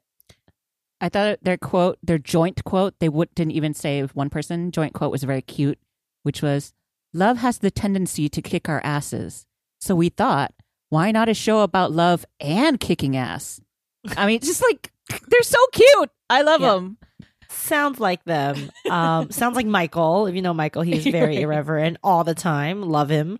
I 1.02 1.10
thought 1.10 1.40
their 1.42 1.58
quote, 1.58 1.98
their 2.02 2.18
joint 2.18 2.64
quote, 2.64 2.94
they 3.00 3.10
would, 3.10 3.34
didn't 3.36 3.52
even 3.54 3.74
say 3.74 4.04
one 4.04 4.30
person. 4.30 4.72
Joint 4.72 4.94
quote 4.94 5.12
was 5.12 5.24
very 5.24 5.42
cute, 5.42 5.78
which 6.24 6.42
was, 6.42 6.74
"Love 7.14 7.38
has 7.40 7.58
the 7.58 7.70
tendency 7.72 8.30
to 8.30 8.42
kick 8.42 8.70
our 8.70 8.80
asses." 8.86 9.46
So 9.82 9.96
we 9.96 10.08
thought, 10.08 10.54
why 10.90 11.12
not 11.12 11.28
a 11.28 11.34
show 11.34 11.60
about 11.60 11.92
love 11.92 12.26
and 12.40 12.80
kicking 12.80 13.18
ass? 13.18 13.60
I 14.16 14.28
mean, 14.28 14.40
just 14.40 14.62
like 14.62 14.94
they're 15.28 15.44
so 15.44 15.60
cute. 15.74 16.10
I 16.30 16.42
love 16.44 16.62
Yeah. 16.62 16.74
them. 16.76 16.98
Sounds 17.54 18.00
like 18.00 18.24
them. 18.26 18.70
Um, 18.90 19.32
sounds 19.32 19.56
like 19.56 19.66
Michael. 19.66 20.28
If 20.28 20.36
you 20.36 20.42
know 20.42 20.54
Michael, 20.54 20.82
he's 20.82 21.06
very 21.06 21.36
Right. 21.36 21.40
irreverent 21.44 21.98
all 22.04 22.24
the 22.24 22.36
time. 22.36 22.82
Love 22.82 23.10
him. 23.10 23.40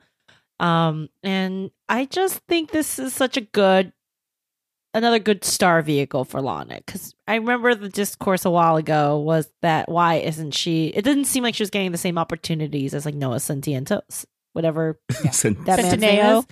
Um, 0.60 1.10
and 1.24 1.72
I 1.90 2.06
just 2.06 2.40
think 2.48 2.72
this 2.72 3.00
is 3.00 3.14
such 3.14 3.36
a 3.38 3.42
good, 3.42 3.92
another 4.94 5.20
good 5.20 5.44
star 5.44 5.82
vehicle 5.82 6.24
for 6.26 6.42
Lana. 6.42 6.78
Because 6.86 7.14
I 7.28 7.36
remember 7.36 7.76
the 7.76 7.90
discourse 7.90 8.46
a 8.46 8.52
while 8.52 8.78
ago 8.78 9.18
was 9.20 9.50
that 9.62 9.90
why 9.90 10.16
isn't 10.16 10.52
she? 10.52 10.88
It 10.88 11.04
didn't 11.04 11.26
seem 11.26 11.44
like 11.44 11.56
she 11.56 11.64
was 11.64 11.70
getting 11.70 11.92
the 11.92 11.98
same 11.98 12.18
opportunities 12.18 12.94
as 12.94 13.06
like 13.06 13.16
Noah 13.16 13.36
Centineo, 13.40 14.02
whatever 14.54 15.00
Sen- 15.32 15.64
that 15.66 15.80
man's 15.82 16.00
name 16.00 16.38
is. 16.38 16.46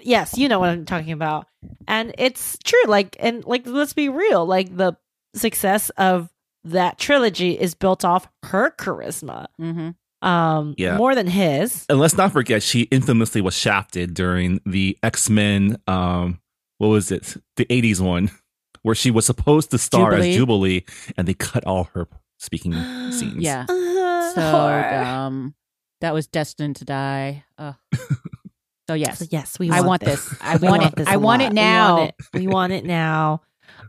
Yes, 0.00 0.36
you 0.36 0.48
know 0.48 0.58
what 0.58 0.70
I'm 0.70 0.84
talking 0.84 1.12
about. 1.12 1.46
And 1.86 2.12
it's 2.18 2.58
true. 2.64 2.82
Like, 2.86 3.16
and 3.20 3.44
like, 3.46 3.66
let's 3.66 3.92
be 3.92 4.08
real. 4.08 4.44
Like, 4.44 4.76
the 4.76 4.94
success 5.34 5.90
of 5.90 6.28
that 6.64 6.98
trilogy 6.98 7.58
is 7.58 7.74
built 7.74 8.04
off 8.04 8.28
her 8.44 8.70
charisma, 8.72 9.46
hmm 9.58 9.90
um, 10.20 10.74
Yeah. 10.76 10.96
more 10.96 11.14
than 11.14 11.28
his. 11.28 11.86
and 11.88 11.98
let's 12.00 12.16
not 12.16 12.32
forget, 12.32 12.62
she 12.62 12.82
infamously 12.82 13.40
was 13.40 13.56
shafted 13.56 14.14
during 14.14 14.60
the 14.66 14.98
X 15.02 15.30
Men. 15.30 15.78
Um, 15.86 16.40
what 16.78 16.88
was 16.88 17.10
it? 17.12 17.36
The 17.56 17.64
'80s 17.66 18.00
one, 18.00 18.30
where 18.82 18.94
she 18.96 19.10
was 19.12 19.26
supposed 19.26 19.70
to 19.70 19.78
star 19.78 20.10
Jubilee. 20.10 20.30
as 20.30 20.36
Jubilee, 20.36 20.84
and 21.16 21.28
they 21.28 21.34
cut 21.34 21.64
all 21.64 21.84
her 21.94 22.08
speaking 22.38 22.72
scenes. 23.12 23.36
Yeah. 23.42 23.66
Uh, 23.68 24.32
So 24.34 24.40
horror. 24.50 24.94
um, 25.04 25.54
that 26.00 26.12
was 26.14 26.26
destined 26.26 26.76
to 26.76 26.84
die. 26.84 27.44
Ugh. 27.56 27.74
So 28.88 28.94
yes, 28.94 29.18
So 29.18 29.26
yes, 29.30 29.58
we. 29.58 29.70
I 29.70 29.80
want, 29.82 29.86
want 29.86 30.00
this. 30.04 30.28
this. 30.28 30.38
I 30.40 30.56
We 30.56 30.68
want 30.68 30.82
it. 30.84 30.96
this 30.96 31.06
I 31.08 31.14
a 31.14 31.18
want 31.18 31.42
lot. 31.42 31.52
it 31.52 31.54
now. 31.54 31.94
We 31.96 32.00
want 32.00 32.08
it, 32.08 32.14
we 32.40 32.46
want 32.48 32.72
it 32.72 32.84
now. 32.86 33.40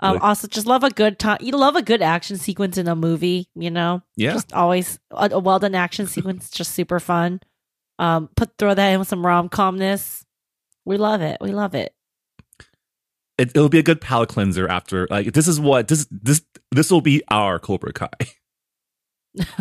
Um, 0.02 0.14
Good. 0.14 0.22
also, 0.22 0.48
just 0.48 0.66
love 0.68 0.84
a 0.84 0.90
good 0.90 1.20
time. 1.20 1.40
You 1.42 1.52
love 1.54 1.76
a 1.76 1.82
good 1.82 2.02
action 2.02 2.38
sequence 2.38 2.78
in 2.78 2.88
a 2.88 2.96
movie. 2.96 3.48
You 3.56 3.70
know, 3.72 4.02
Yeah. 4.16 4.34
just 4.34 4.54
always 4.54 5.00
a, 5.12 5.30
a 5.32 5.40
well 5.40 5.60
done 5.60 5.76
action 5.76 6.08
sequence, 6.16 6.50
just 6.50 6.72
super 6.74 7.00
fun. 7.00 7.42
Um, 7.98 8.30
put 8.36 8.52
throw 8.58 8.74
that 8.74 8.90
in 8.90 9.00
with 9.00 9.10
some 9.10 9.26
rom 9.26 9.50
comness. 9.50 10.24
We 10.86 10.98
love 10.98 11.22
it. 11.22 11.38
We 11.42 11.52
love 11.52 11.76
it. 11.76 11.94
It, 13.38 13.50
it'll 13.50 13.70
be 13.70 13.80
a 13.80 13.84
good 13.84 14.02
palate 14.02 14.30
cleanser 14.30 14.68
after. 14.68 15.08
Like 15.10 15.34
this 15.34 15.48
is 15.48 15.60
what 15.60 15.88
this 15.88 16.08
this 16.12 16.42
this 16.72 16.92
will 16.92 17.02
be 17.02 17.22
our 17.30 17.60
Cobra 17.60 17.94
Kai. 17.94 18.10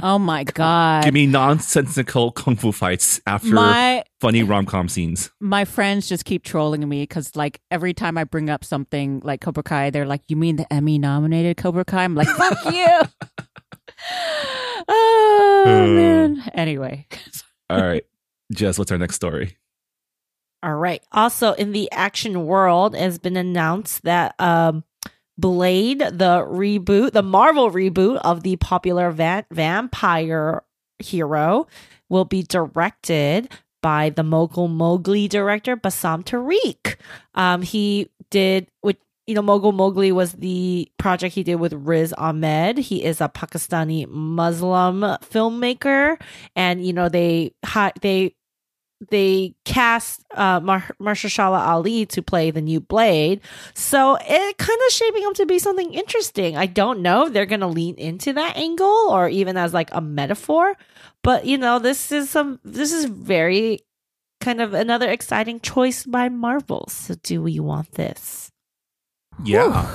Oh 0.03 0.19
my 0.19 0.45
god. 0.45 1.05
Give 1.05 1.15
me 1.15 1.27
nonsensical 1.27 2.33
kung 2.33 2.57
fu 2.57 2.73
fights 2.73 3.21
after 3.27 3.55
my 3.55 4.03
funny 4.21 4.43
rom 4.43 4.67
com 4.67 4.89
scenes. 4.89 5.31
my 5.41 5.65
friends 5.65 6.09
just 6.09 6.25
keep 6.25 6.43
trolling 6.43 6.89
me 6.89 7.03
because 7.03 7.37
like 7.37 7.61
every 7.71 7.93
time 7.95 8.17
I 8.17 8.25
bring 8.25 8.49
up 8.51 8.65
something 8.65 9.21
like 9.23 9.41
Cobra 9.41 9.63
Kai, 9.63 9.91
they're 9.91 10.07
like, 10.07 10.23
"You 10.29 10.37
mean 10.37 10.57
the 10.57 10.73
Emmy 10.73 10.99
nominated 10.99 11.57
Cobra 11.59 11.85
Kai?" 11.85 12.05
I'm 12.05 12.15
like, 12.15 12.29
"Fuck 12.29 12.65
you." 12.75 12.87
oh 14.89 15.65
Uh. 15.67 15.87
man. 15.87 16.43
Anyway, 16.55 17.07
All 17.71 17.87
right, 17.87 18.05
Jess, 18.53 18.79
what's 18.79 18.91
our 18.91 18.99
next 18.99 19.17
story? 19.17 19.57
All 20.63 20.75
right. 20.75 21.03
Also, 21.13 21.53
in 21.53 21.73
the 21.73 21.91
action 21.93 22.47
world, 22.47 22.95
it 22.95 23.01
has 23.01 23.19
been 23.19 23.37
announced 23.37 24.03
that 24.03 24.35
um, 24.41 24.83
Blade, 25.39 26.01
the 26.01 26.45
reboot, 26.49 27.13
the 27.13 27.23
Marvel 27.23 27.71
reboot 27.71 28.17
of 28.25 28.43
the 28.43 28.57
popular 28.57 29.11
va- 29.11 29.47
vampire 29.53 30.65
hero, 30.99 31.67
will 32.09 32.25
be 32.25 32.43
directed 32.43 33.49
by 33.81 34.11
the 34.11 34.25
Mogul 34.25 34.69
Mowgli 34.69 35.29
director 35.29 35.77
Bassam 35.77 36.25
Tariq. 36.25 36.97
Um, 37.35 37.63
he 37.63 38.11
did 38.31 38.69
with 38.83 38.97
you 39.27 39.35
know 39.35 39.43
Mogul 39.43 39.73
Mowgli 39.73 40.11
was 40.11 40.33
the 40.33 40.91
project 40.99 41.35
he 41.35 41.43
did 41.43 41.57
with 41.57 41.73
Riz 41.73 42.13
Ahmed. 42.15 42.79
He 42.79 43.05
is 43.05 43.21
a 43.21 43.29
Pakistani 43.29 44.09
Muslim 44.09 45.03
filmmaker, 45.23 46.21
and 46.57 46.85
you 46.85 46.93
know 46.93 47.09
they 47.09 47.53
they 48.01 48.35
they 49.11 49.55
cast 49.65 50.25
uh, 50.35 50.61
Mar- 50.61 50.95
Mahershala 51.01 51.59
Ali 51.67 52.07
to 52.07 52.23
play 52.23 52.51
the 52.51 52.61
new 52.61 52.81
Blade. 52.81 53.41
So 53.75 54.17
it 54.21 54.59
kind 54.59 54.81
of 54.87 54.93
shaping 54.93 55.25
up 55.27 55.35
to 55.35 55.47
be 55.47 55.59
something 55.59 55.93
interesting. 55.95 56.57
I 56.57 56.67
don't 56.67 57.01
know 57.01 57.27
if 57.27 57.33
they're 57.33 57.47
going 57.47 57.61
to 57.61 57.67
lean 57.69 57.95
into 57.97 58.33
that 58.33 58.57
angle 58.57 59.07
or 59.11 59.29
even 59.29 59.57
as 59.57 59.73
like 59.73 59.91
a 59.93 60.01
metaphor, 60.01 60.75
but 61.23 61.47
you 61.47 61.59
know, 61.59 61.79
this 61.79 62.11
is 62.11 62.31
some 62.31 62.61
this 62.65 62.93
is 62.93 63.05
very 63.05 63.81
kind 64.41 64.61
of 64.61 64.75
another 64.75 65.09
exciting 65.09 65.61
choice 65.61 66.05
by 66.05 66.29
Marvel. 66.29 66.87
So 66.89 67.15
do 67.23 67.43
we 67.43 67.61
want 67.61 67.93
this? 67.93 68.51
Yeah, 69.45 69.89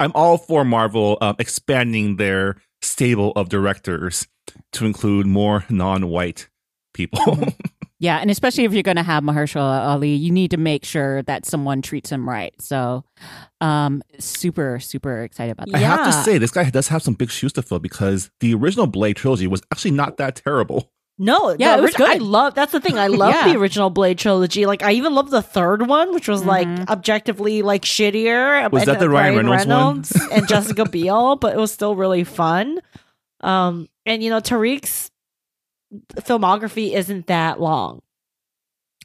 I'm 0.00 0.12
all 0.14 0.38
for 0.38 0.64
Marvel 0.64 1.18
um, 1.20 1.36
expanding 1.38 2.16
their 2.16 2.56
stable 2.80 3.32
of 3.36 3.50
directors 3.50 4.26
to 4.72 4.86
include 4.86 5.26
more 5.26 5.64
non-white 5.68 6.48
people. 6.94 7.20
yeah, 7.98 8.18
and 8.18 8.30
especially 8.30 8.64
if 8.64 8.72
you're 8.72 8.82
going 8.82 8.96
to 8.96 9.02
have 9.02 9.22
Mahershala 9.24 9.86
Ali, 9.88 10.14
you 10.14 10.30
need 10.30 10.50
to 10.52 10.56
make 10.56 10.84
sure 10.84 11.22
that 11.24 11.44
someone 11.46 11.82
treats 11.82 12.10
him 12.10 12.28
right. 12.28 12.54
So, 12.60 13.04
um, 13.60 14.02
super 14.18 14.78
super 14.80 15.22
excited 15.22 15.52
about 15.52 15.68
that. 15.70 15.76
I 15.76 15.80
have 15.80 16.06
to 16.06 16.12
say, 16.12 16.38
this 16.38 16.50
guy 16.52 16.68
does 16.70 16.88
have 16.88 17.02
some 17.02 17.14
big 17.14 17.30
shoes 17.30 17.52
to 17.54 17.62
fill 17.62 17.78
because 17.80 18.30
the 18.40 18.54
original 18.54 18.86
Blade 18.86 19.16
trilogy 19.16 19.46
was 19.46 19.62
actually 19.72 19.92
not 19.92 20.16
that 20.18 20.36
terrible. 20.36 20.90
No, 21.20 21.56
Yeah, 21.58 21.76
it 21.76 21.82
was 21.82 21.96
orig- 21.98 22.08
I 22.10 22.14
love 22.18 22.54
that's 22.54 22.70
the 22.70 22.78
thing. 22.80 22.96
I 22.96 23.08
love 23.08 23.34
Yeah. 23.34 23.52
the 23.52 23.58
original 23.58 23.90
Blade 23.90 24.18
trilogy. 24.18 24.66
Like 24.66 24.84
I 24.84 24.92
even 24.92 25.16
love 25.16 25.30
the 25.30 25.42
third 25.42 25.88
one, 25.88 26.14
which 26.14 26.28
was 26.28 26.44
like 26.44 26.68
Mhm. 26.68 26.88
objectively 26.88 27.62
like 27.62 27.82
shittier. 27.82 28.70
Was 28.70 28.82
and, 28.82 28.92
that 28.92 29.00
the 29.00 29.06
uh, 29.06 29.08
Ryan 29.08 29.34
Reynolds 29.48 29.66
one? 29.66 29.68
Reynolds 29.76 30.12
and 30.30 30.46
Jessica 30.46 30.84
Biel, 30.88 31.34
but 31.34 31.54
it 31.54 31.58
was 31.58 31.72
still 31.72 31.96
really 31.96 32.22
fun. 32.22 32.78
Um, 33.40 33.88
and 34.06 34.22
you 34.22 34.30
know 34.30 34.40
Tariq's 34.40 35.10
filmography 36.16 36.92
isn't 36.92 37.26
that 37.26 37.60
long, 37.60 38.02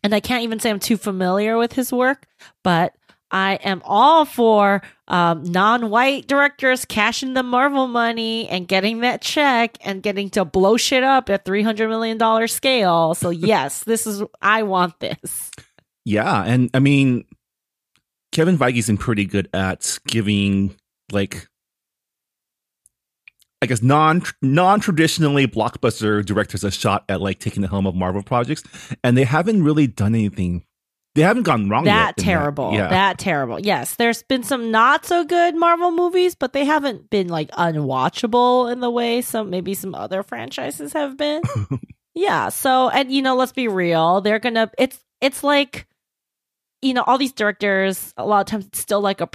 and 0.03 0.13
I 0.13 0.19
can't 0.19 0.43
even 0.43 0.59
say 0.59 0.69
I'm 0.69 0.79
too 0.79 0.97
familiar 0.97 1.57
with 1.57 1.73
his 1.73 1.91
work, 1.91 2.27
but 2.63 2.93
I 3.33 3.55
am 3.55 3.81
all 3.83 4.25
for 4.25 4.83
um, 5.07 5.43
non-white 5.43 6.27
directors 6.27 6.85
cashing 6.85 7.33
the 7.33 7.41
Marvel 7.41 7.87
money 7.87 8.47
and 8.47 8.67
getting 8.67 8.99
that 8.99 9.23
check 9.23 9.77
and 9.83 10.03
getting 10.03 10.29
to 10.31 10.45
blow 10.45 10.77
shit 10.77 11.03
up 11.03 11.31
at 11.31 11.43
three 11.43 11.63
hundred 11.63 11.89
million 11.89 12.19
dollar 12.19 12.47
scale. 12.47 13.15
So 13.15 13.29
yes, 13.31 13.83
this 13.83 14.05
is 14.05 14.21
I 14.41 14.63
want 14.63 14.99
this. 14.99 15.51
Yeah, 16.05 16.43
and 16.43 16.69
I 16.73 16.79
mean, 16.79 17.25
Kevin 18.31 18.57
Feige's 18.57 18.87
been 18.87 18.97
pretty 18.97 19.25
good 19.25 19.49
at 19.53 19.99
giving 20.05 20.75
like, 21.11 21.47
I 23.63 23.65
guess 23.65 23.81
non 23.81 24.21
non 24.41 24.81
traditionally 24.81 25.47
blockbuster 25.47 26.23
directors 26.23 26.65
a 26.65 26.71
shot 26.71 27.05
at 27.07 27.21
like 27.21 27.39
taking 27.39 27.61
the 27.61 27.69
helm 27.69 27.87
of 27.87 27.95
Marvel 27.95 28.21
projects, 28.21 28.61
and 29.05 29.17
they 29.17 29.23
haven't 29.23 29.63
really 29.63 29.87
done 29.87 30.15
anything. 30.15 30.65
They 31.15 31.21
haven't 31.21 31.43
gone 31.43 31.69
wrong. 31.69 31.85
that 31.85 32.17
terrible. 32.17 32.73
Yeah, 32.73 32.89
That 32.89 33.19
terrible. 33.19 33.61
Yes, 33.61 33.95
there's 33.95 34.21
been 34.23 34.43
some 34.43 34.69
not 34.69 35.05
so 35.05 35.23
good 35.23 35.55
Marvel 35.55 35.91
movies, 35.91 36.35
but 36.35 36.51
they 36.51 36.65
haven't 36.65 37.09
been 37.09 37.29
like 37.29 37.51
unwatchable 37.51 38.69
in 38.69 38.81
the 38.81 38.89
way 38.91 39.21
some 39.21 39.49
maybe 39.49 39.75
some 39.75 39.95
other 39.95 40.23
franchises 40.23 40.91
have 40.91 41.15
been. 41.15 41.41
yeah. 42.13 42.49
So, 42.49 42.89
and 42.89 43.09
you 43.13 43.21
know, 43.21 43.37
let's 43.37 43.53
be 43.53 43.69
real. 43.69 44.19
They're 44.19 44.39
gonna. 44.39 44.71
It's 44.77 44.99
it's 45.21 45.41
like, 45.41 45.87
you 46.81 46.93
know, 46.93 47.03
all 47.03 47.17
these 47.17 47.31
directors. 47.31 48.13
A 48.17 48.25
lot 48.25 48.41
of 48.41 48.47
times, 48.47 48.65
it's 48.65 48.79
still 48.79 48.99
like 48.99 49.21
a 49.21 49.27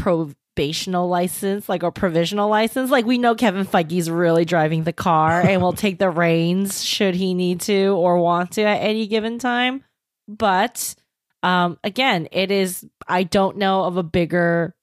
probational 0.58 1.08
license, 1.08 1.68
like 1.68 1.82
a 1.82 1.90
provisional 1.92 2.48
license. 2.48 2.90
Like 2.90 3.06
we 3.06 3.18
know 3.18 3.34
Kevin 3.34 3.66
Feige's 3.66 4.10
really 4.10 4.44
driving 4.44 4.84
the 4.84 4.92
car 4.92 5.40
and 5.40 5.62
will 5.62 5.72
take 5.72 5.98
the 5.98 6.10
reins 6.10 6.84
should 6.84 7.14
he 7.14 7.34
need 7.34 7.60
to 7.62 7.88
or 7.88 8.18
want 8.18 8.52
to 8.52 8.62
at 8.62 8.82
any 8.82 9.06
given 9.06 9.38
time. 9.38 9.84
But 10.26 10.94
um 11.42 11.78
again 11.84 12.28
it 12.32 12.50
is 12.50 12.84
i 13.06 13.22
don't 13.22 13.56
know 13.56 13.84
of 13.84 13.96
a 13.96 14.02
bigger 14.02 14.74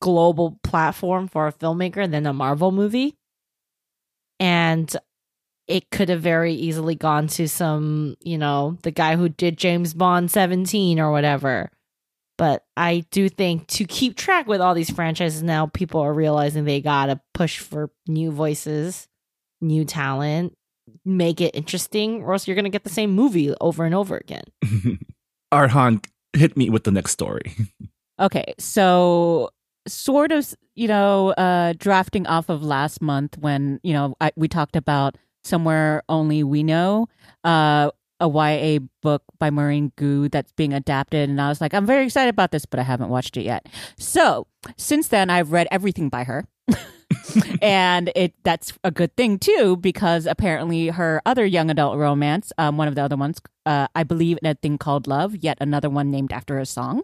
global 0.00 0.58
platform 0.62 1.26
for 1.26 1.46
a 1.46 1.52
filmmaker 1.52 2.10
than 2.10 2.26
a 2.26 2.32
marvel 2.32 2.70
movie 2.70 3.16
and 4.38 4.94
it 5.66 5.90
could 5.90 6.08
have 6.08 6.20
very 6.20 6.52
easily 6.52 6.94
gone 6.94 7.26
to 7.26 7.48
some 7.48 8.16
you 8.20 8.36
know 8.36 8.76
the 8.82 8.90
guy 8.90 9.16
who 9.16 9.28
did 9.28 9.56
james 9.56 9.94
bond 9.94 10.30
17 10.30 11.00
or 11.00 11.10
whatever 11.10 11.70
But 12.38 12.64
I 12.76 13.04
do 13.10 13.28
think 13.28 13.66
to 13.68 13.84
keep 13.84 14.16
track 14.16 14.46
with 14.46 14.60
all 14.60 14.74
these 14.74 14.90
franchises 14.90 15.42
now, 15.42 15.66
people 15.66 16.00
are 16.00 16.12
realizing 16.12 16.64
they 16.64 16.80
gotta 16.80 17.20
push 17.32 17.58
for 17.58 17.90
new 18.06 18.30
voices, 18.30 19.08
new 19.60 19.84
talent, 19.84 20.54
make 21.04 21.40
it 21.40 21.54
interesting, 21.54 22.22
or 22.22 22.34
else 22.34 22.46
you're 22.46 22.56
gonna 22.56 22.68
get 22.68 22.84
the 22.84 22.90
same 22.90 23.10
movie 23.10 23.54
over 23.60 23.84
and 23.84 23.94
over 23.94 24.16
again. 24.16 24.44
Arhan, 25.52 26.04
hit 26.34 26.56
me 26.56 26.68
with 26.70 26.84
the 26.84 26.90
next 26.90 27.12
story. 27.12 27.54
Okay, 28.18 28.54
so 28.58 29.50
sort 29.86 30.32
of, 30.32 30.54
you 30.74 30.88
know, 30.88 31.32
uh, 31.32 31.74
drafting 31.76 32.26
off 32.26 32.48
of 32.48 32.62
last 32.62 33.02
month 33.02 33.36
when 33.36 33.78
you 33.82 33.92
know 33.92 34.14
I, 34.22 34.32
we 34.36 34.48
talked 34.48 34.74
about 34.74 35.18
somewhere 35.44 36.02
only 36.08 36.42
we 36.42 36.62
know, 36.62 37.08
uh, 37.44 37.90
a 38.20 38.28
YA 38.28 38.80
book 39.02 39.22
by 39.38 39.50
Maureen 39.50 39.92
Goo 39.96 40.28
that's 40.28 40.52
being 40.52 40.72
adapted, 40.72 41.28
and 41.28 41.40
I 41.40 41.48
was 41.48 41.60
like, 41.60 41.74
I'm 41.74 41.86
very 41.86 42.04
excited 42.04 42.30
about 42.30 42.50
this, 42.50 42.66
but 42.66 42.80
I 42.80 42.82
haven't 42.82 43.08
watched 43.08 43.36
it 43.36 43.42
yet. 43.42 43.66
So 43.98 44.46
since 44.76 45.08
then, 45.08 45.30
I've 45.30 45.52
read 45.52 45.68
everything 45.70 46.08
by 46.08 46.24
her. 46.24 46.46
and 47.62 48.10
it 48.16 48.34
that's 48.42 48.72
a 48.82 48.90
good 48.90 49.16
thing 49.16 49.38
too 49.38 49.76
because 49.76 50.26
apparently 50.26 50.88
her 50.88 51.22
other 51.24 51.46
young 51.46 51.70
adult 51.70 51.96
romance 51.96 52.52
um, 52.58 52.76
one 52.76 52.88
of 52.88 52.96
the 52.96 53.00
other 53.00 53.16
ones 53.16 53.40
uh, 53.64 53.86
i 53.94 54.02
believe 54.02 54.36
in 54.42 54.48
a 54.48 54.54
thing 54.54 54.76
called 54.76 55.06
love 55.06 55.36
yet 55.36 55.56
another 55.60 55.88
one 55.88 56.10
named 56.10 56.32
after 56.32 56.58
a 56.58 56.66
song 56.66 57.02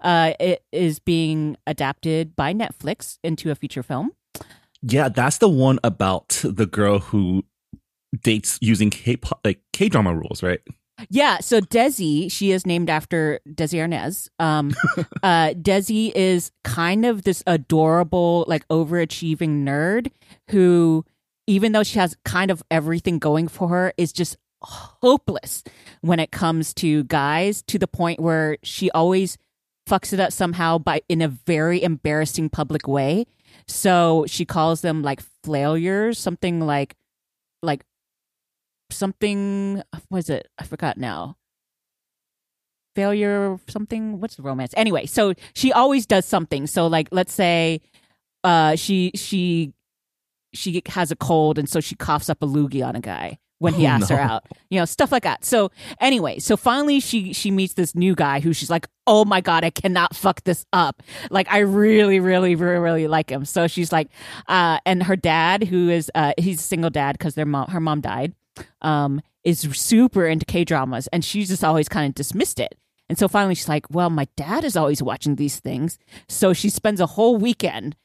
uh, 0.00 0.32
it 0.40 0.64
is 0.72 0.98
being 0.98 1.58
adapted 1.66 2.34
by 2.34 2.54
netflix 2.54 3.18
into 3.22 3.50
a 3.50 3.54
feature 3.54 3.82
film 3.82 4.12
yeah, 4.82 5.08
that's 5.08 5.38
the 5.38 5.48
one 5.48 5.78
about 5.84 6.40
the 6.42 6.66
girl 6.66 6.98
who 6.98 7.44
dates 8.20 8.58
using 8.60 8.90
K 8.90 9.16
pop 9.16 9.40
like 9.44 9.60
K 9.72 9.88
drama 9.88 10.14
rules, 10.14 10.42
right? 10.42 10.60
Yeah, 11.10 11.38
so 11.40 11.60
Desi, 11.60 12.30
she 12.30 12.52
is 12.52 12.66
named 12.66 12.88
after 12.88 13.40
Desi 13.48 13.78
Arnaz. 13.78 14.28
Um, 14.38 14.72
uh, 15.22 15.54
Desi 15.54 16.12
is 16.14 16.52
kind 16.64 17.04
of 17.04 17.22
this 17.22 17.42
adorable, 17.46 18.44
like 18.46 18.66
overachieving 18.68 19.64
nerd 19.64 20.10
who, 20.50 21.04
even 21.46 21.72
though 21.72 21.82
she 21.82 21.98
has 21.98 22.16
kind 22.24 22.50
of 22.50 22.62
everything 22.70 23.18
going 23.18 23.48
for 23.48 23.68
her, 23.68 23.92
is 23.96 24.12
just 24.12 24.36
hopeless 24.62 25.64
when 26.02 26.20
it 26.20 26.30
comes 26.30 26.72
to 26.74 27.02
guys 27.04 27.62
to 27.62 27.78
the 27.78 27.88
point 27.88 28.20
where 28.20 28.58
she 28.62 28.90
always 28.92 29.36
fucks 29.88 30.12
it 30.12 30.20
up 30.20 30.32
somehow 30.32 30.78
by 30.78 31.02
in 31.08 31.20
a 31.20 31.28
very 31.28 31.82
embarrassing 31.82 32.48
public 32.48 32.86
way. 32.86 33.24
So 33.66 34.24
she 34.28 34.44
calls 34.44 34.80
them 34.80 35.02
like 35.02 35.20
failures, 35.44 36.18
something 36.18 36.60
like 36.60 36.94
like 37.62 37.84
something 38.92 39.82
was 40.10 40.30
it? 40.30 40.48
I 40.58 40.64
forgot 40.64 40.96
now. 40.98 41.36
Failure 42.94 43.58
something 43.68 44.20
what's 44.20 44.36
the 44.36 44.42
romance? 44.42 44.74
Anyway, 44.76 45.06
so 45.06 45.32
she 45.54 45.72
always 45.72 46.04
does 46.06 46.26
something. 46.26 46.66
So 46.66 46.86
like 46.86 47.08
let's 47.10 47.32
say 47.32 47.80
uh 48.44 48.76
she 48.76 49.12
she 49.14 49.72
she 50.52 50.82
has 50.86 51.10
a 51.10 51.16
cold 51.16 51.58
and 51.58 51.68
so 51.68 51.80
she 51.80 51.94
coughs 51.94 52.28
up 52.28 52.42
a 52.42 52.46
loogie 52.46 52.86
on 52.86 52.94
a 52.94 53.00
guy 53.00 53.38
when 53.60 53.72
he 53.72 53.86
Oh, 53.86 53.90
asks 53.90 54.10
her 54.10 54.18
out. 54.18 54.44
You 54.68 54.78
know, 54.80 54.84
stuff 54.84 55.10
like 55.10 55.22
that. 55.22 55.42
So 55.44 55.70
anyway, 56.00 56.38
so 56.38 56.54
finally 56.56 57.00
she 57.00 57.32
she 57.32 57.50
meets 57.50 57.72
this 57.74 57.94
new 57.94 58.14
guy 58.14 58.40
who 58.40 58.52
she's 58.52 58.68
like, 58.68 58.86
"Oh 59.06 59.24
my 59.24 59.40
god, 59.40 59.64
I 59.64 59.70
cannot 59.70 60.14
fuck 60.14 60.42
this 60.44 60.66
up." 60.74 61.02
Like 61.30 61.46
I 61.50 61.60
really 61.60 62.20
really 62.20 62.56
really 62.56 62.78
really 62.78 63.06
like 63.08 63.30
him. 63.30 63.46
So 63.46 63.68
she's 63.68 63.90
like 63.90 64.08
uh 64.48 64.80
and 64.84 65.04
her 65.04 65.16
dad 65.16 65.64
who 65.64 65.88
is 65.88 66.10
uh 66.14 66.34
he's 66.36 66.60
a 66.60 66.62
single 66.62 66.90
dad 66.90 67.18
cuz 67.18 67.34
their 67.36 67.46
mom 67.46 67.68
her 67.68 67.80
mom 67.80 68.02
died 68.02 68.34
um 68.80 69.20
is 69.44 69.60
super 69.72 70.26
into 70.26 70.46
K-dramas 70.46 71.08
and 71.08 71.24
she's 71.24 71.48
just 71.48 71.64
always 71.64 71.88
kind 71.88 72.08
of 72.08 72.14
dismissed 72.14 72.60
it. 72.60 72.76
And 73.08 73.18
so 73.18 73.26
finally 73.28 73.54
she's 73.54 73.68
like, 73.68 73.90
"Well, 73.90 74.08
my 74.08 74.28
dad 74.36 74.64
is 74.64 74.76
always 74.76 75.02
watching 75.02 75.36
these 75.36 75.58
things." 75.58 75.98
So 76.28 76.52
she 76.52 76.70
spends 76.70 77.00
a 77.00 77.06
whole 77.06 77.36
weekend 77.36 77.96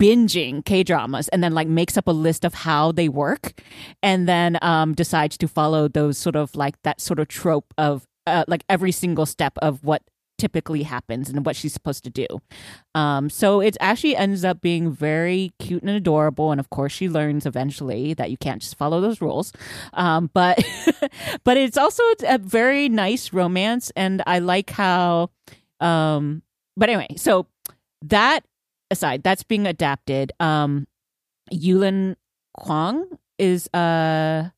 binging 0.00 0.64
K 0.64 0.82
dramas 0.82 1.28
and 1.28 1.44
then 1.44 1.54
like 1.54 1.68
makes 1.68 1.96
up 1.96 2.08
a 2.08 2.12
list 2.12 2.44
of 2.44 2.54
how 2.54 2.92
they 2.92 3.08
work 3.08 3.60
and 4.02 4.28
then 4.28 4.58
um 4.62 4.94
decides 4.94 5.36
to 5.38 5.48
follow 5.48 5.86
those 5.86 6.18
sort 6.18 6.34
of 6.36 6.54
like 6.56 6.80
that 6.82 7.00
sort 7.00 7.18
of 7.18 7.28
trope 7.28 7.72
of 7.78 8.06
uh, 8.26 8.44
like 8.48 8.64
every 8.68 8.92
single 8.92 9.26
step 9.26 9.52
of 9.58 9.84
what 9.84 10.02
typically 10.38 10.82
happens 10.82 11.28
and 11.28 11.44
what 11.46 11.56
she's 11.56 11.72
supposed 11.72 12.04
to 12.04 12.10
do. 12.10 12.26
Um 12.94 13.30
so 13.30 13.60
it 13.60 13.76
actually 13.80 14.16
ends 14.16 14.44
up 14.44 14.60
being 14.60 14.92
very 14.92 15.52
cute 15.58 15.82
and 15.82 15.90
adorable 15.90 16.50
and 16.50 16.60
of 16.60 16.70
course 16.70 16.92
she 16.92 17.08
learns 17.08 17.46
eventually 17.46 18.14
that 18.14 18.30
you 18.30 18.36
can't 18.36 18.62
just 18.62 18.76
follow 18.76 19.00
those 19.00 19.20
rules. 19.20 19.52
Um 19.92 20.30
but 20.32 20.62
but 21.44 21.56
it's 21.56 21.78
also 21.78 22.02
a 22.26 22.38
very 22.38 22.88
nice 22.88 23.32
romance 23.32 23.92
and 23.96 24.22
I 24.26 24.38
like 24.40 24.70
how 24.70 25.30
um 25.80 26.42
but 26.76 26.90
anyway, 26.90 27.08
so 27.16 27.46
that 28.02 28.44
aside, 28.90 29.22
that's 29.22 29.42
being 29.42 29.66
adapted. 29.66 30.32
Um, 30.40 30.86
Yulin 31.52 32.16
Kuang 32.58 33.04
is 33.38 33.68
uh 33.74 34.50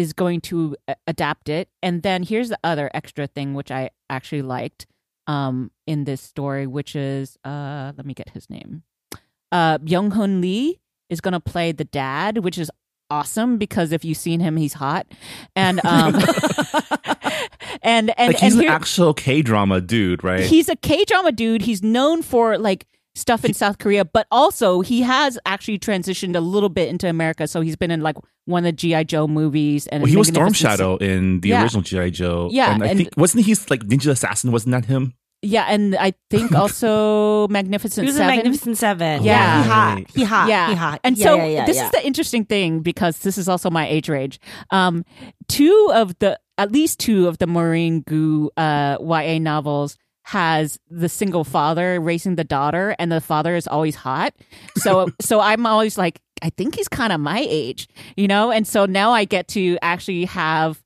is 0.00 0.12
going 0.12 0.40
to 0.42 0.76
adapt 1.06 1.48
it, 1.48 1.68
and 1.82 2.02
then 2.02 2.22
here's 2.22 2.48
the 2.48 2.58
other 2.64 2.90
extra 2.94 3.26
thing 3.26 3.54
which 3.54 3.70
I 3.70 3.90
actually 4.08 4.42
liked 4.42 4.86
um 5.26 5.70
in 5.86 6.04
this 6.04 6.20
story, 6.20 6.66
which 6.66 6.96
is 6.96 7.36
uh 7.44 7.92
let 7.96 8.06
me 8.06 8.14
get 8.14 8.30
his 8.30 8.48
name. 8.50 8.82
Uh, 9.52 9.78
Byung 9.78 10.12
Hun 10.12 10.40
Lee 10.40 10.80
is 11.08 11.20
going 11.20 11.32
to 11.32 11.40
play 11.40 11.72
the 11.72 11.84
dad, 11.84 12.38
which 12.38 12.56
is 12.56 12.70
awesome 13.10 13.58
because 13.58 13.90
if 13.90 14.04
you've 14.04 14.16
seen 14.16 14.40
him, 14.40 14.56
he's 14.56 14.74
hot, 14.74 15.06
and 15.56 15.84
um, 15.84 16.14
and 17.82 18.12
and 18.18 18.32
like 18.32 18.38
he's 18.38 18.54
and 18.54 18.62
an 18.62 18.68
actual 18.68 19.12
K 19.12 19.42
drama 19.42 19.80
dude, 19.80 20.22
right? 20.22 20.44
He's 20.44 20.68
a 20.68 20.76
K 20.76 21.04
drama 21.04 21.32
dude. 21.32 21.62
He's 21.62 21.82
known 21.82 22.22
for 22.22 22.56
like 22.58 22.86
stuff 23.20 23.44
in 23.44 23.54
South 23.54 23.78
Korea, 23.78 24.04
but 24.04 24.26
also 24.30 24.80
he 24.80 25.02
has 25.02 25.38
actually 25.46 25.78
transitioned 25.78 26.34
a 26.34 26.40
little 26.40 26.68
bit 26.68 26.88
into 26.88 27.08
America. 27.08 27.46
So 27.46 27.60
he's 27.60 27.76
been 27.76 27.90
in 27.90 28.00
like 28.00 28.16
one 28.46 28.64
of 28.64 28.68
the 28.68 28.72
GI 28.72 29.04
Joe 29.04 29.28
movies, 29.28 29.86
and 29.88 30.02
well, 30.02 30.10
he 30.10 30.16
was 30.16 30.28
Storm 30.28 30.52
Shadow 30.52 30.96
in 30.96 31.40
the 31.40 31.50
Yeah. 31.50 31.62
original 31.62 31.82
GI 31.82 32.10
Joe. 32.10 32.48
Yeah, 32.50 32.74
and 32.74 32.82
I 32.82 32.86
and- 32.88 32.98
think 32.98 33.10
wasn't 33.16 33.44
he 33.46 33.54
like 33.68 33.82
Ninja 33.82 34.10
Assassin? 34.10 34.50
Wasn't 34.52 34.72
that 34.72 34.86
him? 34.86 35.14
Yeah, 35.42 35.64
and 35.70 35.96
I 35.96 36.12
think 36.28 36.52
also 36.64 37.48
Magnificent 37.48 38.04
He 38.04 38.08
was 38.08 38.16
Seven. 38.16 38.36
Magnificent 38.36 38.76
Seven. 38.76 39.22
Yeah. 39.24 39.62
he 39.62 39.68
hot. 39.68 40.10
He 40.14 40.24
hot. 40.24 40.48
yeah. 40.50 40.68
He 40.68 40.74
hot. 40.74 41.00
And 41.02 41.16
Yeah, 41.16 41.24
so 41.26 41.36
yeah, 41.36 41.46
yeah, 41.46 41.64
this 41.66 41.76
yeah. 41.76 41.84
is 41.86 41.90
the 41.92 42.06
interesting 42.06 42.44
thing 42.44 42.80
because 42.80 43.20
this 43.20 43.38
is 43.38 43.48
also 43.48 43.70
my 43.70 43.88
age 43.88 44.08
range. 44.10 44.38
Um, 44.70 45.04
two 45.48 45.88
of 45.94 46.18
the 46.18 46.38
at 46.58 46.72
least 46.72 46.98
two 47.00 47.26
of 47.26 47.38
the 47.38 47.46
Maureen 47.46 48.02
Goo 48.02 48.50
uh, 48.58 48.98
YA 49.00 49.38
novels 49.38 49.96
has 50.30 50.78
the 50.88 51.08
single 51.08 51.42
father 51.42 52.00
raising 52.00 52.36
the 52.36 52.44
daughter, 52.44 52.94
and 53.00 53.10
the 53.10 53.20
father 53.20 53.56
is 53.56 53.66
always 53.66 53.96
hot. 53.96 54.32
So 54.76 55.08
so 55.20 55.40
I'm 55.40 55.66
always 55.66 55.98
like, 55.98 56.20
I 56.40 56.50
think 56.50 56.76
he's 56.76 56.86
kind 56.86 57.12
of 57.12 57.18
my 57.18 57.44
age, 57.48 57.88
you 58.16 58.28
know. 58.28 58.52
And 58.52 58.64
so 58.64 58.86
now 58.86 59.10
I 59.10 59.24
get 59.24 59.48
to 59.48 59.76
actually 59.82 60.26
have 60.26 60.80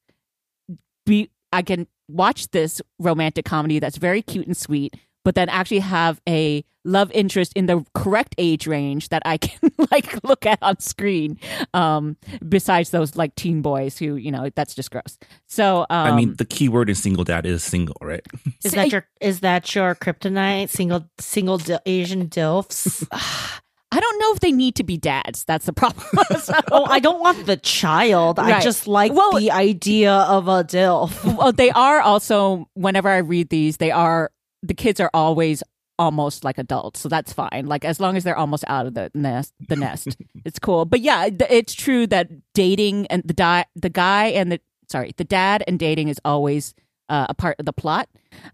be 1.04 1.28
I 1.52 1.60
can 1.60 1.86
watch 2.08 2.50
this 2.52 2.80
romantic 2.98 3.44
comedy 3.44 3.78
that's 3.80 3.98
very 3.98 4.22
cute 4.22 4.46
and 4.46 4.56
sweet, 4.56 4.96
but 5.26 5.34
then 5.34 5.50
actually 5.50 5.80
have 5.80 6.22
a 6.26 6.64
love 6.84 7.10
interest 7.12 7.52
in 7.56 7.66
the 7.66 7.84
correct 7.94 8.34
age 8.38 8.66
range 8.66 9.08
that 9.08 9.22
I 9.24 9.38
can 9.38 9.70
like 9.90 10.22
look 10.24 10.44
at 10.46 10.58
on 10.62 10.78
screen. 10.80 11.38
Um, 11.72 12.16
besides 12.46 12.90
those 12.90 13.16
like 13.16 13.34
teen 13.34 13.62
boys 13.62 13.98
who, 13.98 14.16
you 14.16 14.30
know, 14.30 14.50
that's 14.54 14.74
just 14.74 14.90
gross. 14.90 15.18
So 15.48 15.80
um, 15.90 16.06
I 16.12 16.14
mean, 16.16 16.34
the 16.36 16.44
key 16.44 16.68
word 16.68 16.88
in 16.88 16.94
single 16.94 17.24
dad 17.24 17.46
is 17.46 17.62
single, 17.64 17.96
right? 18.02 18.20
Is 18.64 18.72
that 18.72 18.90
your 18.92 19.06
is 19.20 19.40
that 19.40 19.74
your 19.74 19.94
kryptonite? 19.94 20.68
Single 20.68 21.08
single 21.18 21.58
dil- 21.58 21.80
Asian 21.86 22.28
dilfs. 22.28 23.06
I 23.92 24.00
don't 24.00 24.18
know 24.18 24.32
if 24.32 24.40
they 24.40 24.50
need 24.50 24.74
to 24.76 24.82
be 24.82 24.96
dads. 24.96 25.44
That's 25.44 25.66
the 25.66 25.72
problem. 25.72 26.04
So- 26.40 26.52
oh, 26.72 26.84
I 26.86 26.98
don't 26.98 27.20
want 27.20 27.46
the 27.46 27.56
child. 27.56 28.38
I 28.40 28.60
just 28.60 28.88
like 28.88 29.12
Well- 29.12 29.32
the 29.38 29.50
idea 29.52 30.12
of 30.12 30.48
a 30.48 30.64
dilf. 30.64 31.24
well, 31.36 31.52
they 31.52 31.70
are 31.70 32.00
also. 32.00 32.68
Whenever 32.74 33.08
I 33.08 33.18
read 33.18 33.50
these, 33.50 33.76
they 33.76 33.90
are 33.92 34.30
the 34.62 34.74
kids 34.74 34.98
are 34.98 35.10
always 35.14 35.62
almost 35.98 36.44
like 36.44 36.58
adults, 36.58 37.00
so 37.00 37.08
that's 37.08 37.32
fine. 37.32 37.66
Like 37.66 37.84
as 37.84 38.00
long 38.00 38.16
as 38.16 38.24
they're 38.24 38.36
almost 38.36 38.64
out 38.66 38.86
of 38.86 38.94
the 38.94 39.10
nest, 39.14 39.52
the 39.68 39.76
nest, 39.76 40.16
it's 40.44 40.58
cool. 40.58 40.84
But 40.84 41.00
yeah, 41.00 41.28
th- 41.28 41.50
it's 41.50 41.74
true 41.74 42.06
that 42.08 42.30
dating 42.54 43.06
and 43.08 43.22
the 43.24 43.34
di- 43.34 43.66
the 43.76 43.90
guy 43.90 44.26
and 44.26 44.50
the 44.52 44.60
sorry, 44.90 45.12
the 45.16 45.24
dad 45.24 45.62
and 45.66 45.78
dating 45.78 46.08
is 46.08 46.20
always 46.24 46.74
uh, 47.08 47.26
a 47.28 47.34
part 47.34 47.56
of 47.58 47.66
the 47.66 47.72
plot. 47.72 48.08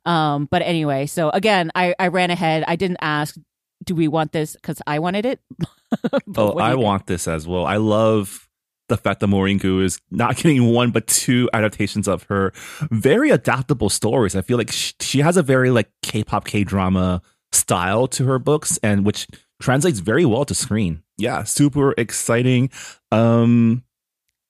Um, 0.04 0.46
but 0.50 0.62
anyway, 0.62 1.06
so 1.06 1.30
again, 1.30 1.70
I 1.74 1.94
I 1.98 2.08
ran 2.08 2.30
ahead. 2.30 2.64
I 2.66 2.76
didn't 2.76 2.98
ask. 3.00 3.36
Do 3.82 3.94
we 3.94 4.08
want 4.08 4.32
this? 4.32 4.54
Because 4.56 4.82
I 4.86 4.98
wanted 4.98 5.24
it. 5.26 5.40
Oh, 6.36 6.52
I 6.52 6.76
want 6.76 7.06
this 7.06 7.26
as 7.26 7.48
well. 7.48 7.66
I 7.66 7.76
love 7.76 8.48
the 8.90 8.98
fact 8.98 9.20
that 9.20 9.58
Goo 9.60 9.80
is 9.80 10.00
not 10.10 10.36
getting 10.36 10.66
one 10.66 10.90
but 10.90 11.06
two 11.06 11.48
adaptations 11.54 12.06
of 12.06 12.24
her 12.24 12.52
very 12.90 13.30
adaptable 13.30 13.88
stories. 13.88 14.36
I 14.36 14.42
feel 14.42 14.58
like 14.58 14.70
she, 14.70 14.92
she 15.00 15.20
has 15.20 15.38
a 15.38 15.42
very 15.42 15.70
like 15.70 15.90
K-pop 16.02 16.44
K-drama 16.44 17.22
style 17.52 18.06
to 18.08 18.26
her 18.26 18.38
books 18.38 18.78
and 18.82 19.06
which 19.06 19.26
translates 19.60 20.00
very 20.00 20.26
well 20.26 20.44
to 20.44 20.54
screen. 20.54 21.02
Yeah, 21.16 21.44
super 21.44 21.94
exciting. 21.96 22.70
Um 23.10 23.84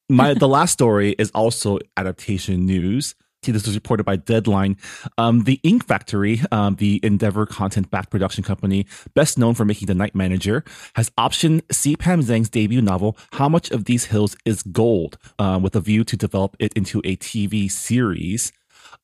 my 0.09 0.34
the 0.34 0.49
last 0.49 0.72
story 0.72 1.14
is 1.18 1.30
also 1.30 1.78
adaptation 1.97 2.66
news. 2.66 3.14
See, 3.43 3.53
this 3.53 3.64
was 3.64 3.74
reported 3.74 4.05
by 4.05 4.16
Deadline. 4.16 4.76
Um, 5.16 5.45
the 5.45 5.59
Ink 5.62 5.86
Factory, 5.86 6.43
um, 6.53 6.74
the 6.74 7.01
Endeavor 7.03 7.47
content 7.47 7.91
backed 7.91 8.11
production 8.11 8.45
company, 8.45 8.86
best 9.14 9.38
known 9.38 9.55
for 9.55 9.64
making 9.64 9.86
The 9.86 9.95
Night 9.95 10.14
Manager, 10.14 10.62
has 10.95 11.09
optioned 11.11 11.62
C. 11.72 11.97
Pam 11.97 12.20
Zhang's 12.20 12.51
debut 12.51 12.82
novel, 12.82 13.16
How 13.32 13.49
Much 13.49 13.70
of 13.70 13.86
These 13.86 14.07
Hills 14.07 14.36
is 14.45 14.62
Gold, 14.62 15.16
uh, 15.38 15.59
with 15.62 15.74
a 15.74 15.80
view 15.80 16.05
to 16.05 16.16
develop 16.18 16.55
it 16.59 16.74
into 16.74 17.01
a 17.03 17.16
TV 17.16 17.70
series. 17.70 18.53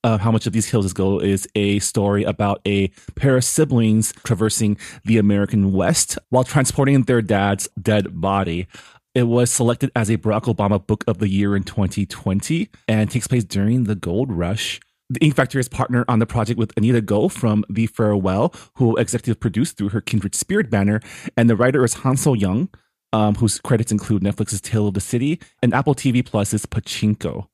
Uh, 0.04 0.18
How 0.18 0.30
Much 0.30 0.46
of 0.46 0.52
These 0.52 0.68
Hills 0.68 0.84
is 0.84 0.92
Gold 0.92 1.24
is 1.24 1.48
a 1.54 1.78
story 1.78 2.22
about 2.22 2.60
a 2.66 2.88
pair 3.14 3.38
of 3.38 3.44
siblings 3.44 4.12
traversing 4.24 4.76
the 5.04 5.16
American 5.16 5.72
West 5.72 6.18
while 6.28 6.44
transporting 6.44 7.04
their 7.04 7.22
dad's 7.22 7.68
dead 7.80 8.20
body. 8.20 8.66
It 9.16 9.22
was 9.28 9.50
selected 9.50 9.90
as 9.96 10.10
a 10.10 10.18
Barack 10.18 10.42
Obama 10.42 10.84
Book 10.86 11.02
of 11.06 11.20
the 11.20 11.28
Year 11.30 11.56
in 11.56 11.62
2020 11.62 12.68
and 12.86 13.10
takes 13.10 13.26
place 13.26 13.44
during 13.44 13.84
the 13.84 13.94
gold 13.94 14.30
rush. 14.30 14.78
The 15.08 15.24
Ink 15.24 15.34
Factory 15.36 15.58
is 15.58 15.70
partnered 15.70 16.04
on 16.06 16.18
the 16.18 16.26
project 16.26 16.58
with 16.58 16.76
Anita 16.76 17.00
Gou 17.00 17.30
from 17.30 17.64
The 17.70 17.86
Farewell, 17.86 18.52
who 18.74 18.94
executive 18.98 19.40
produced 19.40 19.78
through 19.78 19.88
her 19.90 20.02
Kindred 20.02 20.34
Spirit 20.34 20.68
banner, 20.68 21.00
and 21.34 21.48
the 21.48 21.56
writer 21.56 21.82
is 21.82 21.94
Hansol 21.94 22.38
Jung, 22.38 22.68
um, 23.14 23.36
whose 23.36 23.58
credits 23.58 23.90
include 23.90 24.20
Netflix's 24.22 24.60
Tale 24.60 24.88
of 24.88 24.92
the 24.92 25.00
City 25.00 25.40
and 25.62 25.72
Apple 25.72 25.94
TV 25.94 26.22
Plus's 26.22 26.66
Pachinko. 26.66 27.46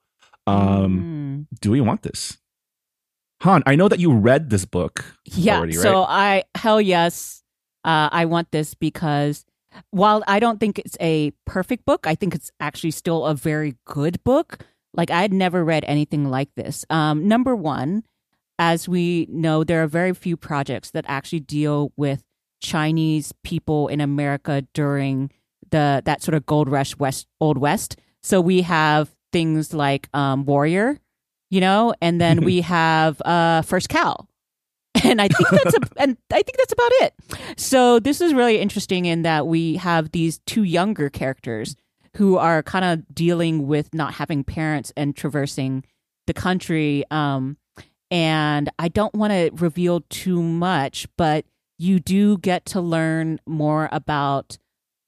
Um, 0.49 1.47
Mm. 1.53 1.59
Do 1.61 1.71
we 1.71 1.81
want 1.81 2.03
this? 2.03 2.39
Han, 3.43 3.63
I 3.67 3.77
know 3.77 3.89
that 3.89 4.01
you 4.01 4.13
read 4.13 4.51
this 4.51 4.65
book 4.65 5.05
Yeah. 5.27 5.59
already, 5.59 5.77
right? 5.77 5.83
So 5.83 6.03
I 6.03 6.43
hell 6.57 6.81
yes, 6.81 7.45
uh, 7.85 8.09
I 8.11 8.25
want 8.25 8.51
this 8.51 8.75
because 8.75 9.45
while 9.91 10.23
I 10.27 10.39
don't 10.39 10.61
think 10.61 10.79
it's 10.79 10.97
a 11.01 11.33
perfect 11.47 11.85
book, 11.85 12.07
I 12.07 12.15
think 12.15 12.35
it's 12.35 12.51
actually 12.61 12.91
still 12.91 13.27
a 13.27 13.35
very 13.35 13.77
good 13.85 14.23
book. 14.25 14.65
Like 14.95 15.11
I 15.11 15.23
had 15.23 15.33
never 15.33 15.65
read 15.65 15.85
anything 15.87 16.31
like 16.31 16.51
this. 16.55 16.85
Um, 16.91 17.27
number 17.27 17.57
one, 17.57 18.05
as 18.59 18.89
we 18.89 19.27
know, 19.31 19.65
there 19.65 19.83
are 19.83 19.87
very 19.87 20.13
few 20.15 20.37
projects 20.37 20.91
that 20.91 21.05
actually 21.09 21.41
deal 21.41 21.93
with 21.97 22.23
Chinese 22.61 23.33
people 23.43 23.89
in 23.89 24.01
America 24.01 24.67
during 24.73 25.31
the 25.71 26.03
that 26.05 26.23
sort 26.23 26.35
of 26.35 26.47
gold 26.47 26.69
rush 26.69 26.97
west 26.97 27.27
old 27.41 27.59
west. 27.59 27.97
So 28.23 28.41
we 28.41 28.63
have 28.63 29.15
things 29.33 29.75
like 29.75 30.09
um, 30.15 30.45
Warrior, 30.45 31.01
you 31.51 31.61
know, 31.61 31.95
and 32.01 32.21
then 32.21 32.41
we 32.45 32.61
have 32.61 33.21
uh, 33.23 33.63
First 33.63 33.89
Cow, 33.89 34.29
and 35.05 35.21
I 35.21 35.29
think 35.29 35.49
that's 35.51 35.75
a, 35.75 35.81
and 35.99 36.17
I 36.31 36.43
think 36.43 36.57
that's 36.57 36.73
about 36.73 36.93
it. 37.01 37.15
So 37.57 37.99
this 37.99 38.21
is 38.21 38.35
really 38.35 38.59
interesting 38.59 39.05
in 39.05 39.23
that 39.23 39.47
we 39.47 39.77
have 39.77 40.13
these 40.13 40.41
two 40.47 40.63
younger 40.63 41.09
characters 41.11 41.77
who 42.17 42.37
are 42.37 42.63
kind 42.63 42.85
of 42.85 43.15
dealing 43.15 43.67
with 43.67 43.93
not 43.95 44.15
having 44.15 44.45
parents 44.45 44.93
and 44.97 45.17
traversing 45.17 45.85
the 46.27 46.35
country. 46.35 47.05
Um, 47.11 47.57
and 48.11 48.69
I 48.79 48.89
don't 48.89 49.15
want 49.15 49.33
to 49.33 49.51
reveal 49.55 50.03
too 50.11 50.43
much, 50.43 51.07
but 51.17 51.47
you 51.79 51.99
do 51.99 52.39
get 52.39 52.67
to 52.67 52.81
learn 52.81 53.41
more 53.47 53.89
about 53.91 54.59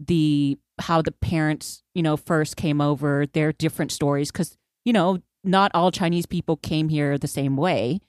the 0.00 0.58
how 0.80 1.02
the 1.02 1.12
parents, 1.12 1.84
you 1.94 2.02
know, 2.02 2.16
first 2.16 2.56
came 2.56 2.80
over, 2.80 3.26
their 3.26 3.52
different 3.52 3.92
stories, 3.92 4.32
because 4.32 4.56
you 4.84 4.92
know, 4.92 5.20
not 5.44 5.70
all 5.74 5.92
Chinese 5.92 6.26
people 6.26 6.56
came 6.56 6.88
here 6.88 7.16
the 7.18 7.28
same 7.28 7.56
way. 7.56 8.00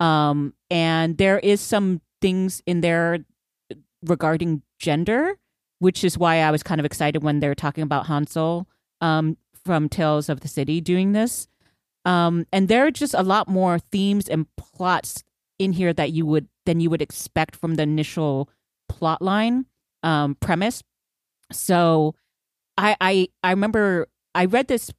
Um, 0.00 0.54
and 0.70 1.18
there 1.18 1.38
is 1.38 1.60
some 1.60 2.00
things 2.20 2.62
in 2.66 2.80
there 2.80 3.20
regarding 4.04 4.62
gender, 4.78 5.36
which 5.78 6.04
is 6.04 6.18
why 6.18 6.36
I 6.40 6.50
was 6.50 6.62
kind 6.62 6.80
of 6.80 6.84
excited 6.84 7.22
when 7.22 7.40
they 7.40 7.48
were 7.48 7.54
talking 7.54 7.82
about 7.82 8.06
Hansol 8.06 8.66
um, 9.00 9.36
from 9.64 9.88
Tales 9.88 10.28
of 10.28 10.40
the 10.40 10.48
City 10.48 10.80
doing 10.80 11.12
this. 11.12 11.48
Um, 12.04 12.46
and 12.52 12.68
there 12.68 12.86
are 12.86 12.90
just 12.90 13.14
a 13.14 13.22
lot 13.22 13.48
more 13.48 13.78
themes 13.78 14.28
and 14.28 14.46
plots 14.56 15.22
in 15.58 15.72
here 15.72 15.92
that 15.92 16.12
you 16.12 16.24
would 16.26 16.48
than 16.64 16.80
you 16.80 16.90
would 16.90 17.02
expect 17.02 17.56
from 17.56 17.74
the 17.74 17.82
initial 17.82 18.48
plot 18.88 19.20
line 19.20 19.66
um, 20.02 20.36
premise. 20.36 20.82
So 21.50 22.14
I, 22.76 22.96
I 23.00 23.28
I 23.42 23.50
remember 23.50 24.08
I 24.34 24.44
read 24.44 24.68
this 24.68 24.90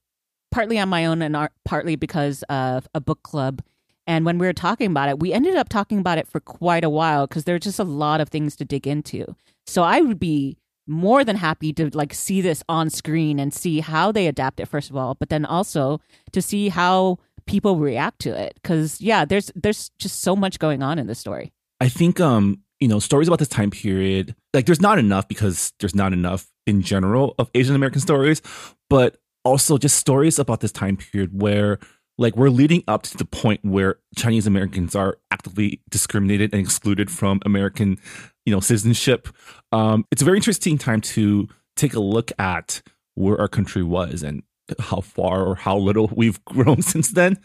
partly 0.52 0.80
on 0.80 0.90
my 0.90 1.06
own 1.06 1.22
and 1.22 1.36
ar- 1.36 1.52
partly 1.64 1.96
because 1.96 2.44
of 2.44 2.88
a 2.94 3.00
book 3.00 3.24
club. 3.24 3.62
And 4.10 4.26
when 4.26 4.40
we 4.40 4.48
were 4.48 4.54
talking 4.54 4.90
about 4.90 5.08
it, 5.08 5.20
we 5.20 5.32
ended 5.32 5.56
up 5.56 5.70
talking 5.70 6.00
about 6.00 6.18
it 6.18 6.28
for 6.28 6.40
quite 6.40 6.84
a 6.84 6.90
while 6.90 7.28
because 7.28 7.44
there's 7.44 7.62
just 7.62 7.78
a 7.78 7.84
lot 7.84 8.22
of 8.22 8.30
things 8.30 8.56
to 8.56 8.66
dig 8.66 8.88
into. 8.88 9.36
So 9.68 9.84
I 9.84 10.02
would 10.02 10.20
be 10.20 10.58
more 10.88 11.24
than 11.24 11.36
happy 11.36 11.72
to 11.74 11.96
like 11.96 12.16
see 12.16 12.42
this 12.42 12.64
on 12.68 12.90
screen 12.90 13.38
and 13.40 13.54
see 13.54 13.82
how 13.82 14.12
they 14.12 14.26
adapt 14.26 14.60
it 14.60 14.68
first 14.68 14.90
of 14.90 14.96
all, 14.96 15.14
but 15.14 15.30
then 15.30 15.46
also 15.46 16.02
to 16.32 16.42
see 16.42 16.70
how 16.70 17.20
people 17.46 17.78
react 17.78 18.18
to 18.22 18.32
it 18.32 18.56
because 18.56 19.00
yeah, 19.00 19.26
there's 19.26 19.52
there's 19.54 19.92
just 20.00 20.22
so 20.22 20.36
much 20.36 20.58
going 20.58 20.82
on 20.82 20.98
in 20.98 21.06
this 21.06 21.20
story. 21.20 21.54
I 21.80 21.88
think 21.88 22.20
um, 22.20 22.64
you 22.80 22.88
know, 22.88 22.98
stories 22.98 23.28
about 23.28 23.38
this 23.38 23.48
time 23.48 23.70
period, 23.70 24.36
like 24.56 24.66
there's 24.66 24.82
not 24.82 24.98
enough 24.98 25.28
because 25.28 25.72
there's 25.80 25.94
not 25.94 26.14
enough 26.14 26.48
in 26.66 26.82
general 26.82 27.36
of 27.38 27.52
Asian 27.54 27.76
American 27.76 28.02
stories, 28.02 28.42
but 28.90 29.18
also 29.46 29.78
just 29.78 29.98
stories 29.98 30.40
about 30.40 30.62
this 30.62 30.72
time 30.72 30.98
period 30.98 31.40
where 31.40 31.78
like 32.20 32.36
we're 32.36 32.50
leading 32.50 32.84
up 32.88 33.04
to 33.04 33.18
the 33.18 33.26
point 33.26 33.62
where 33.64 33.96
Chinese 34.16 34.46
Americans 34.46 34.94
are 34.96 35.18
actively 35.32 35.82
discriminated 35.90 36.54
and 36.54 36.62
excluded 36.62 37.10
from 37.10 37.40
American, 37.46 37.98
you 38.46 38.54
know, 38.54 38.60
citizenship. 38.60 39.28
Um, 39.72 40.06
it's 40.12 40.22
a 40.22 40.26
very 40.26 40.38
interesting 40.38 40.78
time 40.78 41.02
to 41.02 41.48
take 41.76 41.94
a 41.94 42.00
look 42.00 42.32
at 42.38 42.82
where 43.16 43.40
our 43.40 43.48
country 43.48 43.84
was 43.84 44.22
and 44.22 44.44
how 44.80 45.02
far 45.02 45.44
or 45.46 45.56
how 45.56 45.78
little 45.78 46.12
we've 46.16 46.44
grown 46.46 46.82
since 46.94 47.12
then. 47.12 47.38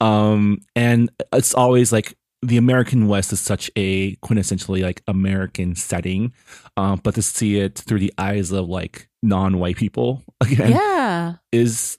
Um, 0.00 0.60
and 0.76 1.10
it's 1.32 1.54
always 1.54 1.90
like 1.92 2.14
the 2.42 2.56
American 2.56 3.06
West 3.08 3.32
is 3.32 3.40
such 3.40 3.70
a 3.76 4.16
quintessentially 4.16 4.82
like 4.82 5.02
American 5.06 5.74
setting, 5.74 6.32
um, 6.76 7.00
but 7.02 7.14
to 7.14 7.22
see 7.22 7.58
it 7.58 7.78
through 7.78 7.98
the 8.00 8.12
eyes 8.18 8.50
of 8.50 8.68
like 8.68 9.08
non-white 9.22 9.76
people 9.76 10.22
again 10.40 10.70
Yeah. 10.72 11.34
is, 11.52 11.98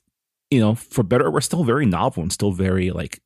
you 0.52 0.60
know, 0.60 0.74
for 0.74 1.02
better, 1.02 1.30
we're 1.30 1.40
still 1.40 1.64
very 1.64 1.86
novel 1.86 2.22
and 2.22 2.32
still 2.32 2.52
very 2.52 2.90
like 2.90 3.20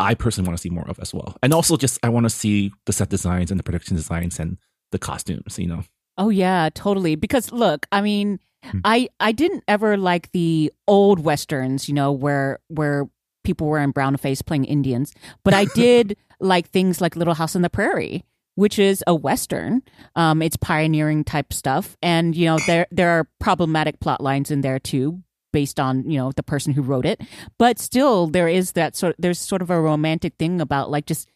I 0.00 0.14
personally 0.14 0.48
want 0.48 0.58
to 0.58 0.62
see 0.62 0.70
more 0.70 0.88
of 0.88 0.98
as 1.00 1.12
well. 1.12 1.36
And 1.42 1.52
also 1.52 1.76
just 1.76 1.98
I 2.02 2.08
want 2.08 2.24
to 2.24 2.30
see 2.30 2.72
the 2.86 2.92
set 2.92 3.08
designs 3.08 3.50
and 3.50 3.58
the 3.58 3.64
production 3.64 3.96
designs 3.96 4.38
and 4.38 4.56
the 4.92 4.98
costumes, 4.98 5.58
you 5.58 5.66
know. 5.66 5.82
Oh 6.16 6.28
yeah, 6.30 6.68
totally. 6.72 7.16
Because 7.16 7.52
look, 7.52 7.86
I 7.92 8.00
mean, 8.00 8.40
Hmm. 8.64 8.80
I 8.84 9.08
I 9.20 9.30
didn't 9.32 9.62
ever 9.68 9.96
like 9.96 10.32
the 10.32 10.72
old 10.88 11.20
westerns, 11.20 11.88
you 11.88 11.94
know, 11.94 12.10
where 12.10 12.58
where 12.68 13.08
people 13.44 13.68
were 13.68 13.78
in 13.78 13.92
brown 13.92 14.16
face 14.16 14.42
playing 14.42 14.64
Indians, 14.64 15.14
but 15.44 15.54
I 15.54 15.64
did 15.74 16.16
like 16.40 16.68
things 16.68 17.00
like 17.00 17.14
Little 17.14 17.34
House 17.34 17.54
on 17.54 17.62
the 17.62 17.70
Prairie, 17.70 18.24
which 18.56 18.78
is 18.80 19.04
a 19.06 19.14
western. 19.14 19.82
Um, 20.16 20.42
it's 20.42 20.56
pioneering 20.56 21.22
type 21.22 21.52
stuff, 21.52 21.96
and 22.02 22.34
you 22.34 22.46
know 22.46 22.58
there 22.66 22.88
there 22.90 23.10
are 23.10 23.28
problematic 23.38 24.00
plot 24.00 24.20
lines 24.20 24.50
in 24.50 24.60
there 24.62 24.80
too, 24.80 25.22
based 25.58 25.80
on 25.80 26.08
you 26.08 26.16
know 26.16 26.30
the 26.30 26.42
person 26.44 26.72
who 26.72 26.82
wrote 26.82 27.04
it. 27.04 27.20
But 27.58 27.80
still, 27.80 28.28
there 28.28 28.46
is 28.46 28.72
that 28.72 28.94
sort. 28.94 29.16
There's 29.18 29.40
sort 29.40 29.60
of 29.60 29.70
a 29.70 29.80
romantic 29.80 30.34
thing 30.38 30.60
about 30.60 30.88
like 30.88 31.06
just 31.06 31.28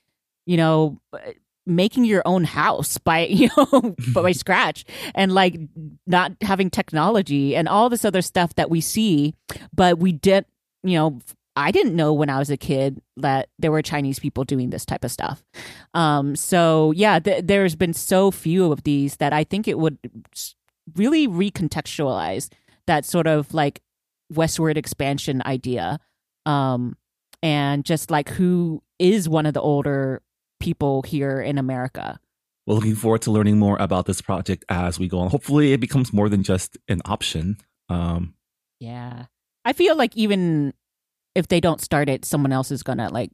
you 0.47 0.57
know 0.57 1.01
making 1.67 2.05
your 2.05 2.23
own 2.25 2.45
house 2.45 2.99
by 2.99 3.27
you 3.41 3.49
know 3.57 3.97
by 4.15 4.31
scratch 4.31 4.85
and 5.15 5.33
like 5.33 5.59
not 6.07 6.33
having 6.41 6.71
technology 6.71 7.57
and 7.57 7.69
all 7.69 7.89
this 7.89 8.05
other 8.05 8.23
stuff 8.23 8.55
that 8.55 8.71
we 8.71 8.81
see 8.81 9.35
but 9.75 9.99
we 9.99 10.11
did 10.11 10.45
you 10.83 10.99
know 10.99 11.21
i 11.55 11.71
didn't 11.71 11.95
know 11.95 12.13
when 12.13 12.29
i 12.29 12.39
was 12.39 12.51
a 12.51 12.57
kid 12.57 13.01
that 13.17 13.49
there 13.61 13.71
were 13.71 13.83
chinese 13.83 14.19
people 14.19 14.43
doing 14.43 14.71
this 14.71 14.85
type 14.85 15.05
of 15.05 15.11
stuff 15.13 15.45
um 15.95 16.35
so 16.35 16.93
yeah 16.97 17.21
th- 17.21 17.45
there's 17.47 17.77
been 17.77 17.95
so 17.95 18.33
few 18.33 18.73
of 18.73 18.83
these 18.83 19.17
that 19.19 19.33
i 19.33 19.45
think 19.45 19.69
it 19.69 19.79
would 19.79 19.99
really 20.97 21.29
recontextualize 21.29 22.51
that 22.87 23.05
sort 23.05 23.27
of 23.27 23.55
like 23.55 23.81
westward 24.33 24.77
expansion 24.79 25.43
idea 25.47 25.99
um 26.47 26.97
and 27.43 27.85
just 27.85 28.11
like 28.11 28.29
who 28.31 28.83
is 28.99 29.29
one 29.29 29.47
of 29.47 29.55
the 29.55 29.61
older 29.61 30.23
people 30.61 31.03
here 31.03 31.41
in 31.41 31.59
America. 31.59 32.19
We're 32.67 32.75
looking 32.77 32.95
forward 32.95 33.23
to 33.23 33.33
learning 33.33 33.59
more 33.59 33.77
about 33.81 34.07
this 34.07 34.21
project 34.21 34.65
as 34.69 34.97
we 35.01 35.09
go 35.09 35.19
on. 35.19 35.29
Hopefully, 35.31 35.73
it 35.73 35.81
becomes 35.81 36.13
more 36.13 36.29
than 36.29 36.45
just 36.45 36.79
an 36.87 37.01
option. 37.05 37.57
Um, 37.89 38.35
Yeah. 38.79 39.27
I 39.65 39.73
feel 39.73 39.97
like 39.97 40.17
even 40.17 40.73
if 41.35 41.49
they 41.49 41.61
don't 41.61 41.81
start 41.81 42.09
it, 42.09 42.25
someone 42.25 42.53
else 42.53 42.71
is 42.71 42.85
gonna 42.85 43.09
like 43.11 43.33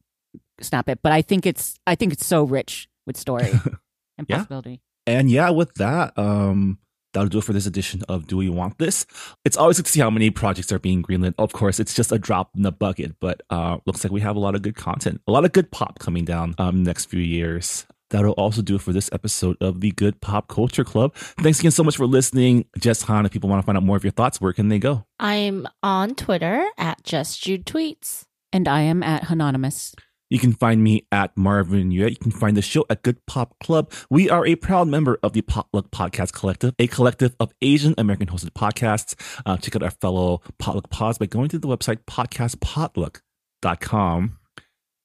snap 0.62 0.88
it. 0.88 1.00
But 1.02 1.12
I 1.12 1.20
think 1.20 1.44
it's 1.44 1.74
I 1.86 1.94
think 1.94 2.14
it's 2.14 2.24
so 2.24 2.44
rich 2.44 2.88
with 3.06 3.18
story 3.18 3.50
and 4.18 4.26
Yeah. 4.26 4.38
possibility. 4.38 4.80
and 5.06 5.30
yeah, 5.30 5.50
with 5.50 5.74
that, 5.74 6.16
um, 6.18 6.78
that'll 7.12 7.28
do 7.28 7.38
it 7.38 7.44
for 7.44 7.52
this 7.52 7.66
edition 7.66 8.02
of 8.08 8.26
Do 8.26 8.36
We 8.36 8.48
Want 8.48 8.78
This? 8.78 9.06
It's 9.44 9.56
always 9.56 9.76
good 9.78 9.86
to 9.86 9.92
see 9.92 10.00
how 10.00 10.10
many 10.10 10.30
projects 10.30 10.72
are 10.72 10.78
being 10.78 11.02
greenlit. 11.02 11.34
Of 11.38 11.52
course, 11.52 11.80
it's 11.80 11.94
just 11.94 12.12
a 12.12 12.18
drop 12.18 12.50
in 12.56 12.62
the 12.62 12.72
bucket, 12.72 13.16
but 13.20 13.42
uh, 13.50 13.78
looks 13.86 14.04
like 14.04 14.12
we 14.12 14.20
have 14.20 14.36
a 14.36 14.40
lot 14.40 14.54
of 14.54 14.62
good 14.62 14.76
content, 14.76 15.20
a 15.26 15.32
lot 15.32 15.44
of 15.44 15.52
good 15.52 15.70
pop 15.70 15.98
coming 15.98 16.24
down 16.24 16.54
um 16.58 16.82
next 16.82 17.06
few 17.06 17.20
years. 17.20 17.86
That'll 18.10 18.32
also 18.32 18.62
do 18.62 18.76
it 18.76 18.80
for 18.80 18.92
this 18.92 19.10
episode 19.12 19.56
of 19.60 19.80
the 19.80 19.90
Good 19.90 20.20
Pop 20.22 20.48
Culture 20.48 20.84
Club. 20.84 21.14
Thanks 21.14 21.58
again 21.60 21.72
so 21.72 21.84
much 21.84 21.98
for 21.98 22.06
listening. 22.06 22.64
Jess 22.78 23.02
Han, 23.02 23.26
if 23.26 23.32
people 23.32 23.50
want 23.50 23.62
to 23.62 23.66
find 23.66 23.76
out 23.76 23.84
more 23.84 23.98
of 23.98 24.04
your 24.04 24.12
thoughts, 24.12 24.40
where 24.40 24.54
can 24.54 24.68
they 24.68 24.78
go? 24.78 25.04
I'm 25.20 25.66
on 25.82 26.14
Twitter 26.14 26.66
at 26.78 27.04
Just 27.04 27.42
Jude 27.42 27.66
Tweets. 27.66 28.24
And 28.50 28.66
I 28.66 28.80
am 28.80 29.02
at 29.02 29.30
Anonymous. 29.30 29.94
You 30.30 30.38
can 30.38 30.52
find 30.52 30.82
me 30.82 31.06
at 31.10 31.36
Marvin 31.36 31.90
Yueh. 31.90 32.10
You 32.10 32.16
can 32.16 32.30
find 32.30 32.56
the 32.56 32.62
show 32.62 32.84
at 32.90 33.02
Good 33.02 33.24
Pop 33.26 33.58
Club. 33.60 33.92
We 34.10 34.28
are 34.30 34.46
a 34.46 34.56
proud 34.56 34.88
member 34.88 35.18
of 35.22 35.32
the 35.32 35.40
Potluck 35.42 35.90
Podcast 35.90 36.32
Collective, 36.32 36.74
a 36.78 36.86
collective 36.86 37.34
of 37.40 37.52
Asian 37.62 37.94
American 37.96 38.26
hosted 38.28 38.50
podcasts. 38.50 39.14
Uh, 39.46 39.56
check 39.56 39.74
out 39.76 39.82
our 39.82 39.90
fellow 39.90 40.42
Potluck 40.58 40.90
Pods 40.90 41.18
by 41.18 41.26
going 41.26 41.48
to 41.48 41.58
the 41.58 41.68
website 41.68 41.98
podcastpotluck.com. 42.06 44.38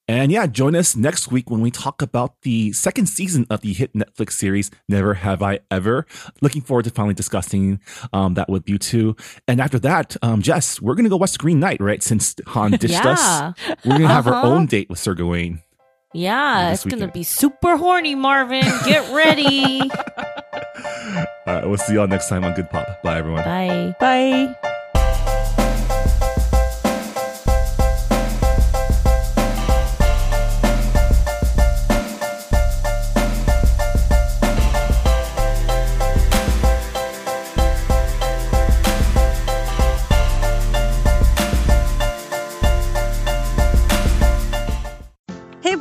And 0.08 0.34
yeah, 0.34 0.48
join 0.48 0.76
us 0.76 0.98
next 0.98 1.32
week 1.32 1.50
when 1.50 1.62
we 1.62 1.72
talk 1.72 2.02
about 2.02 2.42
the 2.42 2.74
second 2.74 3.06
season 3.08 3.48
of 3.50 3.62
the 3.62 3.72
hit 3.72 3.94
Netflix 3.94 4.34
series 4.34 4.70
Never 4.90 5.14
Have 5.14 5.42
I 5.42 5.60
Ever. 5.72 6.06
Looking 6.42 6.62
forward 6.62 6.84
to 6.86 6.92
finally 6.92 7.14
discussing 7.14 7.80
um, 8.12 8.34
that 8.34 8.50
with 8.50 8.68
you 8.70 8.78
two. 8.78 9.16
And 9.48 9.62
after 9.62 9.80
that, 9.80 10.18
um, 10.22 10.42
Jess, 10.42 10.82
we're 10.82 10.96
gonna 10.96 11.08
go 11.10 11.16
watch 11.18 11.38
Green 11.38 11.60
Knight, 11.62 11.80
right? 11.80 12.04
Since 12.04 12.36
Han 12.48 12.72
ditched 12.80 13.06
us, 13.06 13.54
we're 13.86 13.94
gonna 13.98 14.08
have 14.10 14.28
our 14.28 14.34
Uh-huh. 14.34 14.48
own 14.50 14.66
date 14.66 14.90
with 14.90 15.00
Sir 15.00 15.14
Gawain. 15.14 15.62
Yeah, 16.14 16.72
it's 16.74 16.84
gonna 16.86 17.08
be 17.08 17.24
super 17.24 17.78
horny, 17.78 18.14
Marvin. 18.14 18.66
Get 18.86 19.10
ready. 19.14 19.80
All 21.48 21.56
right, 21.56 21.68
we'll 21.68 21.78
see 21.78 21.94
y'all 21.94 22.08
next 22.08 22.28
time 22.30 22.44
on 22.44 22.54
Good 22.54 22.70
Pop. 22.70 23.02
Bye, 23.04 23.18
everyone. 23.20 23.44
Bye. 23.46 23.96
Bye. 24.00 24.56